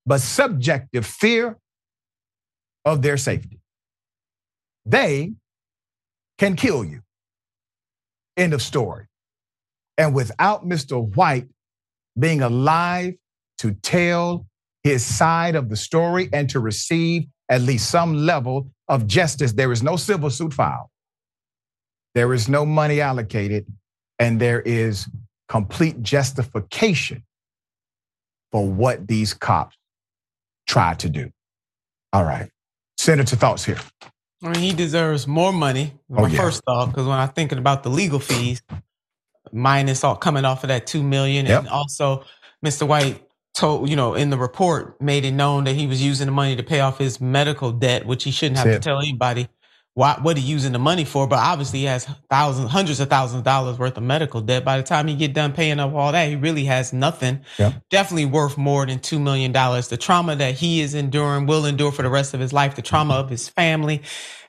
but 0.05 0.21
subjective 0.21 1.05
fear 1.05 1.57
of 2.83 3.01
their 3.01 3.17
safety, 3.17 3.59
they 4.85 5.33
can 6.37 6.55
kill 6.55 6.83
you. 6.83 7.01
End 8.37 8.53
of 8.53 8.61
story. 8.61 9.05
And 9.97 10.13
without 10.13 10.65
Mr. 10.65 11.15
White 11.15 11.47
being 12.17 12.41
alive 12.41 13.15
to 13.59 13.73
tell 13.81 14.45
his 14.83 15.03
side 15.05 15.55
of 15.55 15.69
the 15.69 15.75
story 15.75 16.29
and 16.33 16.49
to 16.49 16.59
receive 16.59 17.25
at 17.49 17.61
least 17.61 17.89
some 17.89 18.13
level 18.25 18.69
of 18.87 19.07
justice, 19.07 19.53
there 19.53 19.71
is 19.71 19.81
no 19.83 19.95
civil 19.95 20.29
suit 20.29 20.53
filed. 20.53 20.87
There 22.13 22.33
is 22.33 22.47
no 22.47 22.65
money 22.65 23.01
allocated, 23.01 23.65
and 24.19 24.39
there 24.39 24.61
is 24.61 25.07
complete 25.49 26.01
justification 26.01 27.23
for 28.51 28.67
what 28.67 29.07
these 29.07 29.33
cops 29.33 29.75
tried 30.67 30.99
to 30.99 31.09
do. 31.09 31.29
All 32.13 32.23
right. 32.23 32.49
Senator, 32.97 33.35
thoughts 33.35 33.65
here. 33.65 33.77
I 34.43 34.49
mean, 34.49 34.61
he 34.61 34.73
deserves 34.73 35.27
more 35.27 35.51
money. 35.51 35.93
My 36.09 36.23
Oh, 36.23 36.25
yeah. 36.27 36.37
first 36.39 36.61
thought, 36.65 36.87
because 36.87 37.05
when 37.07 37.17
I'm 37.17 37.29
thinking 37.29 37.57
about 37.57 37.83
the 37.83 37.89
legal 37.89 38.19
fees, 38.19 38.61
minus 39.51 40.03
all 40.03 40.15
coming 40.15 40.45
off 40.45 40.63
of 40.63 40.69
that 40.69 40.87
two 40.87 41.03
million, 41.03 41.47
and 41.47 41.67
also 41.67 42.23
Mr. 42.65 42.87
White 42.87 43.24
told, 43.55 43.89
you 43.89 43.95
know, 43.95 44.13
in 44.13 44.29
the 44.29 44.37
report 44.37 45.01
made 45.01 45.25
it 45.25 45.31
known 45.31 45.63
that 45.63 45.75
he 45.75 45.87
was 45.87 46.03
using 46.03 46.27
the 46.27 46.31
money 46.31 46.55
to 46.55 46.63
pay 46.63 46.81
off 46.81 46.97
his 46.99 47.19
medical 47.19 47.71
debt, 47.71 48.05
which 48.05 48.23
he 48.23 48.31
shouldn't 48.31 48.57
have 48.57 48.67
That's 48.67 48.85
to 48.85 48.89
it. 48.89 48.93
tell 48.93 49.01
anybody 49.01 49.47
why, 49.93 50.19
what 50.21 50.37
he 50.37 50.43
using 50.43 50.73
the 50.73 50.79
money 50.79 51.05
for. 51.05 51.25
But 51.25 51.39
obviously, 51.39 51.79
he 51.79 51.85
has 51.85 52.05
thousands, 52.29 52.69
hundreds 52.69 52.99
of 52.99 53.09
thousands 53.09 53.39
of 53.39 53.43
dollars 53.45 53.79
worth 53.79 53.95
of 53.95 54.03
medical 54.03 54.41
debt. 54.41 54.65
By 54.65 54.75
the 54.75 54.83
time 54.83 55.07
he 55.07 55.15
get 55.15 55.33
done 55.33 55.53
paying 55.53 55.79
up 55.79 55.93
all 55.93 56.11
that, 56.11 56.27
he 56.27 56.35
really 56.35 56.65
has 56.65 56.91
nothing. 56.91 57.39
Yep. 57.57 57.81
Definitely 57.89 58.25
worth 58.25 58.57
more 58.57 58.85
than 58.85 58.99
two 58.99 59.19
million 59.19 59.53
dollars. 59.53 59.87
The 59.87 59.97
trauma 59.97 60.35
that 60.35 60.55
he 60.55 60.81
is 60.81 60.93
enduring 60.93 61.47
will 61.47 61.65
endure 61.65 61.93
for 61.93 62.03
the 62.03 62.09
rest 62.09 62.33
of 62.33 62.41
his 62.41 62.51
life. 62.51 62.75
The 62.75 62.81
trauma 62.81 63.13
mm-hmm. 63.13 63.23
of 63.23 63.29
his 63.29 63.47
family. 63.47 64.01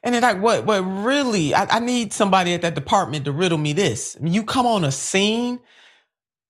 And 0.03 0.15
then 0.15 0.23
like 0.23 0.41
what 0.41 0.67
what 0.67 0.81
really 0.81 1.55
I, 1.55 1.77
I 1.77 1.79
need 1.79 2.13
somebody 2.13 2.53
at 2.53 2.63
that 2.63 2.75
department 2.75 3.25
to 3.27 3.33
riddle 3.33 3.59
me 3.59 3.73
this. 3.73 4.17
I 4.19 4.25
mean, 4.25 4.35
you 4.35 4.43
come 4.43 4.67
on 4.67 4.85
a 4.85 4.91
scene 4.91 5.61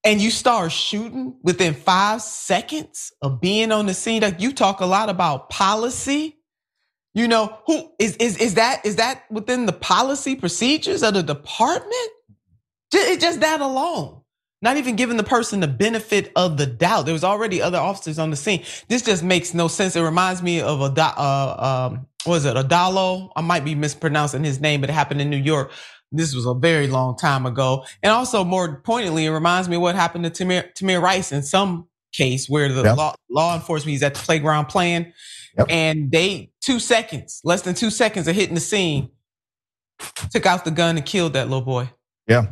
and 0.03 0.21
you 0.21 0.31
start 0.31 0.71
shooting 0.71 1.37
within 1.43 1.73
five 1.73 2.21
seconds 2.21 3.11
of 3.21 3.41
being 3.41 3.71
on 3.71 3.85
the 3.85 3.93
scene. 3.93 4.21
Like 4.21 4.39
you 4.39 4.53
talk 4.53 4.79
a 4.79 4.85
lot 4.85 5.09
about 5.09 5.49
policy. 5.49 6.37
You 7.13 7.27
know, 7.27 7.57
who 7.65 7.91
is 7.99 8.15
is 8.17 8.37
is 8.37 8.53
that 8.55 8.85
is 8.85 8.97
that 8.97 9.23
within 9.31 9.65
the 9.65 9.73
policy 9.73 10.35
procedures 10.35 11.03
of 11.03 11.15
the 11.15 11.23
department? 11.23 12.11
It's 12.93 13.23
just 13.23 13.39
that 13.41 13.59
alone. 13.59 14.21
Not 14.61 14.77
even 14.77 14.95
giving 14.95 15.17
the 15.17 15.23
person 15.23 15.59
the 15.59 15.67
benefit 15.67 16.31
of 16.35 16.57
the 16.57 16.65
doubt. 16.65 17.05
There 17.05 17.13
was 17.13 17.23
already 17.23 17.61
other 17.61 17.77
officers 17.77 18.17
on 18.17 18.31
the 18.31 18.35
scene. 18.35 18.63
This 18.87 19.03
just 19.03 19.23
makes 19.23 19.53
no 19.53 19.67
sense. 19.67 19.95
It 19.95 20.01
reminds 20.01 20.41
me 20.41 20.61
of 20.61 20.81
a 20.81 21.01
uh, 21.01 21.89
um, 21.91 22.07
what 22.23 22.37
is 22.37 22.45
it? 22.45 22.55
Adalo. 22.55 23.29
I 23.35 23.41
might 23.41 23.63
be 23.63 23.75
mispronouncing 23.75 24.43
his 24.43 24.59
name, 24.59 24.81
but 24.81 24.89
it 24.89 24.93
happened 24.93 25.21
in 25.21 25.29
New 25.29 25.37
York. 25.37 25.71
This 26.11 26.33
was 26.33 26.45
a 26.45 26.53
very 26.53 26.87
long 26.87 27.17
time 27.17 27.45
ago. 27.45 27.85
And 28.01 28.11
also, 28.11 28.43
more 28.43 28.81
pointedly, 28.81 29.25
it 29.25 29.31
reminds 29.31 29.67
me 29.67 29.75
of 29.75 29.81
what 29.81 29.95
happened 29.95 30.23
to 30.23 30.29
Tamir, 30.29 30.73
Tamir 30.73 31.01
Rice 31.01 31.31
in 31.31 31.43
some 31.43 31.87
case 32.13 32.47
where 32.47 32.71
the 32.71 32.83
Yep. 32.83 32.97
law, 32.97 33.15
law 33.29 33.55
enforcement 33.55 33.95
is 33.95 34.03
at 34.03 34.13
the 34.15 34.21
playground 34.21 34.65
playing, 34.67 35.11
Yep. 35.57 35.67
and 35.69 36.11
they 36.11 36.51
two 36.61 36.79
seconds, 36.79 37.41
less 37.43 37.61
than 37.63 37.75
two 37.75 37.89
seconds 37.89 38.27
of 38.27 38.35
hitting 38.35 38.55
the 38.55 38.61
scene, 38.61 39.09
took 40.31 40.45
out 40.45 40.63
the 40.65 40.71
gun 40.71 40.97
and 40.97 41.05
killed 41.05 41.33
that 41.33 41.47
little 41.49 41.61
boy. 41.65 41.89
Yeah. 42.27 42.47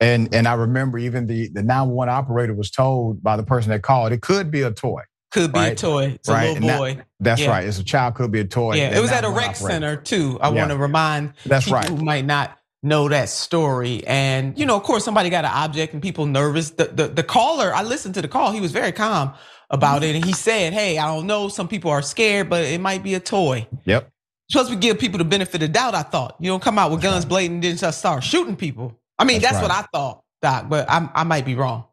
And 0.00 0.32
and 0.34 0.46
I 0.48 0.54
remember 0.54 0.98
even 0.98 1.26
the 1.26 1.48
the 1.52 1.62
911 1.62 2.08
operator 2.12 2.54
was 2.54 2.70
told 2.70 3.22
by 3.22 3.36
the 3.36 3.42
person 3.42 3.70
that 3.70 3.82
called 3.82 4.12
it 4.12 4.22
could 4.22 4.50
be 4.50 4.62
a 4.62 4.70
toy. 4.70 5.02
Could 5.32 5.52
be 5.52 5.58
a 5.58 5.62
Right. 5.62 5.76
toy. 5.76 6.04
It's 6.14 6.28
a 6.28 6.32
little 6.32 6.56
And 6.56 6.68
that- 6.68 6.78
boy. 6.78 6.98
That's 7.20 7.40
Yeah. 7.40 7.50
right. 7.50 7.66
It's 7.66 7.78
a 7.80 7.84
child 7.84 8.14
could 8.14 8.30
be 8.30 8.40
a 8.40 8.44
toy. 8.44 8.76
Yeah, 8.76 8.96
it 8.96 9.00
was 9.00 9.10
at 9.10 9.24
a 9.24 9.28
rec 9.30 9.50
operator. 9.56 9.66
center 9.66 9.96
too. 9.96 10.38
I 10.40 10.48
Yeah. 10.50 10.54
want 10.60 10.70
to 10.70 10.76
remind 10.78 11.32
That's 11.44 11.64
people 11.64 11.78
right. 11.78 11.88
who 11.88 11.96
might 11.96 12.24
not 12.24 12.56
know 12.84 13.08
that 13.08 13.28
story. 13.28 14.06
And 14.06 14.58
you 14.58 14.66
know, 14.66 14.76
of 14.76 14.82
course, 14.82 15.04
somebody 15.04 15.30
got 15.30 15.44
an 15.44 15.50
object 15.52 15.92
and 15.92 16.02
people 16.02 16.26
nervous. 16.26 16.70
The 16.70 16.84
the, 16.84 17.08
the 17.08 17.22
caller, 17.22 17.74
I 17.74 17.82
listened 17.82 18.14
to 18.14 18.22
the 18.22 18.28
call. 18.28 18.52
He 18.52 18.60
was 18.60 18.72
very 18.72 18.92
calm 18.92 19.34
about 19.70 20.04
it, 20.04 20.14
and 20.14 20.24
he 20.24 20.32
said, 20.32 20.72
"Hey, 20.72 20.98
I 20.98 21.06
don't 21.06 21.26
know. 21.26 21.48
Some 21.48 21.66
people 21.66 21.90
are 21.90 22.02
scared, 22.02 22.48
but 22.48 22.64
it 22.64 22.80
might 22.80 23.02
be 23.02 23.14
a 23.14 23.20
toy." 23.20 23.66
Yep. 23.84 24.10
Supposed 24.50 24.70
to 24.70 24.76
give 24.76 24.98
people 24.98 25.18
the 25.18 25.24
benefit 25.24 25.62
of 25.62 25.72
doubt. 25.72 25.94
I 25.94 26.02
thought 26.02 26.36
you 26.38 26.50
don't 26.50 26.62
come 26.62 26.78
out 26.78 26.90
with 26.90 27.00
guns 27.00 27.24
blazing 27.24 27.54
and 27.54 27.62
then 27.64 27.76
just 27.76 27.98
start 27.98 28.22
shooting 28.22 28.56
people. 28.56 28.98
I 29.18 29.24
mean, 29.24 29.40
That's 29.40 29.54
that's, 29.54 29.62
what. 29.62 29.72
I 29.72 29.86
thought, 29.92 30.22
Doc. 30.42 30.68
But 30.68 30.88
I 30.88 31.08
I 31.14 31.24
might 31.24 31.46
be 31.46 31.54
wrong. 31.54 31.86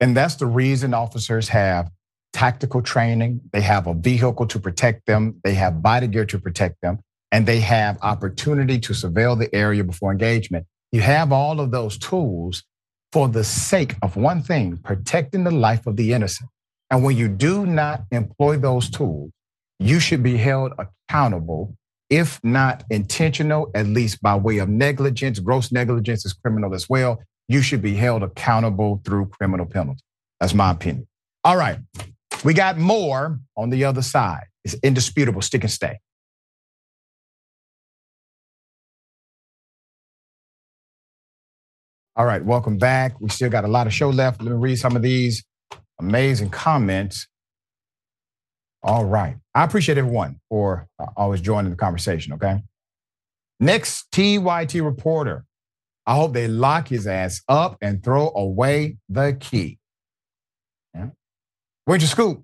And 0.00 0.16
that's 0.16 0.36
the 0.36 0.46
reason 0.46 0.94
officers 0.94 1.48
have 1.48 1.90
tactical 2.32 2.82
training. 2.82 3.40
They 3.52 3.60
have 3.60 3.86
a 3.86 3.94
vehicle 3.94 4.46
to 4.46 4.58
protect 4.58 5.06
them. 5.06 5.40
They 5.42 5.54
have 5.54 5.82
body 5.82 6.06
gear 6.06 6.24
to 6.26 6.38
protect 6.38 6.80
them. 6.82 7.00
And 7.30 7.46
they 7.46 7.60
have 7.60 7.98
opportunity 8.02 8.78
to 8.80 8.92
surveil 8.92 9.38
the 9.38 9.54
area 9.54 9.84
before 9.84 10.12
engagement. 10.12 10.66
You 10.92 11.02
have 11.02 11.32
all 11.32 11.60
of 11.60 11.70
those 11.70 11.98
tools 11.98 12.62
for 13.12 13.28
the 13.28 13.44
sake 13.44 13.94
of 14.02 14.16
one 14.16 14.42
thing, 14.42 14.78
protecting 14.78 15.44
the 15.44 15.50
life 15.50 15.86
of 15.86 15.96
the 15.96 16.12
innocent. 16.12 16.48
And 16.90 17.04
when 17.04 17.16
you 17.16 17.28
do 17.28 17.66
not 17.66 18.04
employ 18.10 18.56
those 18.56 18.90
tools, 18.90 19.30
you 19.78 20.00
should 20.00 20.22
be 20.22 20.36
held 20.36 20.72
accountable, 20.78 21.74
if 22.10 22.40
not 22.42 22.84
intentional, 22.90 23.70
at 23.74 23.86
least 23.86 24.22
by 24.22 24.34
way 24.34 24.58
of 24.58 24.68
negligence. 24.68 25.38
Gross 25.38 25.70
negligence 25.70 26.24
is 26.24 26.32
criminal 26.32 26.74
as 26.74 26.88
well. 26.88 27.22
You 27.46 27.62
should 27.62 27.82
be 27.82 27.94
held 27.94 28.22
accountable 28.22 29.00
through 29.04 29.26
criminal 29.26 29.66
penalty. 29.66 30.02
That's 30.40 30.54
my 30.54 30.70
opinion. 30.70 31.06
All 31.44 31.56
right. 31.56 31.78
We 32.44 32.54
got 32.54 32.78
more 32.78 33.38
on 33.56 33.70
the 33.70 33.84
other 33.84 34.02
side. 34.02 34.44
It's 34.64 34.74
indisputable. 34.82 35.42
Stick 35.42 35.62
and 35.62 35.70
stay. 35.70 35.98
All 42.18 42.26
right, 42.26 42.44
welcome 42.44 42.78
back. 42.78 43.20
We 43.20 43.28
still 43.28 43.48
got 43.48 43.64
a 43.64 43.68
lot 43.68 43.86
of 43.86 43.94
show 43.94 44.10
left. 44.10 44.42
Let 44.42 44.50
me 44.50 44.58
read 44.58 44.74
some 44.74 44.96
of 44.96 45.02
these 45.02 45.44
amazing 46.00 46.50
comments. 46.50 47.28
All 48.82 49.04
right. 49.04 49.36
I 49.54 49.62
appreciate 49.62 49.98
everyone 49.98 50.40
for 50.48 50.88
uh, 50.98 51.06
always 51.16 51.40
joining 51.40 51.70
the 51.70 51.76
conversation, 51.76 52.32
okay? 52.32 52.60
Next 53.60 54.10
TYT 54.10 54.84
reporter. 54.84 55.44
I 56.06 56.16
hope 56.16 56.32
they 56.32 56.48
lock 56.48 56.88
his 56.88 57.06
ass 57.06 57.40
up 57.48 57.76
and 57.80 58.02
throw 58.02 58.32
away 58.34 58.96
the 59.08 59.36
key. 59.38 59.78
Yeah. 60.94 61.10
Where'd 61.84 62.02
you 62.02 62.08
scoop? 62.08 62.42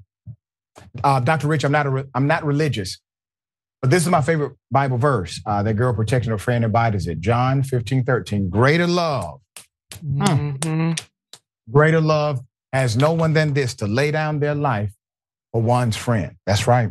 Uh, 1.03 1.19
Dr. 1.19 1.49
Rich, 1.49 1.65
I'm 1.65 1.73
not, 1.73 1.87
a 1.87 1.91
re- 1.91 2.05
I'm 2.15 2.29
not 2.29 2.45
religious, 2.45 3.01
but 3.85 3.91
this 3.91 4.03
is 4.03 4.09
my 4.09 4.23
favorite 4.23 4.57
Bible 4.71 4.97
verse. 4.97 5.43
Uh, 5.45 5.63
that 5.63 5.75
girl 5.75 5.93
protecting 5.93 6.31
her 6.31 6.39
friend 6.39 6.65
abides 6.65 7.07
it. 7.07 7.21
John 7.21 7.63
15, 7.63 8.03
13. 8.05 8.49
Greater 8.49 8.87
love 8.87 9.41
Mhm. 10.03 11.07
Greater 11.71 12.01
love 12.01 12.41
has 12.73 12.97
no 12.97 13.13
one 13.13 13.35
than 13.35 13.53
this 13.53 13.75
to 13.75 13.87
lay 13.87 14.11
down 14.11 14.41
their 14.41 14.55
life 14.55 14.91
for 15.53 15.61
one's 15.61 15.97
friend. 15.99 16.35
That's 16.47 16.67
right. 16.67 16.91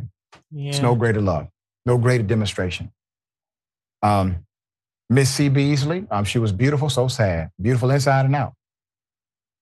Yeah. 0.52 0.70
It's 0.70 0.82
no 0.82 0.94
greater 0.94 1.20
love, 1.20 1.48
no 1.88 1.98
greater 1.98 2.24
demonstration. 2.24 2.91
Um, 4.04 4.46
Miss 5.10 5.32
C. 5.32 5.50
Beasley, 5.50 6.06
um, 6.12 6.26
she 6.26 6.38
was 6.38 6.52
beautiful, 6.52 6.89
so 6.89 7.08
sad, 7.08 7.50
beautiful 7.60 7.89
inside 7.89 8.26
and 8.26 8.36
out. 8.36 8.54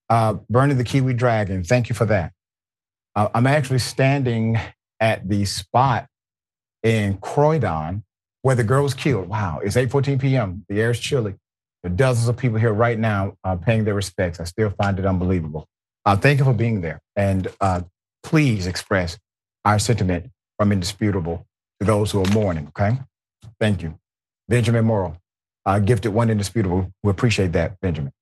Uh, 0.09 0.34
Burning 0.49 0.77
the 0.77 0.84
Kiwi 0.84 1.13
Dragon, 1.13 1.63
thank 1.63 1.88
you 1.88 1.95
for 1.95 2.05
that. 2.07 2.34
Uh, 3.15 3.29
I'm 3.34 3.47
actually 3.47 3.79
standing 3.79 4.57
at 4.99 5.29
the 5.29 5.45
spot 5.45 6.07
in 6.84 7.17
Croydon 7.17 8.03
where 8.41 8.55
the 8.55 8.63
girl 8.63 8.84
was 8.84 8.93
killed. 8.93 9.27
Wow, 9.27 9.59
it's 9.63 9.75
8:14 9.75 10.19
p.m. 10.19 10.65
The 10.67 10.82
air 10.82 10.91
is 10.91 10.99
chilly. 10.99 11.36
There 11.84 11.91
are 11.91 11.95
dozens 11.95 12.27
of 12.27 12.38
people 12.38 12.59
here 12.59 12.73
right 12.73 12.97
now 12.97 13.34
uh, 13.43 13.55
paying 13.55 13.84
their 13.86 13.93
respects. 13.93 14.39
I 14.39 14.43
still 14.45 14.69
find 14.71 14.99
it 14.99 15.05
unbelievable. 15.05 15.67
Uh, 16.05 16.15
thank 16.15 16.39
you 16.39 16.45
for 16.45 16.53
being 16.53 16.82
there, 16.82 17.01
and 17.15 17.47
uh, 17.59 17.82
please 18.23 18.67
express 18.67 19.17
our 19.65 19.79
sentiment 19.79 20.32
from 20.57 20.71
indisputable 20.71 21.45
to 21.79 21.86
those 21.86 22.11
who 22.11 22.23
are 22.23 22.32
mourning. 22.32 22.67
Okay, 22.67 22.99
thank 23.59 23.82
you, 23.82 23.99
Benjamin 24.47 24.86
Morrow, 24.86 25.17
uh, 25.65 25.79
gifted 25.79 26.13
one 26.13 26.29
indisputable. 26.29 26.91
We 27.03 27.11
appreciate 27.11 27.51
that, 27.53 27.79
Benjamin. 27.79 28.13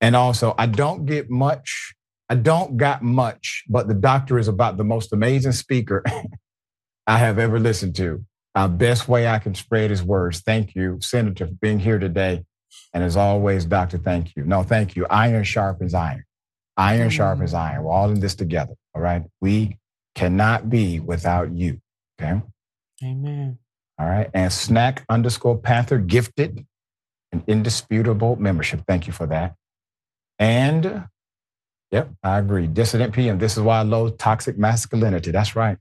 And 0.00 0.14
also, 0.14 0.54
I 0.58 0.66
don't 0.66 1.06
get 1.06 1.30
much. 1.30 1.94
I 2.28 2.34
don't 2.34 2.76
got 2.76 3.02
much, 3.02 3.64
but 3.68 3.88
the 3.88 3.94
doctor 3.94 4.38
is 4.38 4.48
about 4.48 4.76
the 4.76 4.84
most 4.84 5.12
amazing 5.12 5.52
speaker 5.52 6.04
I 7.06 7.18
have 7.18 7.38
ever 7.38 7.58
listened 7.60 7.94
to. 7.96 8.24
Uh, 8.54 8.68
best 8.68 9.06
way 9.06 9.28
I 9.28 9.38
can 9.38 9.54
spread 9.54 9.90
his 9.90 10.02
words. 10.02 10.40
Thank 10.40 10.74
you, 10.74 10.98
Senator, 11.00 11.46
for 11.46 11.54
being 11.54 11.78
here 11.78 11.98
today. 11.98 12.44
And 12.92 13.04
as 13.04 13.16
always, 13.16 13.64
Doctor, 13.66 13.98
thank 13.98 14.34
you. 14.34 14.44
No, 14.44 14.62
thank 14.62 14.96
you. 14.96 15.06
Iron 15.10 15.44
sharpens 15.44 15.94
iron. 15.94 16.24
Iron 16.76 17.10
sharpens 17.10 17.54
iron. 17.54 17.84
We're 17.84 17.92
all 17.92 18.10
in 18.10 18.20
this 18.20 18.34
together. 18.34 18.74
All 18.94 19.02
right. 19.02 19.22
We 19.40 19.78
cannot 20.14 20.70
be 20.70 21.00
without 21.00 21.52
you. 21.52 21.80
Okay. 22.20 22.40
Amen. 23.04 23.58
All 23.98 24.06
right. 24.06 24.30
And 24.32 24.52
snack 24.52 25.04
underscore 25.08 25.58
Panther 25.58 25.98
gifted 25.98 26.66
an 27.32 27.44
indisputable 27.46 28.36
membership. 28.36 28.82
Thank 28.86 29.06
you 29.06 29.12
for 29.12 29.26
that. 29.26 29.54
And 30.38 31.04
yep, 31.90 32.10
I 32.22 32.38
agree. 32.38 32.66
Dissident 32.66 33.12
PM. 33.12 33.38
This 33.38 33.56
is 33.56 33.62
why 33.62 33.78
I 33.78 33.82
love 33.82 34.18
toxic 34.18 34.58
masculinity. 34.58 35.30
That's 35.30 35.56
right. 35.56 35.78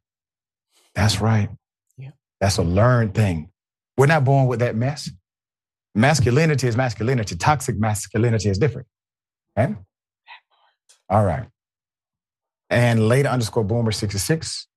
That's 0.96 1.22
right. 1.22 1.50
Yeah. 1.98 2.12
That's 2.40 2.58
a 2.58 2.64
learned 2.64 3.14
thing. 3.14 3.50
We're 3.98 4.08
not 4.08 4.24
born 4.24 4.48
with 4.48 4.60
that 4.60 4.76
mess. 4.76 5.10
Masculinity 5.94 6.68
is 6.68 6.76
masculinity. 6.76 7.36
Toxic 7.36 7.78
masculinity 7.78 8.50
is 8.50 8.58
different. 8.58 8.88
Okay? 9.58 9.76
All 11.10 11.24
right. 11.24 11.48
And 12.70 13.08
later 13.08 13.30
underscore 13.30 13.64
boomer 13.64 13.92
66. 13.92 14.68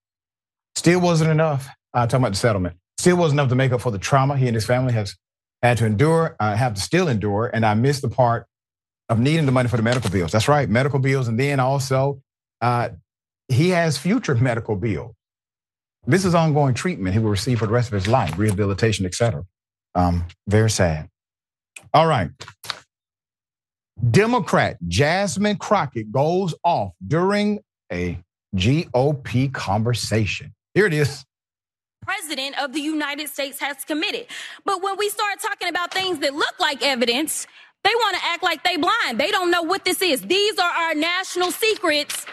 Still 0.77 1.01
wasn't 1.01 1.31
enough. 1.31 1.69
Uh, 1.95 2.07
talking 2.07 2.23
about 2.23 2.33
the 2.33 2.39
settlement. 2.39 2.77
Still 2.99 3.17
wasn't 3.17 3.41
enough 3.41 3.49
to 3.49 3.57
make 3.57 3.73
up 3.73 3.81
for 3.81 3.91
the 3.91 3.99
trauma 3.99 4.37
he 4.37 4.47
and 4.47 4.55
his 4.55 4.67
family 4.67 4.93
has 4.93 5.17
had 5.63 5.79
to 5.79 5.87
endure, 5.87 6.37
uh, 6.39 6.55
have 6.55 6.75
to 6.75 6.81
still 6.81 7.09
endure. 7.09 7.51
And 7.53 7.65
I 7.65 7.75
missed 7.75 8.03
the 8.03 8.09
part 8.09 8.47
of 9.09 9.19
needing 9.19 9.47
the 9.47 9.53
money 9.53 9.69
for 9.69 9.77
the 9.77 9.83
medical 9.83 10.11
bills. 10.11 10.33
That's 10.33 10.49
right, 10.49 10.69
medical 10.69 10.99
bills. 10.99 11.29
And 11.29 11.41
then 11.41 11.59
also, 11.61 12.23
uh, 12.61 12.91
he 13.49 13.71
has 13.71 13.97
future 13.97 14.35
medical 14.35 14.77
bills. 14.77 15.15
This 16.09 16.25
is 16.25 16.35
ongoing 16.35 16.73
treatment 16.73 17.13
he 17.13 17.21
will 17.21 17.29
receive 17.31 17.59
for 17.59 17.67
the 17.67 17.73
rest 17.73 17.89
of 17.89 17.93
his 17.93 18.09
life, 18.09 18.39
rehabilitation, 18.39 19.05
et 19.05 19.15
cetera. 19.15 19.45
Um, 19.95 20.25
very 20.47 20.71
sad. 20.71 21.11
All 21.93 22.07
right. 22.07 22.31
Democrat 24.11 24.79
Jasmine 24.89 25.59
Crockett 25.59 26.11
goes 26.11 26.55
off 26.65 26.93
during 27.07 27.61
a 27.93 28.19
GOP 28.57 29.53
conversation. 29.53 30.55
Here 30.73 30.87
it 30.87 30.95
is. 30.95 31.25
President 32.07 32.59
of 32.59 32.73
the 32.73 32.81
United 32.81 33.29
States 33.29 33.61
has 33.61 33.85
committed. 33.85 34.29
But 34.65 34.83
when 34.83 34.97
we 34.97 35.11
start 35.11 35.41
talking 35.43 35.69
about 35.69 35.93
things 35.93 36.21
that 36.21 36.33
look 36.33 36.59
like 36.59 36.83
evidence, 36.83 37.47
they 37.85 37.91
want 37.95 38.17
to 38.17 38.25
act 38.25 38.43
like 38.43 38.65
they 38.65 38.79
blind. 38.79 39.19
They 39.19 39.31
don't 39.31 39.51
know 39.51 39.63
what 39.63 39.85
this 39.85 40.01
is. 40.01 40.23
These 40.23 40.59
are 40.59 40.71
our 40.71 40.95
national 40.95 41.51
secrets. 41.51 42.25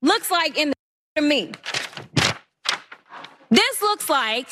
Looks 0.00 0.30
like 0.30 0.56
in 0.56 0.72
the 1.16 1.22
me. 1.22 1.52
This 3.50 3.82
looks 3.82 4.08
like 4.08 4.48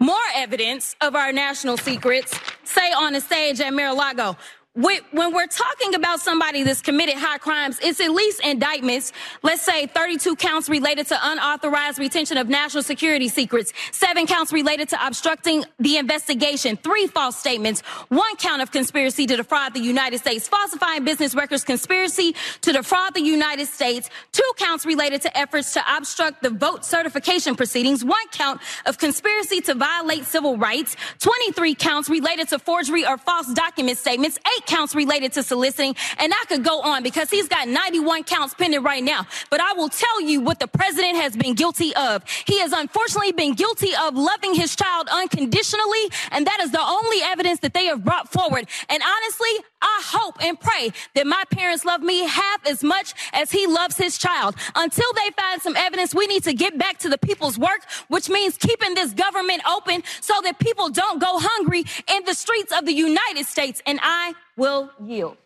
more 0.00 0.16
evidence 0.34 0.96
of 1.00 1.14
our 1.14 1.32
national 1.32 1.76
secrets, 1.76 2.38
say 2.64 2.92
on 2.92 3.12
the 3.12 3.20
stage 3.20 3.60
at 3.60 3.74
Mar-a-Lago 3.74 4.36
when 4.78 5.34
we're 5.34 5.46
talking 5.48 5.94
about 5.96 6.20
somebody 6.20 6.62
that's 6.62 6.80
committed 6.80 7.16
high 7.16 7.38
crimes, 7.38 7.80
it's 7.82 8.00
at 8.00 8.12
least 8.12 8.40
indictments. 8.44 9.12
Let's 9.42 9.62
say 9.62 9.86
32 9.86 10.36
counts 10.36 10.68
related 10.68 11.08
to 11.08 11.18
unauthorized 11.20 11.98
retention 11.98 12.36
of 12.36 12.48
national 12.48 12.84
security 12.84 13.28
secrets, 13.28 13.72
seven 13.90 14.26
counts 14.26 14.52
related 14.52 14.88
to 14.90 15.06
obstructing 15.06 15.64
the 15.80 15.96
investigation, 15.96 16.76
three 16.76 17.08
false 17.08 17.36
statements, 17.36 17.80
one 18.08 18.36
count 18.36 18.62
of 18.62 18.70
conspiracy 18.70 19.26
to 19.26 19.36
defraud 19.36 19.74
the 19.74 19.80
United 19.80 20.18
States, 20.18 20.46
falsifying 20.46 21.04
business 21.04 21.34
records, 21.34 21.64
conspiracy 21.64 22.36
to 22.60 22.72
defraud 22.72 23.14
the 23.14 23.22
United 23.22 23.66
States, 23.66 24.08
two 24.30 24.48
counts 24.58 24.86
related 24.86 25.22
to 25.22 25.36
efforts 25.36 25.72
to 25.74 25.82
obstruct 25.96 26.40
the 26.42 26.50
vote 26.50 26.84
certification 26.84 27.56
proceedings, 27.56 28.04
one 28.04 28.28
count 28.30 28.60
of 28.86 28.98
conspiracy 28.98 29.60
to 29.60 29.74
violate 29.74 30.24
civil 30.24 30.56
rights, 30.56 30.94
23 31.18 31.74
counts 31.74 32.08
related 32.08 32.46
to 32.48 32.60
forgery 32.60 33.04
or 33.04 33.18
false 33.18 33.52
document 33.54 33.98
statements, 33.98 34.38
eight 34.56 34.66
counts 34.68 34.94
related 34.94 35.32
to 35.32 35.42
soliciting. 35.42 35.96
And 36.18 36.32
I 36.32 36.44
could 36.46 36.62
go 36.62 36.80
on 36.80 37.02
because 37.02 37.30
he's 37.30 37.48
got 37.48 37.66
91 37.66 38.24
counts 38.24 38.54
pending 38.54 38.82
right 38.82 39.02
now. 39.02 39.26
But 39.50 39.60
I 39.60 39.72
will 39.72 39.88
tell 39.88 40.20
you 40.20 40.40
what 40.40 40.60
the 40.60 40.68
president 40.68 41.16
has 41.16 41.36
been 41.36 41.54
guilty 41.54 41.94
of. 41.96 42.22
He 42.46 42.60
has 42.60 42.72
unfortunately 42.72 43.32
been 43.32 43.54
guilty 43.54 43.90
of 44.00 44.14
loving 44.14 44.54
his 44.54 44.76
child 44.76 45.08
unconditionally. 45.10 46.04
And 46.30 46.46
that 46.46 46.58
is 46.60 46.70
the 46.70 46.80
only 46.80 47.18
evidence 47.22 47.60
that 47.60 47.74
they 47.74 47.86
have 47.86 48.04
brought 48.04 48.30
forward. 48.30 48.68
And 48.88 49.02
honestly, 49.02 49.64
I 49.80 50.02
hope 50.04 50.42
and 50.42 50.58
pray 50.58 50.92
that 51.14 51.26
my 51.26 51.44
parents 51.50 51.84
love 51.84 52.00
me 52.00 52.26
half 52.26 52.66
as 52.66 52.82
much 52.82 53.14
as 53.32 53.50
he 53.50 53.66
loves 53.66 53.96
his 53.96 54.18
child. 54.18 54.54
Until 54.74 55.12
they 55.14 55.30
find 55.36 55.60
some 55.62 55.76
evidence, 55.76 56.14
we 56.14 56.26
need 56.26 56.44
to 56.44 56.52
get 56.52 56.78
back 56.78 56.98
to 56.98 57.08
the 57.08 57.18
people's 57.18 57.58
work, 57.58 57.80
which 58.08 58.28
means 58.28 58.56
keeping 58.56 58.94
this 58.94 59.12
government 59.12 59.62
open 59.68 60.02
so 60.20 60.34
that 60.42 60.58
people 60.58 60.88
don't 60.88 61.20
go 61.20 61.38
hungry 61.38 61.84
in 62.12 62.24
the 62.24 62.34
streets 62.34 62.72
of 62.76 62.86
the 62.86 62.92
United 62.92 63.46
States. 63.46 63.82
And 63.86 64.00
I 64.02 64.34
will 64.56 64.90
yield. 65.04 65.36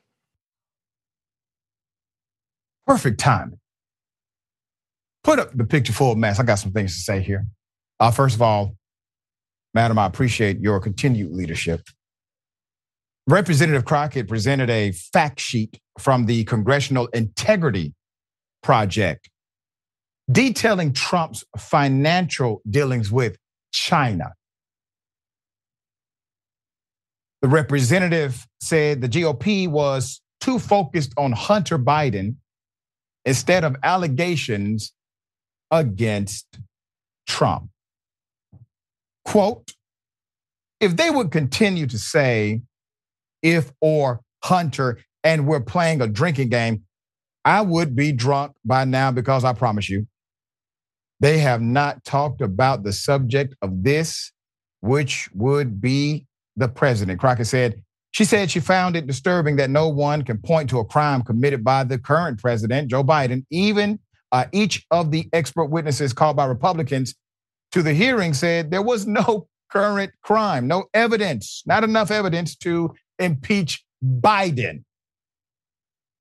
Perfect 2.87 3.21
timing. 3.21 3.59
Put 5.23 5.39
up 5.39 5.57
the 5.57 5.65
picture 5.65 5.93
full 5.93 6.17
mass. 6.17 6.41
I 6.41 6.43
got 6.43 6.57
some 6.57 6.73
things 6.73 6.97
to 6.97 7.01
say 7.01 7.21
here. 7.21 7.47
Uh, 8.01 8.11
first 8.11 8.35
of 8.35 8.43
all, 8.43 8.77
madam, 9.73 9.99
I 9.99 10.07
appreciate 10.07 10.59
your 10.59 10.81
continued 10.81 11.33
leadership. 11.33 11.83
Representative 13.29 13.85
Crockett 13.85 14.29
presented 14.29 14.69
a 14.69 14.93
fact 14.93 15.39
sheet 15.39 15.79
from 15.99 16.27
the 16.27 16.45
Congressional 16.45 17.07
Integrity 17.09 17.95
Project 18.63 19.29
detailing 20.31 20.93
Trump's 20.93 21.45
financial 21.59 22.63
dealings 22.69 23.11
with 23.11 23.37
China. 23.73 24.33
The 27.43 27.49
representative 27.49 28.47
said 28.61 29.01
the 29.01 29.09
GOP 29.09 29.69
was 29.69 30.21
too 30.41 30.59
focused 30.59 31.13
on 31.17 31.33
Hunter 31.33 31.79
Biden 31.79 32.37
instead 33.25 33.65
of 33.65 33.77
allegations 33.83 34.93
against 35.71 36.47
Trump. 37.27 37.69
Quote, 39.25 39.73
if 40.81 40.97
they 40.97 41.11
would 41.11 41.31
continue 41.31 41.87
to 41.87 41.99
say 41.99 42.63
if 43.43 43.73
or 43.81 44.21
Hunter 44.45 44.99
and 45.25 45.47
we're 45.47 45.61
playing 45.61 46.01
a 46.01 46.07
drinking 46.07 46.49
game, 46.49 46.83
I 47.45 47.61
would 47.61 47.97
be 47.97 48.13
drunk 48.13 48.55
by 48.65 48.85
now 48.85 49.11
because 49.11 49.45
I 49.45 49.53
promise 49.53 49.89
you, 49.89 50.07
they 51.21 51.39
have 51.39 51.61
not 51.61 52.05
talked 52.05 52.41
about 52.41 52.83
the 52.83 52.93
subject 52.93 53.55
of 53.63 53.85
this, 53.85 54.33
which 54.81 55.29
would 55.35 55.81
be 55.81 56.27
the 56.57 56.69
president. 56.69 57.21
Crockett 57.21 57.47
said, 57.47 57.83
she 58.11 58.25
said 58.25 58.51
she 58.51 58.61
found 58.61 58.95
it 58.95 59.07
disturbing 59.07 59.57
that 59.57 59.71
no 59.71 59.89
one 59.89 60.23
can 60.23 60.39
point 60.39 60.69
to 60.71 60.79
a 60.79 60.85
crime 60.85 61.23
committed 61.23 61.65
by 61.65 61.85
the 61.85 61.99
current 61.99 62.39
president, 62.41 62.91
Joe 62.91 63.03
Biden. 63.03 63.45
Even 63.51 63.99
uh, 64.33 64.47
each 64.53 64.85
of 64.91 65.11
the 65.11 65.29
expert 65.33 65.67
witnesses 65.67 66.13
called 66.13 66.37
by 66.37 66.45
Republicans 66.45 67.15
to 67.73 67.83
the 67.83 67.95
hearing 67.95 68.35
said 68.35 68.71
there 68.71 68.83
was 68.83 69.07
no 69.07 69.49
current 69.71 70.13
crime, 70.23 70.67
no 70.67 70.85
evidence, 70.93 71.63
not 71.67 71.85
enough 71.85 72.11
evidence 72.11 72.55
to 72.57 72.93
impeach 73.23 73.85
Biden. 74.05 74.85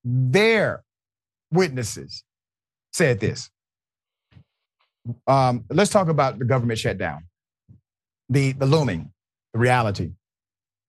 Their 0.03 0.83
witnesses 1.51 2.23
said 2.93 3.19
this. 3.19 3.49
Um, 5.27 5.65
let's 5.69 5.91
talk 5.91 6.07
about 6.07 6.39
the 6.39 6.45
government 6.45 6.79
shutdown, 6.79 7.25
the, 8.29 8.51
the 8.53 8.65
looming, 8.65 9.11
the 9.53 9.59
reality 9.59 10.11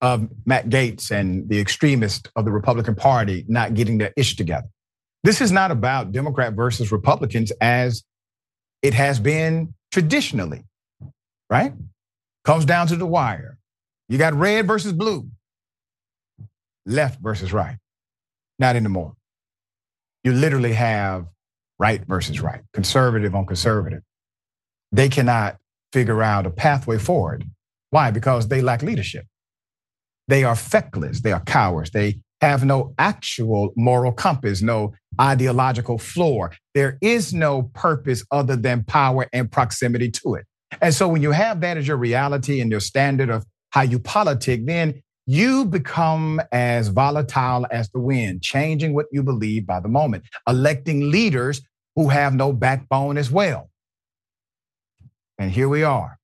of 0.02 0.28
Matt 0.44 0.68
Gaetz 0.68 1.10
and 1.10 1.48
the 1.48 1.60
extremists 1.60 2.28
of 2.36 2.44
the 2.44 2.50
Republican 2.50 2.94
Party 2.94 3.44
not 3.48 3.74
getting 3.74 3.98
their 3.98 4.12
ish 4.16 4.36
together. 4.36 4.66
This 5.22 5.40
is 5.40 5.52
not 5.52 5.70
about 5.70 6.10
Democrat 6.10 6.54
versus 6.54 6.90
Republicans 6.90 7.52
as 7.60 8.02
it 8.82 8.94
has 8.94 9.20
been 9.20 9.74
traditionally, 9.92 10.64
right? 11.48 11.72
Comes 12.44 12.64
down 12.64 12.88
to 12.88 12.96
the 12.96 13.06
wire. 13.06 13.58
You 14.08 14.18
got 14.18 14.34
red 14.34 14.66
versus 14.66 14.92
blue, 14.92 15.28
left 16.86 17.20
versus 17.20 17.52
right. 17.52 17.76
Not 18.58 18.76
anymore. 18.76 19.14
You 20.24 20.32
literally 20.32 20.72
have 20.72 21.26
right 21.78 22.04
versus 22.06 22.40
right, 22.40 22.62
conservative 22.72 23.34
on 23.34 23.46
conservative. 23.46 24.02
They 24.92 25.08
cannot 25.08 25.56
figure 25.92 26.22
out 26.22 26.46
a 26.46 26.50
pathway 26.50 26.98
forward. 26.98 27.44
Why? 27.90 28.10
Because 28.10 28.48
they 28.48 28.60
lack 28.60 28.82
leadership. 28.82 29.26
They 30.28 30.44
are 30.44 30.54
feckless. 30.54 31.22
They 31.22 31.32
are 31.32 31.40
cowards. 31.40 31.90
They 31.90 32.20
have 32.40 32.64
no 32.64 32.94
actual 32.98 33.72
moral 33.76 34.12
compass, 34.12 34.62
no 34.62 34.94
ideological 35.20 35.98
floor. 35.98 36.52
There 36.74 36.98
is 37.00 37.32
no 37.32 37.64
purpose 37.74 38.24
other 38.30 38.56
than 38.56 38.84
power 38.84 39.26
and 39.32 39.50
proximity 39.50 40.10
to 40.10 40.34
it. 40.34 40.46
And 40.80 40.94
so 40.94 41.06
when 41.08 41.22
you 41.22 41.32
have 41.32 41.60
that 41.60 41.76
as 41.76 41.86
your 41.86 41.96
reality 41.96 42.60
and 42.60 42.70
your 42.70 42.80
standard 42.80 43.30
of 43.30 43.44
how 43.70 43.82
you 43.82 43.98
politic, 43.98 44.66
then 44.66 45.02
you 45.32 45.64
become 45.64 46.42
as 46.52 46.88
volatile 46.88 47.66
as 47.70 47.88
the 47.90 47.98
wind, 47.98 48.42
changing 48.42 48.92
what 48.92 49.06
you 49.10 49.22
believe 49.22 49.66
by 49.66 49.80
the 49.80 49.88
moment, 49.88 50.24
electing 50.46 51.10
leaders 51.10 51.62
who 51.96 52.10
have 52.10 52.34
no 52.34 52.52
backbone 52.52 53.16
as 53.16 53.30
well. 53.30 53.70
And 55.38 55.50
here 55.50 55.70
we 55.70 55.84
are. 55.84 56.18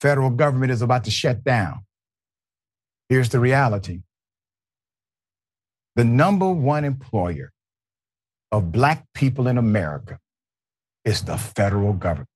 Federal 0.00 0.30
government 0.30 0.72
is 0.72 0.80
about 0.80 1.04
to 1.04 1.10
shut 1.10 1.44
down. 1.44 1.84
Here's 3.10 3.28
the 3.28 3.40
reality. 3.40 4.00
The 5.96 6.04
number 6.04 6.48
one 6.48 6.86
employer 6.86 7.52
of 8.52 8.72
black 8.72 9.04
people 9.12 9.48
in 9.48 9.58
America 9.58 10.18
is 11.04 11.24
the 11.24 11.36
federal 11.36 11.92
government. 11.92 12.30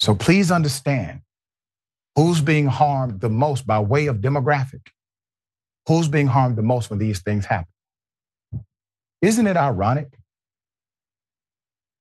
So 0.00 0.14
please 0.14 0.50
understand 0.50 1.20
who's 2.16 2.40
being 2.40 2.66
harmed 2.66 3.20
the 3.20 3.28
most 3.28 3.66
by 3.66 3.78
way 3.80 4.06
of 4.06 4.16
demographic. 4.16 4.88
Who's 5.88 6.08
being 6.08 6.28
harmed 6.28 6.56
the 6.56 6.62
most 6.62 6.90
when 6.90 6.98
these 6.98 7.20
things 7.20 7.46
happen? 7.46 7.72
Isn't 9.20 9.46
it 9.46 9.56
ironic 9.56 10.16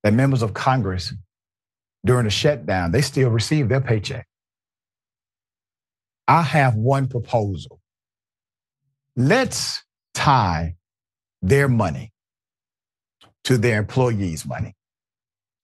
that 0.03 0.13
members 0.13 0.41
of 0.41 0.53
Congress 0.53 1.13
during 2.05 2.25
the 2.25 2.31
shutdown, 2.31 2.91
they 2.91 3.01
still 3.01 3.29
receive 3.29 3.69
their 3.69 3.81
paycheck? 3.81 4.27
I 6.27 6.41
have 6.41 6.75
one 6.75 7.07
proposal. 7.07 7.79
Let's 9.15 9.83
tie 10.13 10.75
their 11.41 11.67
money 11.67 12.11
to 13.45 13.57
their 13.57 13.79
employees' 13.79 14.45
money 14.45 14.75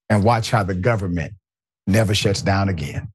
and 0.09 0.23
watch 0.23 0.51
how 0.51 0.63
the 0.63 0.73
government 0.73 1.33
never 1.85 2.13
shuts 2.13 2.41
down 2.41 2.69
again. 2.69 3.11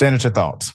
Senator, 0.00 0.30
thoughts? 0.30 0.74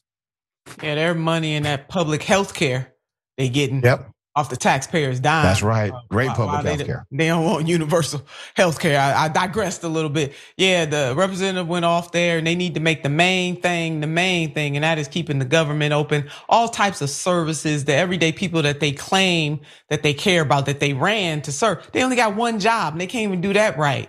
Yeah, 0.84 0.94
their 0.94 1.16
money 1.16 1.56
in 1.56 1.64
that 1.64 1.90
public 1.90 2.22
health 2.22 2.54
care 2.54 2.94
they 3.38 3.50
getting 3.50 3.82
yep. 3.82 4.12
off 4.36 4.52
the 4.52 4.56
taxpayers' 4.56 5.20
dime. 5.20 5.46
That's 5.46 5.64
right. 5.64 5.92
Great 6.12 6.30
uh, 6.30 6.36
public 6.36 6.64
health 6.64 6.86
care. 6.86 7.08
They, 7.10 7.18
they, 7.18 7.28
don't 7.28 7.44
want 7.44 7.68
universal 7.68 8.22
health 8.56 8.80
care. 8.80 9.00
I, 9.00 9.26
I, 9.26 9.28
digressed 9.30 9.84
a 9.84 9.88
little 9.88 10.12
bit. 10.12 10.34
Yeah, 10.58 10.86
the 10.86 11.16
representative 11.18 11.68
went 11.68 11.86
off 11.86 12.12
there 12.12 12.38
and 12.38 12.46
they 12.46 12.54
need 12.54 12.76
to 12.76 12.80
make 12.80 13.02
the 13.02 13.10
main 13.10 13.60
thing 13.60 14.00
the 14.00 14.08
main 14.08 14.54
thing, 14.54 14.78
and 14.78 14.84
that 14.84 15.00
is 15.00 15.08
keeping 15.08 15.40
the 15.40 15.46
government 15.46 15.92
open. 15.92 16.30
All 16.48 16.70
types 16.70 17.02
of 17.02 17.10
services, 17.10 17.86
the 17.86 17.96
everyday 17.96 18.32
people 18.32 18.62
that 18.62 18.80
they 18.80 18.92
claim 18.92 19.60
that 19.90 20.04
they 20.04 20.14
care 20.14 20.44
about, 20.44 20.68
that 20.68 20.80
they 20.80 20.94
ran 20.94 21.42
to 21.42 21.52
serve. 21.52 21.90
They 21.94 22.04
only 22.04 22.16
got 22.16 22.36
one 22.36 22.60
job 22.60 22.94
and 22.94 23.02
they 23.02 23.08
can't 23.08 23.24
even 23.24 23.42
do 23.42 23.54
that 23.54 23.76
right. 23.78 24.08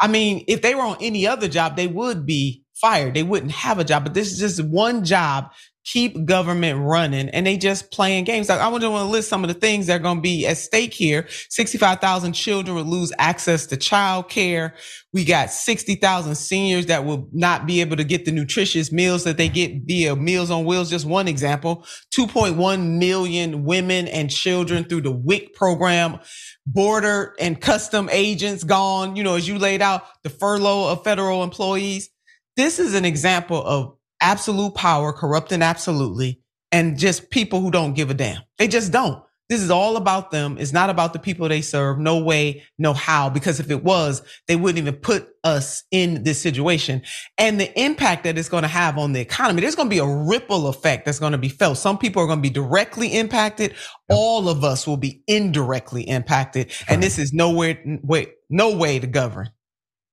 I 0.00 0.08
mean, 0.08 0.44
if 0.48 0.62
they 0.62 0.74
were 0.74 0.82
on 0.82 0.96
any 1.00 1.26
other 1.26 1.46
job, 1.46 1.76
they 1.76 1.86
would 1.86 2.24
be 2.24 2.65
fired. 2.80 3.14
They 3.14 3.22
wouldn't 3.22 3.52
have 3.52 3.78
a 3.78 3.84
job, 3.84 4.04
but 4.04 4.14
this 4.14 4.32
is 4.32 4.38
just 4.38 4.64
one 4.64 5.04
job. 5.04 5.50
Keep 5.84 6.24
government 6.24 6.80
running 6.80 7.28
and 7.28 7.46
they 7.46 7.56
just 7.56 7.92
playing 7.92 8.24
games. 8.24 8.48
Like 8.48 8.58
I 8.58 8.66
want 8.66 8.82
to 8.82 9.04
list 9.04 9.28
some 9.28 9.44
of 9.44 9.48
the 9.48 9.54
things 9.54 9.86
that 9.86 10.00
are 10.00 10.02
going 10.02 10.16
to 10.16 10.22
be 10.22 10.44
at 10.44 10.56
stake 10.56 10.92
here. 10.92 11.28
65,000 11.48 12.32
children 12.32 12.74
will 12.74 12.82
lose 12.82 13.12
access 13.20 13.66
to 13.66 13.76
child 13.76 14.28
care. 14.28 14.74
We 15.12 15.24
got 15.24 15.52
60,000 15.52 16.34
seniors 16.34 16.86
that 16.86 17.04
will 17.04 17.28
not 17.32 17.66
be 17.66 17.80
able 17.82 17.96
to 17.98 18.04
get 18.04 18.24
the 18.24 18.32
nutritious 18.32 18.90
meals 18.90 19.22
that 19.24 19.36
they 19.36 19.48
get 19.48 19.82
via 19.84 20.16
Meals 20.16 20.50
on 20.50 20.64
Wheels. 20.64 20.90
Just 20.90 21.06
one 21.06 21.28
example. 21.28 21.86
2.1 22.12 22.98
million 22.98 23.62
women 23.62 24.08
and 24.08 24.28
children 24.28 24.82
through 24.82 25.02
the 25.02 25.12
WIC 25.12 25.54
program 25.54 26.18
border 26.66 27.36
and 27.38 27.60
custom 27.60 28.08
agents 28.10 28.64
gone, 28.64 29.14
you 29.14 29.22
know, 29.22 29.36
as 29.36 29.46
you 29.46 29.56
laid 29.56 29.80
out, 29.80 30.02
the 30.24 30.30
furlough 30.30 30.90
of 30.90 31.04
federal 31.04 31.44
employees. 31.44 32.10
This 32.56 32.78
is 32.78 32.94
an 32.94 33.04
example 33.04 33.62
of 33.64 33.96
absolute 34.20 34.74
power 34.74 35.12
corrupting 35.12 35.62
absolutely 35.62 36.40
and 36.72 36.98
just 36.98 37.30
people 37.30 37.60
who 37.60 37.70
don't 37.70 37.94
give 37.94 38.10
a 38.10 38.14
damn. 38.14 38.42
They 38.58 38.68
just 38.68 38.92
don't. 38.92 39.22
This 39.48 39.62
is 39.62 39.70
all 39.70 39.96
about 39.96 40.32
them. 40.32 40.56
It's 40.58 40.72
not 40.72 40.90
about 40.90 41.12
the 41.12 41.20
people 41.20 41.48
they 41.48 41.60
serve. 41.60 42.00
No 42.00 42.18
way, 42.18 42.64
no 42.78 42.92
how. 42.92 43.30
Because 43.30 43.60
if 43.60 43.70
it 43.70 43.84
was, 43.84 44.22
they 44.48 44.56
wouldn't 44.56 44.78
even 44.78 44.94
put 44.94 45.28
us 45.44 45.84
in 45.92 46.24
this 46.24 46.40
situation. 46.40 47.02
And 47.38 47.60
the 47.60 47.80
impact 47.80 48.24
that 48.24 48.36
it's 48.36 48.48
going 48.48 48.62
to 48.62 48.68
have 48.68 48.98
on 48.98 49.12
the 49.12 49.20
economy, 49.20 49.60
there's 49.60 49.76
going 49.76 49.88
to 49.88 49.94
be 49.94 50.00
a 50.00 50.06
ripple 50.06 50.66
effect 50.66 51.04
that's 51.04 51.20
going 51.20 51.30
to 51.30 51.38
be 51.38 51.48
felt. 51.48 51.78
Some 51.78 51.96
people 51.96 52.22
are 52.22 52.26
going 52.26 52.40
to 52.40 52.42
be 52.42 52.50
directly 52.50 53.08
impacted. 53.08 53.74
All 54.08 54.48
of 54.48 54.64
us 54.64 54.84
will 54.84 54.96
be 54.96 55.22
indirectly 55.28 56.02
impacted. 56.02 56.72
And 56.88 57.00
this 57.00 57.16
is 57.16 57.32
nowhere, 57.32 57.78
way, 58.02 58.32
no 58.50 58.76
way 58.76 58.98
to 58.98 59.06
govern. 59.06 59.50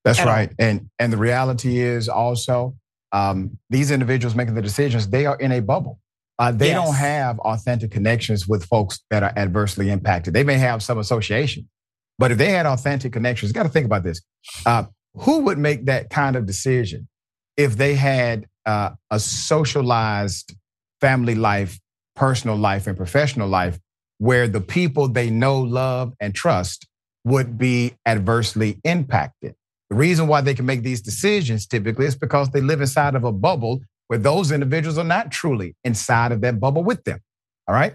That's 0.04 0.20
right. 0.20 0.49
All. 0.49 0.56
And 0.60 0.89
and 0.99 1.14
the 1.14 1.18
reality 1.18 1.80
is 1.80 2.10
also 2.10 2.76
um, 3.12 3.58
these 3.70 3.91
individuals 3.91 4.36
making 4.36 4.56
the 4.56 4.62
decisions, 4.62 5.08
they 5.10 5.26
are 5.26 5.38
in 5.38 5.51
a 5.51 5.62
bubble. 5.62 5.99
Uh, 6.39 6.51
they 6.51 6.70
yes. 6.70 6.84
don't 6.84 6.95
have 6.95 7.39
authentic 7.39 7.91
connections 7.91 8.47
with 8.47 8.66
folks 8.66 8.99
that 9.12 9.22
are 9.22 9.32
adversely 9.38 9.91
impacted. 9.91 10.34
They 10.34 10.43
may 10.43 10.58
have 10.58 10.82
some 10.82 10.97
association, 10.97 11.70
but 12.18 12.32
if 12.32 12.39
they 12.39 12.49
had 12.49 12.66
authentic 12.66 13.14
connections, 13.14 13.51
you 13.51 13.54
got 13.54 13.64
to 13.64 13.70
think 13.70 13.86
about 13.86 14.04
this. 14.04 14.22
Uh, 14.66 14.86
who 15.16 15.41
would 15.41 15.60
make 15.60 15.86
that 15.86 16.10
kind 16.10 16.36
of 16.36 16.47
decision 16.47 17.08
if 17.56 17.78
they 17.78 17.93
had 17.93 18.47
uh, 18.66 18.91
a 19.12 19.20
socialized 19.20 20.56
family 20.99 21.36
life, 21.36 21.80
personal 22.16 22.56
life, 22.56 22.88
and 22.88 22.97
professional 22.97 23.47
life 23.47 23.80
where 24.18 24.47
the 24.47 24.62
people 24.62 25.08
they 25.08 25.30
know, 25.30 25.60
love, 25.60 26.14
and 26.20 26.34
trust 26.34 26.88
would 27.26 27.58
be 27.58 27.93
adversely 28.06 28.80
impacted? 28.84 29.56
The 29.94 30.00
reason 30.00 30.26
why 30.26 30.41
they 30.41 30.56
can 30.56 30.66
make 30.66 30.82
these 30.82 31.04
decisions 31.04 31.68
typically 31.68 32.08
is 32.08 32.16
because 32.16 32.50
they 32.50 32.62
live 32.62 32.82
inside 32.82 33.14
of 33.14 33.24
a 33.26 33.32
bubble 33.32 33.80
where 34.08 34.18
those 34.18 34.52
individuals 34.52 34.98
are 34.98 35.04
not 35.04 35.32
truly 35.32 35.76
inside 35.84 36.32
of 36.32 36.41
that 36.41 36.60
bubble 36.60 36.84
with 36.84 37.04
them. 37.04 37.20
All 37.68 37.76
right. 37.76 37.94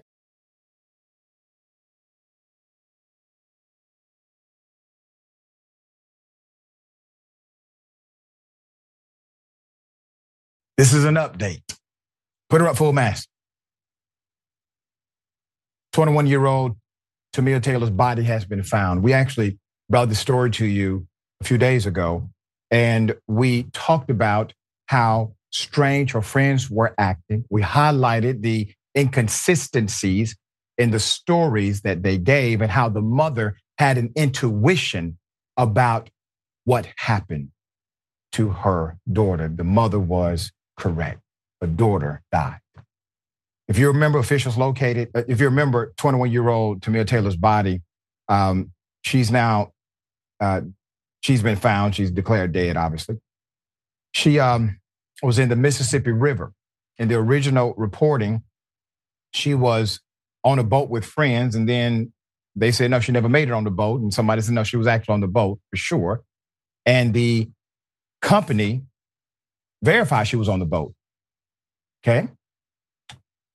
This 10.76 10.92
is 10.92 11.05
an 11.05 11.16
update. 11.16 11.62
Put 12.49 12.61
her 12.61 12.68
up 12.68 12.76
full 12.76 12.92
mast. 12.92 13.28
21 15.94 16.28
year 16.28 16.46
old 16.46 16.76
Tamir 17.34 17.61
Taylor's 17.61 17.90
body 17.90 18.22
has 18.22 18.44
been 18.44 18.62
found. 18.62 19.03
We 19.03 19.12
actually 19.12 19.59
brought 19.90 20.11
the 20.11 20.14
story 20.14 20.53
to 20.53 20.64
you 20.64 21.09
a 21.41 21.45
few 21.45 21.59
days 21.59 21.86
ago, 21.86 22.28
and 22.70 23.16
we 23.26 23.64
talked 23.72 24.11
about 24.11 24.53
how 24.86 25.34
strange 25.51 26.12
her 26.12 26.22
friends 26.22 26.70
were 26.70 26.95
acting. 26.99 27.45
We 27.51 27.62
highlighted 27.62 28.43
the 28.43 28.72
inconsistencies 28.97 30.36
in 30.76 30.91
the 30.91 31.01
stories 31.01 31.82
that 31.82 32.03
they 32.03 32.18
gave 32.18 32.61
and 32.61 32.70
how 32.70 32.89
the 32.89 33.01
mother 33.01 33.57
had 33.78 33.99
an 33.99 34.12
intuition 34.16 35.18
about 35.57 36.11
what 36.64 36.89
happened 36.97 37.51
to 38.32 38.51
her 38.51 38.99
daughter. 39.11 39.49
The 39.49 39.64
mother 39.64 39.99
was 39.99 40.53
correct. 40.76 41.20
The 41.61 41.66
daughter 41.66 42.22
died. 42.30 42.61
If 43.68 43.78
you 43.78 43.89
remember, 43.89 44.18
officials 44.18 44.57
located, 44.57 45.11
uh, 45.14 45.22
if 45.28 45.41
you 45.41 45.47
remember 45.47 45.93
21 45.97 46.30
year 46.30 46.49
old 46.49 46.80
Tamir 46.80 47.07
Taylor's 47.07 47.36
body, 47.36 47.82
um, 48.28 48.72
she's 49.03 49.30
now 49.30 49.72
uh, 50.41 50.62
She's 51.20 51.42
been 51.42 51.56
found. 51.56 51.94
She's 51.94 52.10
declared 52.10 52.52
dead, 52.52 52.76
obviously. 52.76 53.16
She 54.12 54.38
um, 54.38 54.78
was 55.22 55.38
in 55.38 55.48
the 55.48 55.56
Mississippi 55.56 56.12
River. 56.12 56.52
In 56.98 57.08
the 57.08 57.14
original 57.14 57.74
reporting, 57.76 58.42
she 59.32 59.54
was 59.54 60.00
on 60.44 60.58
a 60.58 60.64
boat 60.64 60.90
with 60.90 61.04
friends, 61.04 61.54
and 61.54 61.68
then 61.68 62.12
they 62.56 62.72
said 62.72 62.90
no, 62.90 62.98
she 63.00 63.12
never 63.12 63.28
made 63.28 63.48
it 63.48 63.52
on 63.52 63.64
the 63.64 63.70
boat, 63.70 64.00
and 64.00 64.12
somebody 64.12 64.42
said 64.42 64.54
no, 64.54 64.64
she 64.64 64.76
was 64.76 64.86
actually 64.86 65.14
on 65.14 65.20
the 65.20 65.28
boat 65.28 65.60
for 65.70 65.76
sure. 65.76 66.22
And 66.86 67.14
the 67.14 67.50
company 68.20 68.82
verified 69.82 70.26
she 70.26 70.36
was 70.36 70.48
on 70.48 70.58
the 70.58 70.66
boat. 70.66 70.94
Okay. 72.02 72.28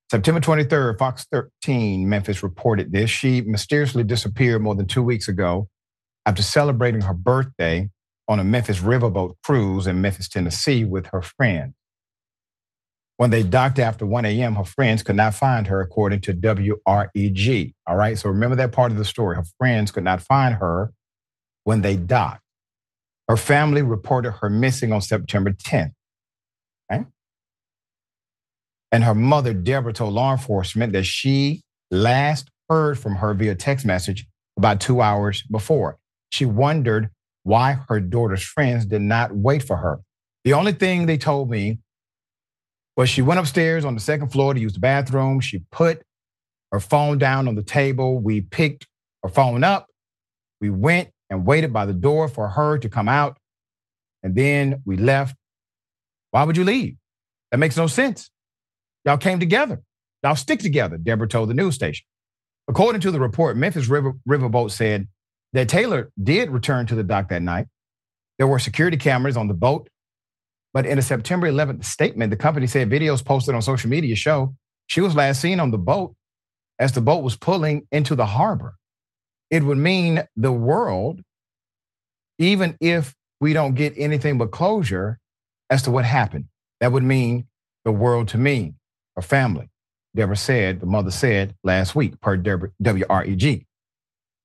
September 0.10 0.40
23rd, 0.40 1.00
Fox 1.00 1.26
13 1.32 2.08
Memphis 2.08 2.44
reported 2.44 2.92
this. 2.92 3.10
She 3.10 3.42
mysteriously 3.42 4.04
disappeared 4.04 4.62
more 4.62 4.76
than 4.76 4.86
two 4.86 5.02
weeks 5.02 5.28
ago 5.28 5.68
after 6.26 6.42
celebrating 6.42 7.02
her 7.02 7.14
birthday 7.14 7.90
on 8.28 8.40
a 8.40 8.44
Memphis 8.44 8.80
riverboat 8.80 9.36
cruise 9.44 9.88
in 9.88 10.02
Memphis, 10.02 10.30
Tennessee 10.30 10.86
with 10.86 11.08
her 11.08 11.22
friend. 11.22 11.74
When 13.18 13.30
they 13.30 13.44
docked 13.44 13.80
after 13.80 14.06
1 14.06 14.26
a.m., 14.26 14.56
her 14.56 14.64
friends 14.64 15.04
could 15.04 15.16
not 15.16 15.36
find 15.36 15.68
her, 15.68 15.82
according 15.82 16.22
to 16.22 16.34
WREG. 16.34 17.74
All 17.86 17.96
right. 17.96 18.18
So 18.18 18.30
remember 18.30 18.56
that 18.56 18.72
part 18.72 18.92
of 18.92 18.98
the 18.98 19.06
story. 19.06 19.36
Her 19.36 19.46
friends 19.60 19.92
could 19.92 20.04
not 20.04 20.22
find 20.22 20.56
her 20.56 20.92
when 21.64 21.82
they 21.82 21.96
docked. 21.96 22.42
Her 23.30 23.38
family 23.38 23.82
reported 23.82 24.32
her 24.32 24.50
missing 24.50 24.92
on 24.92 25.02
September 25.02 25.52
10th. 25.52 25.94
Okay. 26.92 27.06
And 28.92 29.04
her 29.04 29.16
mother, 29.16 29.54
Deborah, 29.54 29.94
told 29.94 30.14
law 30.14 30.32
enforcement 30.32 30.94
that 30.94 31.06
she 31.06 31.62
last 31.92 32.50
heard 32.70 32.98
from 32.98 33.16
her 33.16 33.34
via 33.34 33.56
text 33.56 33.86
message 33.86 34.26
about 34.58 34.82
two 34.82 35.02
hours 35.02 35.44
before. 35.44 35.98
She 36.34 36.46
wondered 36.46 37.12
why 37.44 37.78
her 37.90 38.00
daughter's 38.00 38.42
friends 38.42 38.88
did 38.88 39.04
not 39.04 39.36
wait 39.36 39.62
for 39.62 39.78
her. 39.78 40.00
The 40.44 40.54
only 40.54 40.72
thing 40.72 41.06
they 41.06 41.20
told 41.20 41.48
me 41.48 41.78
was 42.98 43.08
she 43.08 43.22
went 43.22 43.40
upstairs 43.40 43.86
on 43.86 43.94
the 43.94 44.02
second 44.02 44.30
floor 44.30 44.56
to 44.56 44.60
use 44.60 44.74
the 44.74 44.80
bathroom. 44.80 45.42
She 45.42 45.60
put 45.72 46.02
her 46.72 46.80
phone 46.80 47.20
down 47.20 47.48
on 47.48 47.54
the 47.54 47.62
table. 47.62 48.18
We 48.18 48.42
picked 48.42 48.88
her 49.22 49.30
phone 49.30 49.64
up. 49.64 49.86
We 50.60 50.72
went 50.72 51.12
and 51.30 51.46
waited 51.46 51.72
by 51.72 51.86
the 51.86 51.94
door 51.94 52.28
for 52.28 52.50
her 52.50 52.80
to 52.80 52.90
come 52.90 53.08
out. 53.08 53.38
And 54.24 54.34
then 54.34 54.82
we 54.86 54.98
left. 54.98 55.36
Why 56.32 56.46
would 56.46 56.58
you 56.58 56.64
leave? 56.64 56.96
That 57.52 57.60
makes 57.60 57.78
no 57.78 57.86
sense. 57.86 58.32
Y'all 59.06 59.18
came 59.18 59.40
together. 59.40 59.84
Y'all 60.24 60.36
stick 60.36 60.62
together, 60.62 60.98
Deborah 60.98 61.28
told 61.28 61.50
the 61.50 61.54
news 61.54 61.76
station. 61.76 62.06
According 62.68 63.02
to 63.02 63.12
the 63.12 63.20
report, 63.20 63.56
Memphis 63.56 63.88
River, 63.88 64.14
Riverboat 64.28 64.72
said 64.72 65.10
that 65.54 65.70
Taylor 65.70 66.12
did 66.22 66.50
return 66.50 66.86
to 66.88 66.96
the 66.96 67.04
dock 67.04 67.30
that 67.30 67.42
night. 67.42 67.68
There 68.38 68.48
were 68.48 68.60
security 68.60 68.98
cameras 68.98 69.38
on 69.38 69.48
the 69.48 69.54
boat. 69.54 69.88
But 70.74 70.88
in 70.88 70.98
a 70.98 71.04
September 71.04 71.48
11th 71.48 71.86
statement, 71.86 72.32
the 72.32 72.36
company 72.36 72.66
said 72.66 72.90
videos 72.90 73.24
posted 73.24 73.54
on 73.54 73.62
social 73.62 73.90
media 73.90 74.16
show 74.16 74.56
she 74.88 75.02
was 75.02 75.16
last 75.16 75.42
seen 75.42 75.60
on 75.60 75.72
the 75.72 75.78
boat 75.78 76.16
as 76.80 76.92
the 76.92 77.02
boat 77.02 77.24
was 77.24 77.36
pulling 77.36 77.88
into 77.92 78.16
the 78.16 78.26
harbor. 78.26 78.76
It 79.50 79.64
would 79.64 79.78
mean 79.78 80.24
the 80.36 80.52
world, 80.52 81.22
even 82.40 82.78
if 82.80 83.14
we 83.40 83.54
don't 83.54 83.76
get 83.76 83.94
anything 83.98 84.38
but 84.38 84.52
closure 84.52 85.20
as 85.70 85.84
to 85.84 85.92
what 85.92 86.06
happened. 86.06 86.46
That 86.80 86.92
would 86.92 87.04
mean 87.04 87.48
the 87.86 87.92
world 87.92 88.28
to 88.30 88.38
me, 88.38 88.74
her 89.16 89.22
family. 89.22 89.70
Deborah 90.16 90.36
said, 90.36 90.80
the 90.80 90.86
mother 90.86 91.12
said 91.12 91.56
last 91.64 91.96
week, 91.96 92.20
per 92.22 92.38
WREG. 92.38 93.66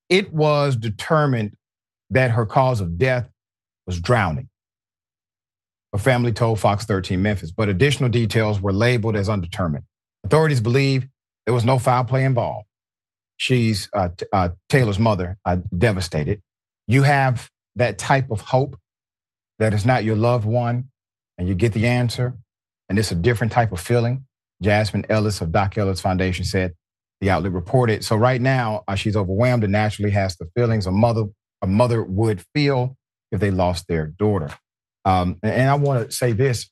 It 0.08 0.32
was 0.32 0.76
determined 0.76 1.56
that 2.10 2.30
her 2.30 2.46
cause 2.46 2.80
of 2.80 2.98
death 2.98 3.28
was 3.86 4.00
drowning. 4.00 4.48
Her 5.92 5.98
family 5.98 6.32
told 6.32 6.60
Fox 6.60 6.84
13 6.84 7.20
Memphis, 7.20 7.50
but 7.50 7.68
additional 7.68 8.10
details 8.10 8.60
were 8.60 8.72
labeled 8.72 9.16
as 9.16 9.28
undetermined. 9.28 9.84
Authorities 10.24 10.60
believe 10.60 11.06
there 11.46 11.54
was 11.54 11.64
no 11.64 11.78
foul 11.78 12.04
play 12.04 12.24
involved. 12.24 12.66
She's 13.38 13.88
uh, 13.92 14.10
uh, 14.32 14.50
Taylor's 14.68 14.98
mother, 14.98 15.38
uh, 15.44 15.58
devastated. 15.76 16.42
You 16.86 17.02
have 17.02 17.50
that 17.76 17.96
type 17.96 18.30
of 18.30 18.40
hope 18.40 18.78
that 19.58 19.72
is 19.72 19.86
not 19.86 20.04
your 20.04 20.16
loved 20.16 20.44
one, 20.44 20.90
and 21.38 21.48
you 21.48 21.54
get 21.54 21.72
the 21.72 21.86
answer, 21.86 22.36
and 22.88 22.98
it's 22.98 23.12
a 23.12 23.14
different 23.14 23.52
type 23.52 23.72
of 23.72 23.80
feeling. 23.80 24.26
Jasmine 24.62 25.06
Ellis 25.08 25.40
of 25.40 25.52
Doc 25.52 25.78
Ellis 25.78 26.00
Foundation 26.00 26.44
said 26.44 26.74
the 27.20 27.30
outlet 27.30 27.52
reported. 27.52 28.04
So 28.04 28.16
right 28.16 28.40
now, 28.40 28.84
uh, 28.86 28.94
she's 28.94 29.16
overwhelmed 29.16 29.64
and 29.64 29.72
naturally 29.72 30.10
has 30.10 30.36
the 30.36 30.46
feelings 30.56 30.86
a 30.86 30.92
mother 30.92 31.24
a 31.60 31.66
mother 31.66 32.02
would 32.04 32.44
feel 32.54 32.96
if 33.32 33.40
they 33.40 33.50
lost 33.50 33.88
their 33.88 34.06
daughter. 34.06 34.50
Um, 35.04 35.38
and, 35.42 35.52
and, 35.52 35.70
I 35.70 35.74
want 35.74 36.08
to 36.08 36.14
say 36.14 36.32
this 36.32 36.70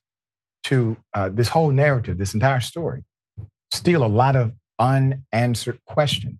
to 0.65 0.97
uh, 1.13 1.29
this 1.29 1.49
whole 1.49 1.71
narrative, 1.71 2.17
this 2.17 2.33
entire 2.33 2.61
story, 2.61 3.03
still 3.71 4.05
a 4.05 4.07
lot 4.07 4.35
of 4.35 4.53
unanswered 4.79 5.79
questions. 5.85 6.39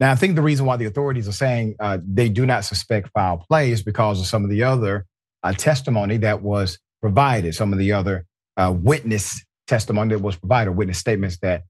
Now, 0.00 0.12
I 0.12 0.16
think 0.16 0.34
the 0.34 0.42
reason 0.42 0.66
why 0.66 0.76
the 0.76 0.86
authorities 0.86 1.28
are 1.28 1.32
saying 1.32 1.76
uh, 1.78 1.98
they 2.04 2.28
do 2.28 2.46
not 2.46 2.64
suspect 2.64 3.10
foul 3.14 3.44
play 3.48 3.70
is 3.70 3.82
because 3.82 4.20
of 4.20 4.26
some 4.26 4.44
of 4.44 4.50
the 4.50 4.62
other 4.62 5.06
uh, 5.42 5.52
testimony 5.52 6.16
that 6.18 6.42
was 6.42 6.78
provided, 7.00 7.54
some 7.54 7.72
of 7.72 7.78
the 7.78 7.92
other 7.92 8.26
uh, 8.56 8.72
witness 8.74 9.44
testimony 9.66 10.14
that 10.14 10.22
was 10.22 10.36
provided, 10.36 10.72
witness 10.72 10.98
statements 10.98 11.38
that 11.42 11.64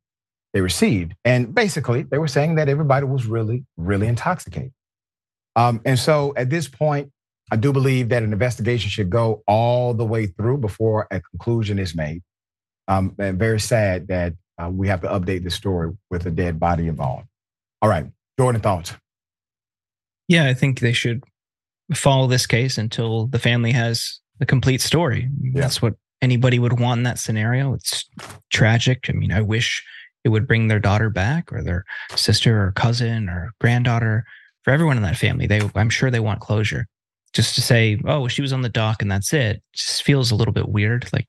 they 0.54 0.60
received. 0.60 1.14
And 1.24 1.54
basically, 1.54 2.02
they 2.02 2.16
were 2.16 2.28
saying 2.28 2.54
that 2.54 2.68
everybody 2.68 3.04
was 3.04 3.26
really, 3.26 3.66
really 3.76 4.06
intoxicated. 4.06 4.72
Um, 5.56 5.82
and 5.84 5.98
so 5.98 6.32
at 6.36 6.48
this 6.48 6.68
point, 6.68 7.10
I 7.50 7.56
do 7.56 7.72
believe 7.72 8.08
that 8.08 8.22
an 8.22 8.32
investigation 8.32 8.88
should 8.88 9.10
go 9.10 9.42
all 9.46 9.92
the 9.92 10.04
way 10.04 10.26
through 10.26 10.58
before 10.58 11.06
a 11.10 11.20
conclusion 11.20 11.78
is 11.78 11.94
made. 11.94 12.22
Um, 12.88 13.14
and 13.18 13.38
very 13.38 13.60
sad 13.60 14.08
that 14.08 14.34
uh, 14.58 14.70
we 14.72 14.88
have 14.88 15.00
to 15.02 15.08
update 15.08 15.42
the 15.42 15.50
story 15.50 15.92
with 16.10 16.24
a 16.26 16.30
dead 16.30 16.58
body 16.58 16.86
involved. 16.86 17.26
All 17.82 17.88
right, 17.88 18.06
Jordan, 18.38 18.62
thoughts? 18.62 18.94
Yeah, 20.28 20.46
I 20.46 20.54
think 20.54 20.80
they 20.80 20.92
should 20.92 21.24
follow 21.92 22.26
this 22.26 22.46
case 22.46 22.78
until 22.78 23.26
the 23.26 23.38
family 23.38 23.72
has 23.72 24.20
the 24.38 24.46
complete 24.46 24.80
story. 24.80 25.28
Yeah. 25.40 25.62
That's 25.62 25.82
what 25.82 25.94
anybody 26.22 26.58
would 26.58 26.78
want 26.80 27.00
in 27.00 27.02
that 27.04 27.18
scenario. 27.18 27.74
It's 27.74 28.08
tragic. 28.50 29.06
I 29.08 29.12
mean, 29.12 29.32
I 29.32 29.42
wish 29.42 29.84
it 30.24 30.30
would 30.30 30.46
bring 30.46 30.68
their 30.68 30.80
daughter 30.80 31.10
back 31.10 31.52
or 31.52 31.62
their 31.62 31.84
sister 32.16 32.64
or 32.64 32.72
cousin 32.72 33.28
or 33.28 33.52
granddaughter. 33.60 34.24
For 34.62 34.70
everyone 34.72 34.96
in 34.96 35.02
that 35.02 35.18
family, 35.18 35.46
they 35.46 35.60
I'm 35.74 35.90
sure 35.90 36.10
they 36.10 36.20
want 36.20 36.40
closure. 36.40 36.86
Just 37.34 37.54
to 37.56 37.60
say, 37.60 38.00
oh, 38.06 38.28
she 38.28 38.42
was 38.42 38.52
on 38.52 38.62
the 38.62 38.68
dock 38.68 39.02
and 39.02 39.10
that's 39.10 39.32
it, 39.34 39.62
just 39.74 40.02
feels 40.04 40.30
a 40.30 40.36
little 40.36 40.54
bit 40.54 40.68
weird. 40.68 41.06
Like, 41.12 41.26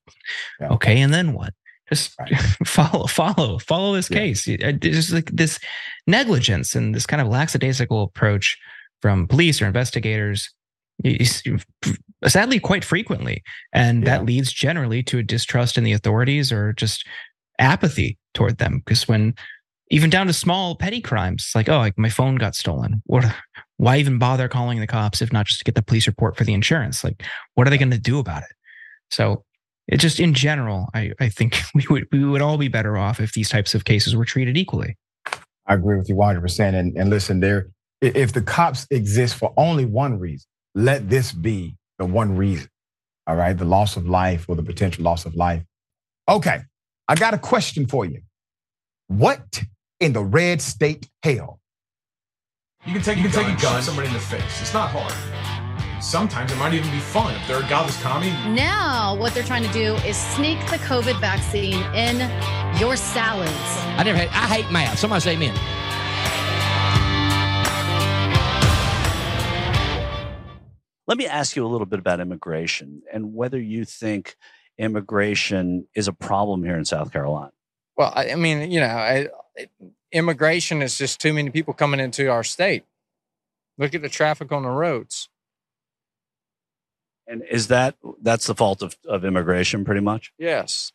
yeah. 0.62 0.70
okay, 0.70 1.02
and 1.02 1.14
then 1.14 1.34
what? 1.34 1.54
Just 1.90 2.14
right. 2.20 2.32
follow, 2.66 3.08
follow, 3.08 3.58
follow 3.60 3.94
this 3.94 4.10
yeah. 4.10 4.18
case. 4.18 4.48
Uh, 4.48 4.74
there's 4.80 5.12
like 5.12 5.32
this 5.32 5.60
negligence 6.08 6.76
and 6.76 6.96
this 6.96 7.06
kind 7.06 7.22
of 7.22 7.28
lackadaisical 7.28 8.04
approach 8.04 8.58
from 9.02 9.28
police 9.28 9.62
or 9.62 9.66
investigators 9.66 10.50
sadly 12.26 12.60
quite 12.60 12.86
frequently 12.86 13.44
and 13.74 14.04
yeah. 14.04 14.18
that 14.18 14.26
leads 14.26 14.52
generally 14.52 15.04
to 15.04 15.18
a 15.18 15.24
distrust 15.24 15.78
in 15.78 15.84
the 15.84 15.92
authorities 15.92 16.52
or 16.52 16.74
just 16.74 17.06
apathy 17.60 18.18
toward 18.36 18.58
them 18.58 18.80
because 18.86 19.08
when 19.08 19.34
even 19.92 20.10
down 20.10 20.28
to 20.28 20.34
small 20.34 20.76
petty 20.76 21.02
crimes 21.02 21.52
like 21.56 21.70
oh 21.70 21.78
like 21.78 21.98
my 21.98 22.10
phone 22.10 22.36
got 22.36 22.56
stolen 22.56 23.02
what 23.06 23.26
why 23.78 23.98
even 23.98 24.20
bother 24.20 24.48
calling 24.48 24.80
the 24.80 24.88
cops 24.88 25.22
if 25.22 25.34
not 25.34 25.46
just 25.46 25.60
to 25.60 25.66
get 25.66 25.76
the 25.76 25.82
police 25.82 26.08
report 26.08 26.38
for 26.38 26.44
the 26.44 26.54
insurance 26.54 27.04
like 27.04 27.24
what 27.56 27.66
are 27.66 27.70
they 27.70 27.78
going 27.78 27.92
to 27.92 27.98
do 27.98 28.20
about 28.20 28.44
it 28.44 28.56
so 29.10 29.44
it 29.88 29.98
just 29.98 30.20
in 30.20 30.34
general 30.34 30.90
i 30.94 31.12
i 31.20 31.30
think 31.30 31.62
we 31.76 31.86
would 31.90 32.08
we 32.12 32.24
would 32.24 32.42
all 32.42 32.58
be 32.58 32.68
better 32.68 32.98
off 32.98 33.20
if 33.20 33.34
these 33.34 33.50
types 33.50 33.74
of 33.74 33.86
cases 33.86 34.16
were 34.16 34.26
treated 34.26 34.58
equally 34.58 34.96
i 35.68 35.74
agree 35.74 35.98
with 35.98 36.08
you 36.08 36.16
100% 36.16 36.74
and, 36.76 36.96
and 36.96 37.10
listen 37.10 37.40
there 37.40 37.70
if 38.02 38.34
the 38.34 38.42
cops 38.42 38.86
exist 38.92 39.36
for 39.36 39.54
only 39.58 39.86
one 39.86 40.20
reason 40.20 40.48
let 40.76 41.10
this 41.10 41.32
be 41.32 41.78
the 41.98 42.06
one 42.06 42.36
reason. 42.36 42.68
All 43.26 43.36
right. 43.36 43.58
The 43.58 43.66
loss 43.66 43.96
of 43.98 44.08
life 44.08 44.46
or 44.48 44.56
the 44.56 44.64
potential 44.64 45.04
loss 45.04 45.26
of 45.26 45.36
life. 45.36 45.64
Okay. 46.30 46.60
I 47.08 47.14
got 47.14 47.36
a 47.36 47.38
question 47.38 47.86
for 47.86 48.04
you. 48.04 48.22
What 49.08 49.64
in 50.00 50.14
the 50.14 50.24
red 50.24 50.60
state 50.60 51.08
hell? 51.22 51.60
You 52.84 52.94
can 52.94 53.04
take, 53.04 53.18
you 53.18 53.30
can 53.30 53.32
take 53.32 53.58
a 53.58 53.62
gun, 53.62 53.84
somebody 53.84 54.08
in 54.08 54.14
the 54.14 54.20
face. 54.20 54.62
It's 54.62 54.74
not 54.74 54.90
hard. 54.92 55.14
Sometimes 56.04 56.52
it 56.52 56.58
might 56.58 56.74
even 56.74 56.90
be 56.90 56.98
fun 56.98 57.36
if 57.36 57.48
they're 57.48 57.64
a 57.64 57.70
godless 57.70 58.02
commie. 58.02 58.32
Now, 58.56 59.16
what 59.20 59.36
they're 59.36 59.44
trying 59.44 59.64
to 59.64 59.72
do 59.72 59.94
is 59.98 60.18
sneak 60.18 60.60
the 60.72 60.78
COVID 60.78 61.20
vaccine 61.22 61.82
in 61.94 62.18
your 62.80 62.96
salads. 62.96 63.52
I 63.52 64.04
never 64.04 64.18
had, 64.18 64.30
I 64.30 64.62
hate 64.62 64.72
math. 64.72 64.98
Somebody 64.98 65.22
say 65.22 65.34
amen. 65.34 65.54
Let 71.08 71.20
me 71.20 71.28
ask 71.28 71.56
you 71.56 71.64
a 71.64 71.70
little 71.70 71.86
bit 71.86 72.00
about 72.00 72.20
immigration 72.20 73.04
and 73.14 73.36
whether 73.36 73.60
you 73.60 73.86
think 73.86 74.36
immigration 74.78 75.88
is 75.96 76.08
a 76.08 76.14
problem 76.14 76.64
here 76.64 76.78
in 76.78 76.86
South 76.86 77.12
Carolina. 77.12 77.52
Well, 77.98 78.12
I, 78.16 78.32
I 78.32 78.36
mean, 78.36 78.72
you 78.72 78.80
know, 78.80 78.88
I, 78.88 79.28
immigration 80.12 80.82
is 80.82 80.98
just 80.98 81.20
too 81.20 81.34
many 81.34 81.50
people 81.50 81.74
coming 81.74 82.00
into 82.00 82.30
our 82.30 82.44
state. 82.44 82.84
Look 83.78 83.94
at 83.94 84.02
the 84.02 84.10
traffic 84.10 84.52
on 84.52 84.64
the 84.64 84.70
roads. 84.70 85.30
And 87.28 87.44
is 87.50 87.68
that 87.68 87.96
that's 88.22 88.48
the 88.48 88.56
fault 88.56 88.82
of, 88.82 88.98
of 89.08 89.26
immigration 89.26 89.84
pretty 89.84 90.02
much? 90.02 90.32
Yes. 90.38 90.92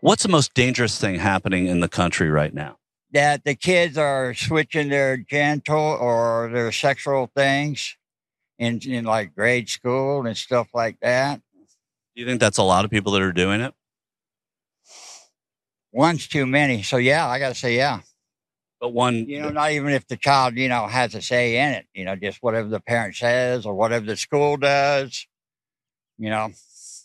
What's 0.00 0.22
the 0.22 0.28
most 0.28 0.54
dangerous 0.54 0.98
thing 0.98 1.16
happening 1.16 1.66
in 1.66 1.80
the 1.80 1.88
country 1.88 2.30
right 2.30 2.52
now? 2.52 2.78
That 3.12 3.44
the 3.44 3.54
kids 3.54 3.98
are 3.98 4.34
switching 4.34 4.88
their 4.88 5.16
genital 5.16 5.78
or 5.78 6.50
their 6.52 6.72
sexual 6.72 7.30
things 7.34 7.96
in, 8.58 8.80
in 8.80 9.04
like 9.04 9.34
grade 9.34 9.68
school 9.68 10.26
and 10.26 10.36
stuff 10.36 10.68
like 10.74 10.98
that. 11.00 11.40
Do 12.14 12.22
you 12.22 12.26
think 12.26 12.40
that's 12.40 12.58
a 12.58 12.62
lot 12.62 12.84
of 12.84 12.90
people 12.90 13.12
that 13.12 13.22
are 13.22 13.32
doing 13.32 13.60
it? 13.60 13.74
One's 15.92 16.28
too 16.28 16.46
many. 16.46 16.82
So 16.82 16.96
yeah, 16.96 17.26
I 17.26 17.38
got 17.38 17.48
to 17.48 17.54
say 17.54 17.76
yeah. 17.76 18.00
But 18.80 18.94
one, 18.94 19.28
you 19.28 19.40
know, 19.40 19.50
not 19.50 19.72
even 19.72 19.92
if 19.92 20.06
the 20.06 20.16
child, 20.16 20.56
you 20.56 20.68
know, 20.68 20.86
has 20.86 21.14
a 21.14 21.20
say 21.20 21.58
in 21.58 21.72
it, 21.72 21.86
you 21.94 22.04
know, 22.04 22.16
just 22.16 22.42
whatever 22.42 22.68
the 22.68 22.80
parent 22.80 23.14
says 23.14 23.66
or 23.66 23.74
whatever 23.74 24.06
the 24.06 24.16
school 24.16 24.56
does, 24.56 25.26
you 26.18 26.30
know. 26.30 26.50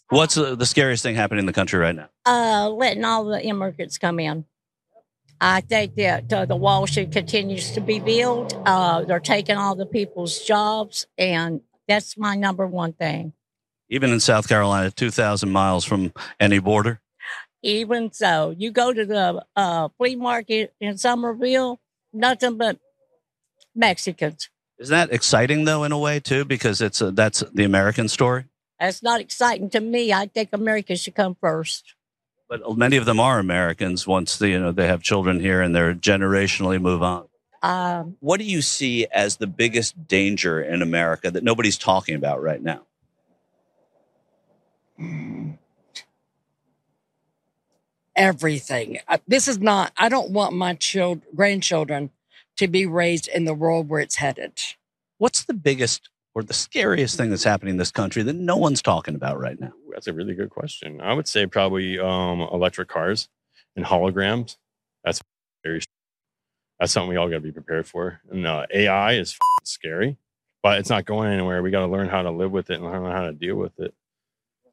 What's 0.09 0.35
the, 0.35 0.55
the 0.55 0.65
scariest 0.65 1.03
thing 1.03 1.15
happening 1.15 1.39
in 1.39 1.45
the 1.47 1.53
country 1.53 1.79
right 1.79 1.95
now? 1.95 2.09
Uh, 2.25 2.69
letting 2.69 3.03
all 3.03 3.25
the 3.25 3.43
immigrants 3.43 3.97
come 3.97 4.19
in. 4.19 4.45
I 5.41 5.61
think 5.61 5.95
that 5.95 6.31
uh, 6.31 6.45
the 6.45 6.55
wall 6.55 6.85
should 6.85 7.11
continue 7.11 7.59
to 7.59 7.81
be 7.81 7.99
built. 7.99 8.55
Uh, 8.65 9.03
they're 9.03 9.19
taking 9.19 9.57
all 9.57 9.75
the 9.75 9.85
people's 9.85 10.39
jobs, 10.39 11.07
and 11.17 11.61
that's 11.87 12.17
my 12.17 12.35
number 12.35 12.65
one 12.67 12.93
thing. 12.93 13.33
Even 13.89 14.11
in 14.11 14.19
South 14.19 14.47
Carolina, 14.47 14.91
2,000 14.91 15.49
miles 15.49 15.85
from 15.85 16.13
any 16.39 16.59
border? 16.59 17.01
Even 17.61 18.11
so, 18.11 18.53
you 18.57 18.71
go 18.71 18.93
to 18.93 19.05
the 19.05 19.43
uh, 19.55 19.89
flea 19.97 20.15
market 20.15 20.73
in 20.79 20.97
Somerville, 20.97 21.79
nothing 22.13 22.57
but 22.57 22.77
Mexicans. 23.75 24.49
Is 24.77 24.89
that 24.89 25.11
exciting 25.11 25.65
though, 25.65 25.83
in 25.83 25.91
a 25.91 25.97
way 25.97 26.19
too, 26.19 26.45
because 26.45 26.81
it's 26.81 27.01
a, 27.01 27.11
that's 27.11 27.43
the 27.53 27.63
American 27.63 28.07
story? 28.07 28.45
That's 28.79 29.01
not 29.01 29.21
exciting 29.21 29.69
to 29.71 29.79
me. 29.79 30.11
I 30.11 30.27
think 30.27 30.49
America 30.51 30.95
should 30.95 31.15
come 31.15 31.35
first. 31.39 31.95
But 32.49 32.77
many 32.77 32.97
of 32.97 33.05
them 33.05 33.19
are 33.19 33.39
Americans 33.39 34.05
once 34.05 34.37
they, 34.37 34.51
you 34.51 34.59
know 34.59 34.71
they 34.71 34.87
have 34.87 35.01
children 35.01 35.39
here 35.39 35.61
and 35.61 35.75
they're 35.75 35.95
generationally 35.95 36.79
move 36.79 37.01
on. 37.01 37.27
Um, 37.63 38.17
what 38.19 38.37
do 38.37 38.43
you 38.43 38.61
see 38.61 39.07
as 39.11 39.37
the 39.37 39.47
biggest 39.47 40.07
danger 40.07 40.61
in 40.61 40.83
America 40.83 41.31
that 41.31 41.43
nobody's 41.43 41.79
talking 41.79 42.15
about 42.15 42.41
right 42.43 42.61
now? 42.61 42.81
Everything. 48.15 48.99
Uh, 49.07 49.19
This 49.27 49.47
is 49.49 49.59
not. 49.59 49.93
I 49.97 50.09
don't 50.09 50.31
want 50.31 50.53
my 50.55 50.75
child, 50.75 51.23
grandchildren 51.35 52.11
to 52.57 52.67
be 52.69 52.85
raised 52.85 53.27
in 53.29 53.45
the 53.45 53.55
world 53.55 53.89
where 53.89 54.01
it's 54.01 54.17
headed. 54.17 54.61
What's 55.19 55.45
the 55.45 55.55
biggest 55.55 56.09
or 56.35 56.43
the 56.43 56.53
scariest 56.53 57.17
thing 57.17 57.31
that's 57.31 57.43
happening 57.45 57.73
in 57.73 57.77
this 57.77 57.91
country 57.91 58.23
that 58.23 58.35
no 58.35 58.57
one's 58.57 58.83
talking 58.83 59.15
about 59.15 59.39
right 59.39 59.59
now? 59.59 59.73
That's 59.91 60.07
a 60.07 60.13
really 60.13 60.35
good 60.35 60.51
question. 60.51 61.01
I 61.01 61.13
would 61.13 61.27
say 61.27 61.47
probably 61.47 61.99
um, 61.99 62.41
electric 62.41 62.89
cars 62.89 63.29
and 63.75 63.85
holograms. 63.85 64.57
That's 65.03 65.21
very. 65.63 65.81
That's 66.79 66.93
something 66.93 67.09
we 67.09 67.17
all 67.17 67.29
got 67.29 67.35
to 67.37 67.41
be 67.41 67.53
prepared 67.53 67.87
for. 67.87 68.21
And 68.31 68.47
uh, 68.47 68.67
AI 68.73 69.13
is 69.13 69.33
f- 69.33 69.67
scary, 69.67 70.17
but 70.63 70.79
it's 70.79 70.91
not 70.91 71.05
going 71.05 71.31
anywhere. 71.33 71.63
We 71.63 71.71
got 71.71 71.81
to 71.81 71.87
learn 71.91 72.09
how 72.09 72.23
to 72.23 72.31
live 72.31 72.51
with 72.51 72.69
it 72.71 72.75
and 72.75 72.85
learn 72.85 73.05
how 73.11 73.25
to 73.25 73.33
deal 73.33 73.55
with 73.57 73.79
it. 73.79 73.95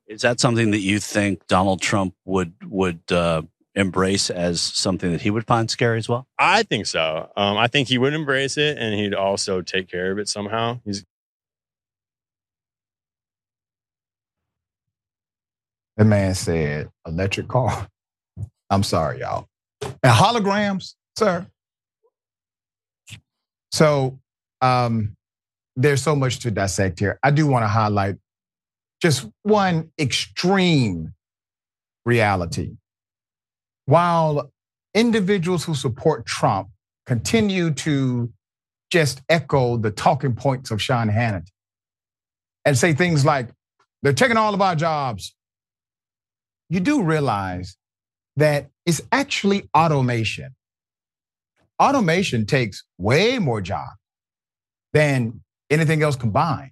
Is 0.07 0.23
that 0.23 0.41
something 0.41 0.73
that 0.73 0.81
you 0.81 0.99
think 0.99 1.47
Donald 1.47 1.81
Trump 1.81 2.15
would 2.25 2.53
would 2.65 3.01
uh, 3.11 3.43
embrace 3.75 4.31
as 4.31 4.61
something 4.61 5.13
that 5.13 5.23
he 5.23 5.31
would 5.31 5.47
find 5.47 5.71
scary 5.71 5.99
as 5.99 6.09
well? 6.09 6.27
I 6.39 6.65
think 6.65 6.87
so. 6.87 7.31
Um, 7.37 7.57
I 7.57 7.69
think 7.69 7.89
he 7.89 7.99
would 7.99 8.13
embrace 8.13 8.57
it, 8.57 8.79
and 8.79 8.95
he'd 8.95 9.15
also 9.15 9.63
take 9.63 9.89
care 9.89 10.11
of 10.13 10.19
it 10.19 10.29
somehow. 10.29 10.81
He's 10.85 11.05
The 15.97 16.05
man 16.05 16.35
said 16.35 16.91
electric 17.07 17.49
car. 17.49 17.87
I'm 18.71 18.83
sorry, 18.83 19.21
y'all. 19.21 19.47
And 19.83 20.13
holograms, 20.13 20.95
sir. 21.17 21.47
So 23.71 24.19
um, 24.61 25.15
there's 25.77 26.03
so 26.03 26.17
much 26.17 26.41
to 26.41 26.51
dissect 26.51 26.99
here. 26.99 27.19
I 27.23 27.31
do 27.31 27.47
want 27.47 27.63
to 27.65 27.69
highlight 27.69 28.17
just 29.03 29.29
one 29.43 29.91
extreme 29.99 31.13
reality. 32.05 32.77
While 33.87 34.53
individuals 34.95 35.65
who 35.65 35.75
support 35.75 36.25
Trump 36.25 36.69
continue 37.05 37.73
to 37.73 38.33
just 38.93 39.23
echo 39.29 39.77
the 39.77 39.91
talking 39.91 40.35
points 40.35 40.71
of 40.71 40.81
Sean 40.81 41.09
Hannity 41.09 41.51
and 42.65 42.79
say 42.79 42.93
things 42.93 43.25
like, 43.25 43.49
they're 44.03 44.13
taking 44.13 44.37
all 44.37 44.55
of 44.55 44.61
our 44.61 44.77
jobs. 44.77 45.35
You 46.69 46.81
do 46.81 47.03
realize 47.03 47.77
that 48.37 48.69
it's 48.87 49.01
actually 49.11 49.69
automation. 49.77 50.55
Automation 51.81 52.47
takes 52.47 52.85
way 52.99 53.39
more 53.39 53.61
jobs 53.61 53.97
than 54.93 55.41
anything 55.71 56.03
else 56.03 56.17
combined. 56.17 56.72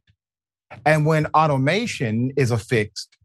And 0.85 1.05
when 1.07 1.27
automation 1.27 2.33
is 2.37 2.51
affixed 2.51 3.16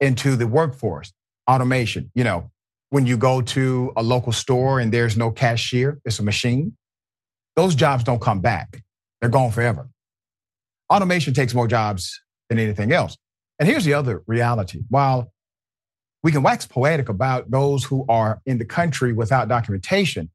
into 0.00 0.36
the 0.36 0.46
workforce, 0.46 1.12
automation, 1.48 2.10
you 2.14 2.24
know, 2.24 2.50
when 2.90 3.06
you 3.06 3.16
go 3.16 3.40
to 3.40 3.92
a 3.96 4.02
local 4.02 4.32
store 4.32 4.80
and 4.80 4.92
there's 4.92 5.16
no 5.16 5.30
cashier, 5.30 6.00
it's 6.04 6.18
a 6.18 6.22
machine, 6.22 6.76
those 7.56 7.74
jobs 7.74 8.04
don't 8.04 8.20
come 8.20 8.40
back. 8.40 8.82
They're 9.20 9.30
gone 9.30 9.50
forever. 9.50 9.88
Automation 10.92 11.34
takes 11.34 11.54
more 11.54 11.68
jobs 11.68 12.20
than 12.48 12.58
anything 12.58 12.92
else. 12.92 13.16
And 13.58 13.68
here's 13.68 13.84
the 13.84 13.94
other 13.94 14.22
reality. 14.26 14.80
While 14.88 15.32
we 16.22 16.32
can 16.32 16.42
wax 16.42 16.66
poetic 16.66 17.08
about 17.08 17.50
those 17.50 17.84
who 17.84 18.04
are 18.08 18.40
in 18.44 18.58
the 18.58 18.64
country 18.64 19.12
without 19.12 19.48
documentation, 19.48 20.30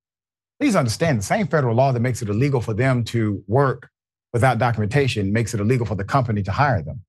please 0.60 0.76
understand 0.76 1.20
the 1.20 1.24
same 1.24 1.48
federal 1.48 1.76
law 1.76 1.92
that 1.92 2.00
makes 2.00 2.22
it 2.22 2.30
illegal 2.30 2.62
for 2.62 2.74
them 2.74 3.04
to 3.06 3.44
work 3.48 3.90
without 4.36 4.58
documentation 4.58 5.32
makes 5.32 5.54
it 5.54 5.62
illegal 5.62 5.86
for 5.86 5.96
the 5.96 6.04
company 6.04 6.44
to 6.44 6.52
hire 6.52 6.82
them. 6.82 7.00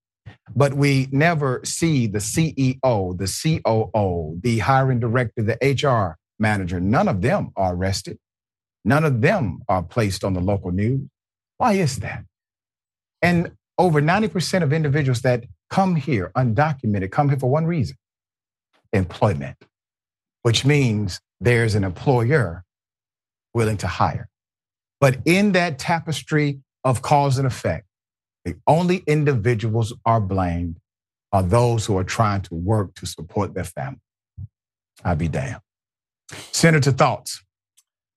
But 0.54 0.74
we 0.74 1.08
never 1.10 1.60
see 1.64 2.06
the 2.06 2.20
CEO, 2.20 3.18
the 3.18 3.60
COO, 3.64 4.38
the 4.40 4.60
hiring 4.60 5.00
director, 5.00 5.42
the 5.42 5.58
HR 5.60 6.18
manager. 6.38 6.78
None 6.78 7.08
of 7.08 7.22
them 7.22 7.50
are 7.56 7.74
arrested. 7.74 8.16
None 8.84 9.02
of 9.02 9.22
them 9.22 9.58
are 9.68 9.82
placed 9.82 10.22
on 10.22 10.34
the 10.34 10.40
local 10.40 10.70
news. 10.70 11.00
Why 11.56 11.72
is 11.72 11.96
that? 11.96 12.22
And 13.20 13.50
over 13.76 14.00
90% 14.00 14.62
of 14.62 14.72
individuals 14.72 15.22
that 15.22 15.46
come 15.68 15.96
here 15.96 16.30
undocumented 16.36 17.10
come 17.10 17.28
here 17.28 17.40
for 17.40 17.50
one 17.50 17.66
reason 17.66 17.96
employment, 18.92 19.56
which 20.42 20.64
means 20.64 21.18
there's 21.40 21.74
an 21.74 21.82
employer 21.82 22.62
willing 23.52 23.78
to 23.78 23.88
hire. 23.88 24.28
But 25.00 25.18
in 25.24 25.50
that 25.52 25.80
tapestry 25.80 26.60
of 26.86 27.02
cause 27.02 27.36
and 27.36 27.46
effect, 27.46 27.84
the 28.44 28.56
only 28.68 28.98
individuals 29.08 29.92
are 30.06 30.20
blamed 30.20 30.76
are 31.32 31.42
those 31.42 31.84
who 31.84 31.98
are 31.98 32.04
trying 32.04 32.42
to 32.42 32.54
work 32.54 32.94
to 32.94 33.06
support 33.06 33.54
their 33.54 33.64
family. 33.64 33.98
I'll 35.04 35.16
be 35.16 35.26
damned. 35.26 35.60
Senator, 36.52 36.92
thoughts? 36.92 37.42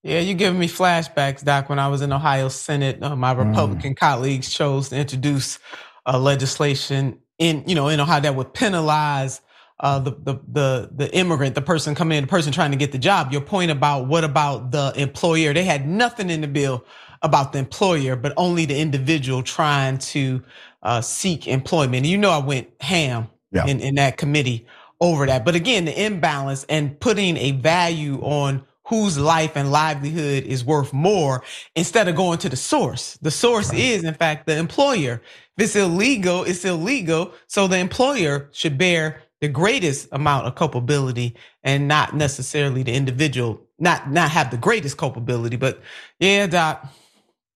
Yeah, 0.03 0.19
you're 0.19 0.37
giving 0.37 0.59
me 0.59 0.67
flashbacks, 0.67 1.43
Doc. 1.43 1.67
When 1.67 1.79
I 1.79 1.87
was 1.87 2.01
in 2.01 2.13
Ohio 2.13 2.47
Senate, 2.47 3.01
uh, 3.01 3.15
my 3.15 3.33
Republican 3.33 3.95
colleagues 3.95 4.53
chose 4.53 4.89
to 4.89 4.97
introduce 4.97 5.57
uh, 6.05 6.19
legislation 6.19 7.19
in, 7.39 7.63
you 7.67 7.73
know, 7.73 7.87
in 7.87 7.99
Ohio 7.99 8.21
that 8.21 8.35
would 8.35 8.53
penalize 8.53 9.41
uh, 9.79 9.97
the, 9.97 10.11
the 10.11 10.39
the 10.47 10.89
the 10.93 11.15
immigrant, 11.15 11.55
the 11.55 11.61
person 11.61 11.95
coming 11.95 12.17
in, 12.17 12.25
the 12.25 12.29
person 12.29 12.51
trying 12.51 12.71
to 12.71 12.77
get 12.77 12.91
the 12.91 12.97
job. 12.97 13.31
Your 13.31 13.41
point 13.41 13.71
about 13.71 14.07
what 14.07 14.23
about 14.23 14.71
the 14.71 14.93
employer? 14.95 15.53
They 15.53 15.63
had 15.63 15.87
nothing 15.87 16.29
in 16.29 16.41
the 16.41 16.47
bill 16.47 16.85
about 17.21 17.53
the 17.53 17.59
employer, 17.59 18.15
but 18.15 18.33
only 18.37 18.65
the 18.65 18.77
individual 18.79 19.43
trying 19.43 19.97
to 19.97 20.41
uh, 20.83 21.01
seek 21.01 21.47
employment. 21.47 22.05
You 22.05 22.17
know, 22.17 22.29
I 22.31 22.37
went 22.39 22.69
ham 22.81 23.29
Yeah. 23.51 23.65
in, 23.67 23.79
in 23.79 23.95
that 23.95 24.17
committee 24.17 24.65
over 25.01 25.25
that. 25.25 25.45
But 25.45 25.55
again, 25.55 25.85
the 25.85 26.05
imbalance 26.05 26.65
and 26.69 26.99
putting 26.99 27.37
a 27.37 27.51
value 27.51 28.19
on 28.21 28.63
whose 28.85 29.17
life 29.19 29.51
and 29.55 29.71
livelihood 29.71 30.43
is 30.45 30.65
worth 30.65 30.91
more 30.93 31.43
instead 31.75 32.07
of 32.07 32.15
going 32.15 32.39
to 32.39 32.49
the 32.49 32.55
source. 32.55 33.17
The 33.21 33.29
source 33.31 33.71
is, 33.71 34.03
in 34.03 34.13
fact, 34.15 34.47
the 34.47 34.57
employer. 34.57 35.21
If 35.57 35.63
it's 35.65 35.75
illegal, 35.75 36.43
it's 36.43 36.65
illegal. 36.65 37.33
So 37.47 37.67
the 37.67 37.77
employer 37.77 38.49
should 38.51 38.77
bear 38.77 39.21
the 39.41 39.47
greatest 39.47 40.07
amount 40.11 40.47
of 40.47 40.55
culpability 40.55 41.35
and 41.63 41.87
not 41.87 42.15
necessarily 42.15 42.83
the 42.83 42.93
individual, 42.93 43.61
not 43.77 44.11
not 44.11 44.31
have 44.31 44.49
the 44.51 44.57
greatest 44.57 44.97
culpability. 44.97 45.55
But 45.55 45.81
yeah, 46.19 46.47
Doc. 46.47 46.85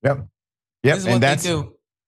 Yep. 0.03 0.27
Yep. 0.84 0.95
This 0.95 0.97
is 0.97 1.05
what 1.05 1.13
and 1.13 1.23
that's 1.23 1.45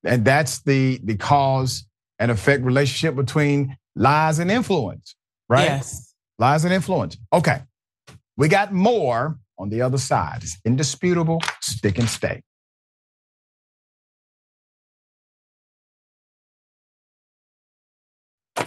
and 0.03 0.26
that's 0.26 0.59
the 0.61 0.99
the 1.03 1.15
cause 1.15 1.85
and 2.19 2.31
effect 2.31 2.63
relationship 2.63 3.15
between 3.15 3.77
lies 3.95 4.39
and 4.39 4.51
influence, 4.51 5.15
right? 5.49 5.65
Yes. 5.65 6.13
Lies 6.38 6.65
and 6.65 6.73
influence. 6.73 7.17
Okay. 7.31 7.61
We 8.38 8.49
got 8.49 8.73
more 8.73 9.38
on 9.57 9.69
the 9.69 9.81
other 9.81 9.97
side. 9.97 10.39
It's 10.43 10.57
indisputable, 10.65 11.41
stick 11.61 11.97
and 11.97 12.09
stay. 12.09 12.41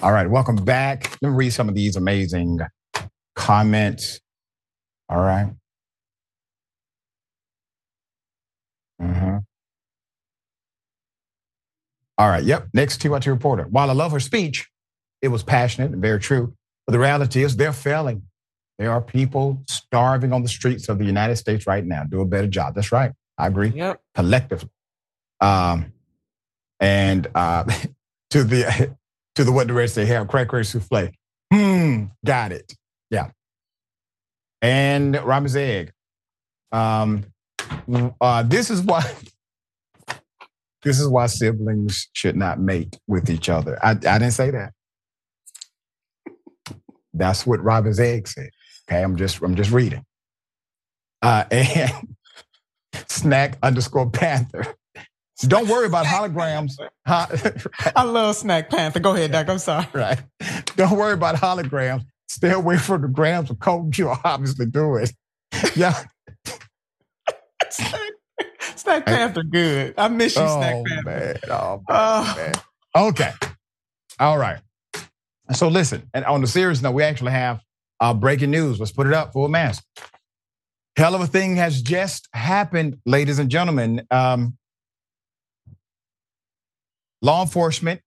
All 0.02 0.12
right, 0.12 0.30
welcome 0.30 0.56
back. 0.56 1.18
Let 1.20 1.30
me 1.30 1.34
read 1.34 1.50
some 1.50 1.68
of 1.68 1.74
these 1.74 1.96
amazing 1.96 2.60
comments. 3.34 4.20
All 5.09 5.18
right. 5.18 5.50
Mhm. 9.00 9.44
All 12.18 12.28
right. 12.28 12.42
Yep. 12.44 12.68
Next 12.74 13.00
TYT 13.00 13.26
reporter. 13.30 13.64
While 13.64 13.90
I 13.90 13.92
love 13.92 14.12
her 14.12 14.20
speech, 14.20 14.68
it 15.22 15.28
was 15.28 15.42
passionate 15.42 15.92
and 15.92 16.02
very 16.02 16.18
true. 16.18 16.54
But 16.86 16.92
the 16.92 16.98
reality 16.98 17.42
is 17.42 17.56
they're 17.56 17.72
failing. 17.72 18.22
There 18.78 18.90
are 18.90 19.00
people 19.00 19.62
starving 19.68 20.32
on 20.32 20.42
the 20.42 20.48
streets 20.48 20.88
of 20.88 20.98
the 20.98 21.04
United 21.04 21.36
States 21.36 21.66
right 21.66 21.84
now. 21.84 22.04
Do 22.04 22.20
a 22.20 22.24
better 22.24 22.46
job. 22.46 22.74
That's 22.74 22.92
right. 22.92 23.12
I 23.36 23.46
agree. 23.46 23.68
Yep. 23.70 24.00
Collectively. 24.14 24.70
Um, 25.40 25.92
and 26.80 27.26
uh, 27.34 27.64
to 28.30 28.44
the 28.44 28.96
to 29.36 29.44
the 29.44 29.52
what 29.52 29.66
the 29.68 29.72
rest 29.74 29.94
they 29.94 30.06
have, 30.06 30.28
cranberry 30.28 30.64
souffle. 30.64 31.10
Hmm, 31.52 32.04
got 32.24 32.52
it. 32.52 32.74
Yeah. 33.10 33.30
And 34.60 35.14
Robin's 35.24 35.56
egg. 35.56 35.92
Um, 36.72 37.24
uh, 38.20 38.42
this 38.42 38.70
is 38.70 38.82
why 38.82 39.04
this 40.82 41.00
is 41.00 41.08
why 41.08 41.26
siblings 41.26 42.08
should 42.12 42.36
not 42.36 42.60
mate 42.60 42.98
with 43.06 43.30
each 43.30 43.48
other. 43.48 43.78
I, 43.84 43.90
I 43.90 43.94
didn't 43.94 44.30
say 44.30 44.50
that. 44.50 44.72
That's 47.14 47.46
what 47.46 47.62
Robin's 47.62 47.98
egg 47.98 48.28
said. 48.28 48.50
Okay, 48.88 49.02
I'm 49.02 49.16
just 49.16 49.42
I'm 49.42 49.56
just 49.56 49.70
reading. 49.70 50.04
Uh, 51.22 51.44
and 51.50 51.92
snack 53.08 53.58
underscore 53.62 54.10
panther. 54.10 54.74
Don't 55.42 55.68
worry 55.68 55.86
about 55.86 56.04
holograms. 56.04 56.72
I 57.06 58.02
love 58.02 58.34
Snack 58.36 58.70
Panther. 58.70 58.98
Go 58.98 59.14
ahead, 59.14 59.30
Doc. 59.30 59.48
I'm 59.48 59.58
sorry. 59.58 59.86
Right. 59.92 60.20
Don't 60.74 60.96
worry 60.96 61.12
about 61.12 61.36
holograms. 61.36 62.02
Stay 62.28 62.50
away 62.50 62.76
from 62.76 63.02
the 63.02 63.08
grams 63.08 63.48
of 63.50 63.60
coke 63.60 63.96
you 63.96 64.12
obviously 64.24 64.66
do 64.66 64.96
it. 64.96 65.12
Yeah. 65.76 66.02
Snack 68.76 69.06
Panther, 69.06 69.42
good. 69.42 69.94
I 69.98 70.09
miss 70.09 70.36
you, 70.36 70.42
oh, 70.42 70.60
Snack 70.60 70.84
Panther. 70.86 71.02
Man. 71.05 71.38
Oh, 71.50 71.82
man, 71.88 72.36
man. 72.36 72.55
Okay. 72.96 73.32
All 74.20 74.38
right. 74.38 74.60
So 75.52 75.68
listen, 75.68 76.09
and 76.12 76.24
on 76.24 76.40
the 76.40 76.46
serious 76.46 76.82
note, 76.82 76.92
we 76.92 77.02
actually 77.02 77.32
have 77.32 77.60
uh, 78.00 78.14
breaking 78.14 78.50
news. 78.50 78.78
Let's 78.78 78.92
put 78.92 79.06
it 79.06 79.12
up 79.14 79.32
full 79.32 79.48
mass. 79.48 79.82
Hell 80.96 81.14
of 81.14 81.20
a 81.20 81.26
thing 81.26 81.56
has 81.56 81.80
just 81.80 82.28
happened, 82.32 82.98
ladies 83.06 83.38
and 83.38 83.48
gentlemen. 83.50 84.02
Um, 84.10 84.59
law 87.22 87.42
enforcement 87.42 88.00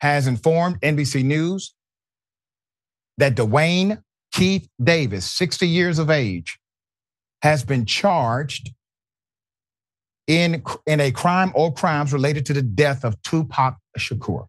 has 0.00 0.26
informed 0.26 0.80
NBC 0.80 1.24
News 1.24 1.74
that 3.16 3.34
Dwayne 3.34 4.02
Keith 4.32 4.68
Davis, 4.82 5.24
60 5.32 5.66
years 5.66 5.98
of 5.98 6.10
age, 6.10 6.58
has 7.42 7.64
been 7.64 7.86
charged 7.86 8.70
in, 10.26 10.62
in 10.86 11.00
a 11.00 11.10
crime 11.10 11.52
or 11.54 11.72
crimes 11.72 12.12
related 12.12 12.46
to 12.46 12.52
the 12.52 12.62
death 12.62 13.04
of 13.04 13.20
Tupac 13.22 13.76
Shakur. 13.98 14.46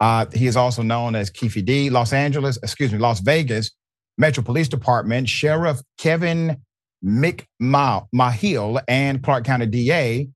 Uh, 0.00 0.26
he 0.34 0.46
is 0.46 0.56
also 0.56 0.82
known 0.82 1.14
as 1.14 1.30
Keffe 1.30 1.64
D. 1.64 1.90
Los 1.90 2.12
Angeles, 2.12 2.56
excuse 2.62 2.92
me, 2.92 2.98
Las 2.98 3.20
Vegas 3.20 3.70
Metro 4.18 4.42
Police 4.42 4.68
Department 4.68 5.28
Sheriff 5.28 5.80
Kevin 5.98 6.60
McMahill 7.04 8.82
and 8.88 9.22
Clark 9.22 9.44
County 9.44 9.66
DA 9.66 10.28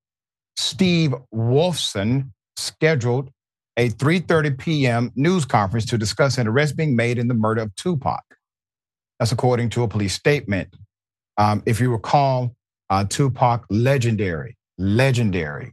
Steve 0.57 1.15
Wolfson 1.35 2.31
scheduled 2.57 3.31
a 3.77 3.91
3:30 3.91 4.59
p.m. 4.59 5.13
news 5.15 5.45
conference 5.45 5.85
to 5.87 5.99
discuss 5.99 6.39
an 6.39 6.47
arrest 6.47 6.77
being 6.77 6.97
made 6.97 7.19
in 7.19 7.29
the 7.29 7.35
murder 7.35 7.63
of 7.63 7.75
Tupac. 7.77 8.23
That's 9.19 9.33
according 9.33 9.71
to 9.71 9.83
a 9.83 9.89
police 9.89 10.15
statement. 10.15 10.75
Um, 11.39 11.63
if 11.67 11.81
you 11.81 11.91
recall, 11.91 12.55
uh, 12.91 13.05
Tupac, 13.05 13.67
legendary, 13.71 14.57
legendary 14.79 15.73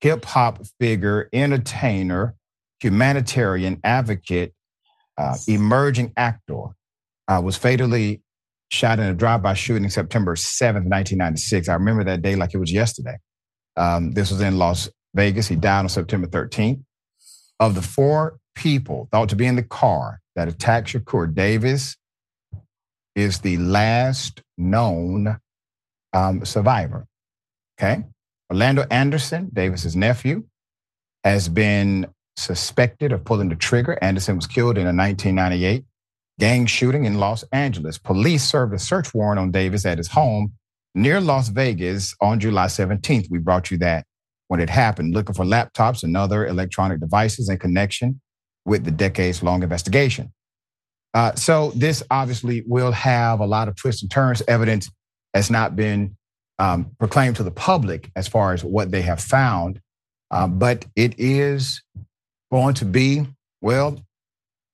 hip 0.00 0.24
hop 0.24 0.60
figure, 0.80 1.28
entertainer, 1.32 2.34
humanitarian 2.80 3.80
advocate, 3.84 4.52
uh, 5.16 5.36
emerging 5.46 6.12
actor, 6.16 6.64
uh, 7.28 7.40
was 7.42 7.56
fatally 7.56 8.20
shot 8.70 8.98
in 8.98 9.06
a 9.06 9.14
drive-by 9.14 9.54
shooting 9.54 9.88
September 9.88 10.34
7th, 10.34 10.88
1996. 10.88 11.68
I 11.68 11.74
remember 11.74 12.04
that 12.04 12.22
day 12.22 12.34
like 12.34 12.52
it 12.52 12.58
was 12.58 12.72
yesterday. 12.72 13.16
Um, 13.76 14.12
this 14.12 14.30
was 14.30 14.40
in 14.40 14.58
Las 14.58 14.90
Vegas. 15.14 15.46
He 15.46 15.56
died 15.56 15.80
on 15.80 15.88
September 15.88 16.26
13th. 16.26 16.82
Of 17.60 17.74
the 17.76 17.82
four 17.82 18.38
people 18.56 19.08
thought 19.12 19.28
to 19.28 19.36
be 19.36 19.46
in 19.46 19.56
the 19.56 19.62
car 19.62 20.20
that 20.34 20.48
attacked 20.48 20.88
Shakur, 20.88 21.32
Davis 21.32 21.96
is 23.14 23.40
the 23.40 23.56
last 23.58 24.42
known 24.56 25.38
um, 26.12 26.44
survivor. 26.44 27.06
Okay. 27.78 28.04
Orlando 28.50 28.84
Anderson, 28.90 29.50
Davis's 29.52 29.96
nephew, 29.96 30.44
has 31.24 31.48
been 31.48 32.06
suspected 32.36 33.12
of 33.12 33.24
pulling 33.24 33.48
the 33.48 33.56
trigger. 33.56 33.98
Anderson 34.02 34.36
was 34.36 34.46
killed 34.46 34.76
in 34.76 34.82
a 34.82 34.92
1998 34.92 35.84
gang 36.38 36.66
shooting 36.66 37.04
in 37.04 37.18
Los 37.18 37.44
Angeles. 37.52 37.98
Police 37.98 38.44
served 38.44 38.74
a 38.74 38.78
search 38.78 39.14
warrant 39.14 39.38
on 39.38 39.50
Davis 39.50 39.86
at 39.86 39.98
his 39.98 40.08
home 40.08 40.52
near 40.94 41.20
Las 41.20 41.48
Vegas 41.48 42.14
on 42.20 42.40
July 42.40 42.66
17th. 42.66 43.30
We 43.30 43.38
brought 43.38 43.70
you 43.70 43.78
that 43.78 44.06
when 44.48 44.60
it 44.60 44.68
happened, 44.68 45.14
looking 45.14 45.34
for 45.34 45.44
laptops 45.44 46.02
and 46.02 46.16
other 46.16 46.46
electronic 46.46 47.00
devices 47.00 47.48
in 47.48 47.58
connection 47.58 48.20
with 48.64 48.84
the 48.84 48.90
decades 48.90 49.42
long 49.42 49.62
investigation. 49.62 50.32
Uh, 51.14 51.34
so, 51.34 51.72
this 51.74 52.02
obviously 52.10 52.62
will 52.66 52.92
have 52.92 53.40
a 53.40 53.46
lot 53.46 53.68
of 53.68 53.76
twists 53.76 54.02
and 54.02 54.10
turns. 54.10 54.42
Evidence 54.48 54.90
has 55.34 55.50
not 55.50 55.76
been 55.76 56.16
um, 56.58 56.90
proclaimed 56.98 57.36
to 57.36 57.42
the 57.42 57.50
public 57.50 58.10
as 58.16 58.28
far 58.28 58.52
as 58.52 58.64
what 58.64 58.90
they 58.90 59.02
have 59.02 59.20
found, 59.20 59.80
uh, 60.30 60.46
but 60.46 60.86
it 60.96 61.18
is 61.18 61.82
going 62.50 62.74
to 62.74 62.84
be, 62.84 63.26
well, 63.60 63.98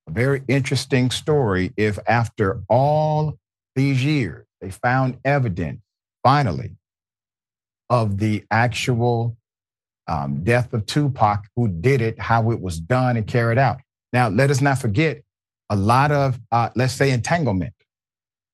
a 0.06 0.10
very 0.10 0.42
interesting 0.48 1.10
story 1.10 1.72
if 1.76 1.98
after 2.06 2.62
all 2.68 3.38
these 3.76 4.04
years 4.04 4.46
they 4.60 4.70
found 4.70 5.18
evidence 5.24 5.80
finally 6.22 6.76
of 7.90 8.18
the 8.18 8.44
actual 8.50 9.36
um, 10.08 10.42
death 10.42 10.72
of 10.72 10.86
Tupac, 10.86 11.46
who 11.54 11.68
did 11.68 12.00
it, 12.00 12.18
how 12.18 12.50
it 12.50 12.60
was 12.60 12.80
done 12.80 13.16
and 13.16 13.26
carried 13.26 13.58
out. 13.58 13.78
Now, 14.12 14.28
let 14.28 14.50
us 14.50 14.60
not 14.60 14.78
forget 14.78 15.22
a 15.70 15.76
lot 15.76 16.10
of, 16.10 16.38
uh, 16.50 16.70
let's 16.76 16.94
say, 16.94 17.10
entanglement 17.10 17.74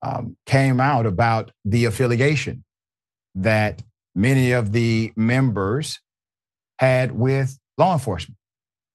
um, 0.03 0.37
came 0.47 0.81
out 0.81 1.07
about 1.07 1.51
the 1.65 1.85
affiliation 1.85 2.65
that 3.35 3.83
many 4.15 4.53
of 4.53 4.73
the 4.73 5.13
members 5.17 6.01
had 6.79 7.13
with 7.13 7.59
law 7.79 7.93
enforcement. 7.93 8.37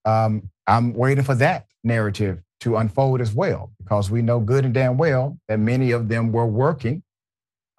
Um, 0.05 0.49
I'm 0.67 0.93
waiting 0.93 1.23
for 1.23 1.35
that 1.35 1.65
narrative 1.83 2.41
to 2.61 2.77
unfold 2.77 3.21
as 3.21 3.33
well, 3.33 3.71
because 3.79 4.11
we 4.11 4.21
know 4.21 4.39
good 4.39 4.65
and 4.65 4.73
damn 4.73 4.97
well 4.97 5.37
that 5.47 5.59
many 5.59 5.91
of 5.91 6.09
them 6.09 6.31
were 6.31 6.45
working 6.45 7.03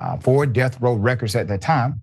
uh, 0.01 0.17
for 0.17 0.47
death 0.47 0.81
row 0.81 0.95
records 0.95 1.37
at 1.37 1.49
that 1.49 1.61
time 1.61 2.03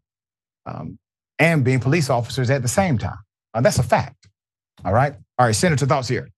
um, 0.66 1.00
and 1.40 1.64
being 1.64 1.80
police 1.80 2.10
officers 2.10 2.50
at 2.50 2.62
the 2.62 2.68
same 2.68 2.98
time. 2.98 3.18
Uh, 3.54 3.62
that's 3.62 3.80
a 3.80 3.84
fact. 3.84 4.28
All 4.86 4.94
right. 4.94 5.14
All 5.40 5.48
right. 5.48 5.56
Senator, 5.56 5.88
thoughts 5.88 6.08
here. 6.08 6.30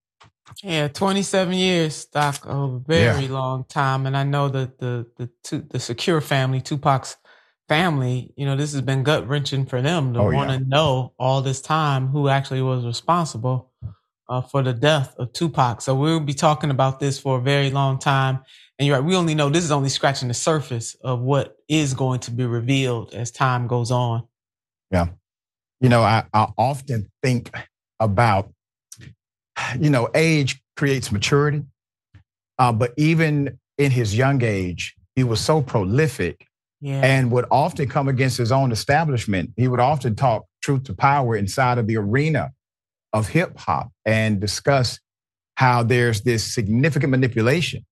Yeah, 0.64 0.90
27 0.90 1.54
years, 1.54 2.06
Doc, 2.06 2.46
a 2.46 2.80
very 2.86 3.26
yeah. 3.26 3.32
long 3.32 3.64
time. 3.64 4.06
And 4.06 4.18
I 4.18 4.24
know 4.24 4.50
that 4.50 4.78
the 4.80 5.06
the 5.16 5.30
the, 5.50 5.58
the 5.60 5.78
Shakur 5.78 6.22
family, 6.22 6.60
Tupac's 6.60 7.16
family, 7.70 8.34
you 8.36 8.46
know, 8.46 8.58
this 8.58 8.74
has 8.74 8.82
been 8.82 9.04
gut 9.04 9.28
wrenching 9.28 9.66
for 9.66 9.82
them 9.82 10.14
to 10.14 10.20
oh, 10.20 10.32
want 10.32 10.50
to 10.50 10.58
yeah. 10.58 10.66
know 10.68 11.14
all 11.18 11.42
this 11.42 11.62
time 11.62 12.08
who 12.08 12.28
actually 12.28 12.62
was 12.62 12.86
responsible 12.86 13.72
uh, 14.28 14.42
for 14.42 14.62
the 14.62 14.74
death 14.74 15.16
of 15.18 15.32
Tupac. 15.34 15.82
So 15.82 15.96
we'll 15.96 16.20
be 16.20 16.34
talking 16.34 16.72
about 16.72 17.00
this 17.00 17.20
for 17.20 17.38
a 17.38 17.42
very 17.42 17.70
long 17.72 18.00
time. 18.00 18.40
And 18.78 18.88
you're 18.88 18.98
right, 18.98 19.06
we 19.06 19.16
only 19.16 19.36
know 19.36 19.50
this 19.50 19.64
is 19.64 19.72
only 19.72 19.90
scratching 19.90 20.28
the 20.28 20.34
surface 20.34 20.96
of 21.04 21.20
what 21.20 21.58
is 21.68 21.94
going 21.94 22.22
to 22.22 22.32
be 22.32 22.46
revealed 22.46 23.14
as 23.14 23.32
time 23.32 23.68
goes 23.68 23.92
on. 23.92 24.28
Yeah. 24.92 25.08
You 25.80 25.90
know, 25.90 26.02
I, 26.02 26.26
I 26.34 26.48
often 26.58 27.10
think 27.22 27.52
about, 28.00 28.52
you 29.80 29.90
know, 29.90 30.10
age 30.14 30.62
creates 30.76 31.12
maturity. 31.12 31.64
Uh, 32.58 32.72
but 32.72 32.94
even 32.98 33.60
in 33.78 33.92
his 33.92 34.16
young 34.16 34.44
age, 34.44 34.96
he 35.16 35.24
was 35.24 35.40
so 35.40 35.62
prolific 35.62 36.46
yeah. 36.82 37.02
and 37.04 37.32
would 37.32 37.46
often 37.52 37.88
come 37.88 38.08
against 38.08 38.38
his 38.38 38.52
own 38.52 38.72
establishment. 38.72 39.52
He 39.56 39.68
would 39.68 39.80
often 39.80 40.16
talk 40.16 40.46
truth 40.62 40.84
to 40.86 40.94
power 40.94 41.36
inside 41.36 41.78
of 41.78 41.88
the 41.88 41.98
arena 41.98 42.52
of 43.14 43.30
hip 43.30 43.58
hop 43.58 43.92
and 44.06 44.40
discuss 44.40 45.00
how 45.56 45.84
there's 45.84 46.22
this 46.22 46.44
significant 46.44 47.12
manipulation 47.12 47.86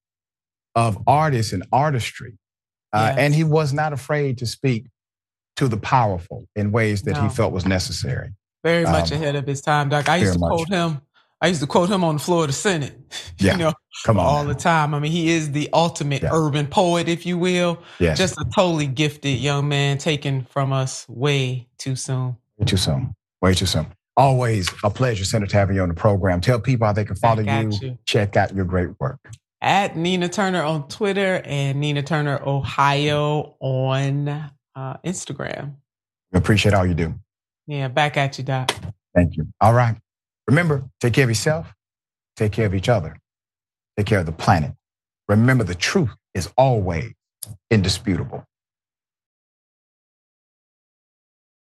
of 0.76 0.98
artists 1.08 1.54
and 1.54 1.66
artistry. 1.72 2.38
Uh. 2.94 3.14
And 3.18 3.34
he 3.34 3.44
was 3.44 3.74
not 3.74 3.94
afraid 3.94 4.38
to 4.40 4.46
speak 4.46 4.88
to 5.58 5.68
the 5.68 5.78
powerful 5.78 6.48
in 6.56 6.72
ways 6.72 7.02
that 7.04 7.16
no. 7.16 7.24
he 7.24 7.30
felt 7.30 7.52
was 7.52 7.66
necessary. 7.66 8.30
Very 8.64 8.84
much 8.84 9.12
um, 9.12 9.18
ahead 9.22 9.36
of 9.36 9.46
his 9.46 9.62
time, 9.62 9.90
Doc. 9.90 10.08
I 10.08 10.18
used 10.18 10.34
to 10.34 10.40
much. 10.40 10.52
quote 10.52 10.70
him. 10.70 11.02
I 11.42 11.48
used 11.48 11.62
to 11.62 11.68
quote 11.68 11.90
him 11.90 12.04
on 12.04 12.16
the 12.16 12.20
floor 12.20 12.44
of 12.44 12.48
the 12.48 12.54
Senate. 12.54 12.94
Yeah, 13.40 13.52
you 13.52 13.60
know, 13.60 13.74
come 14.04 14.18
on, 14.18 14.26
all 14.26 14.46
the 14.46 14.56
time. 14.56 14.96
I 14.96 15.00
mean, 15.00 15.12
he 15.12 15.30
is 15.30 15.52
the 15.52 15.70
ultimate 15.72 16.24
yeah. 16.24 16.32
urban 16.34 16.66
poet, 16.66 17.08
if 17.08 17.24
you 17.24 17.38
will. 17.38 17.78
Yes. 18.00 18.18
just 18.18 18.36
a 18.40 18.46
totally 18.56 18.88
gifted 18.88 19.38
young 19.38 19.68
man, 19.68 20.00
taken 20.00 20.44
from 20.46 20.74
us 20.74 21.08
way 21.08 21.68
too 21.78 21.96
soon. 21.96 22.36
Way 22.58 22.66
too 22.66 22.78
soon. 22.78 23.14
Way 23.42 23.54
too 23.54 23.68
soon. 23.68 23.86
Always 24.18 24.70
a 24.84 24.90
pleasure, 24.90 25.24
Senator, 25.24 25.52
to 25.52 25.58
having 25.58 25.76
you 25.76 25.84
on 25.84 25.90
the 25.90 25.94
program. 25.94 26.42
Tell 26.42 26.60
people 26.60 26.88
how 26.88 26.94
they 26.94 27.06
can 27.06 27.16
follow 27.16 27.44
you, 27.44 27.70
you, 27.80 27.98
check 28.06 28.36
out 28.36 28.56
your 28.56 28.66
great 28.66 29.00
work 29.00 29.20
at 29.62 29.96
Nina 29.96 30.30
Turner 30.30 30.64
on 30.64 30.88
Twitter 30.88 31.42
and 31.44 31.80
Nina 31.80 32.04
Turner 32.04 32.40
Ohio 32.46 33.56
on 33.60 34.30
uh, 34.30 34.98
Instagram. 35.06 35.76
We 36.32 36.38
appreciate 36.38 36.74
all 36.74 36.86
you 36.86 36.94
do. 36.94 37.16
Yeah, 37.66 37.88
back 37.88 38.18
at 38.18 38.38
you, 38.38 38.44
Doc. 38.44 38.74
Thank 39.16 39.36
you. 39.36 39.48
All 39.60 39.74
right. 39.74 39.98
Remember, 40.48 40.86
take 41.02 41.14
care 41.14 41.26
of 41.26 41.30
yourself, 41.30 41.74
take 42.36 42.52
care 42.54 42.66
of 42.66 42.76
each 42.76 42.90
other, 42.90 43.18
take 43.98 44.08
care 44.08 44.20
of 44.20 44.26
the 44.26 44.32
planet. 44.32 44.74
Remember, 45.28 45.64
the 45.64 45.76
truth 45.76 46.12
is 46.34 46.50
always 46.58 47.12
indisputable. 47.70 48.46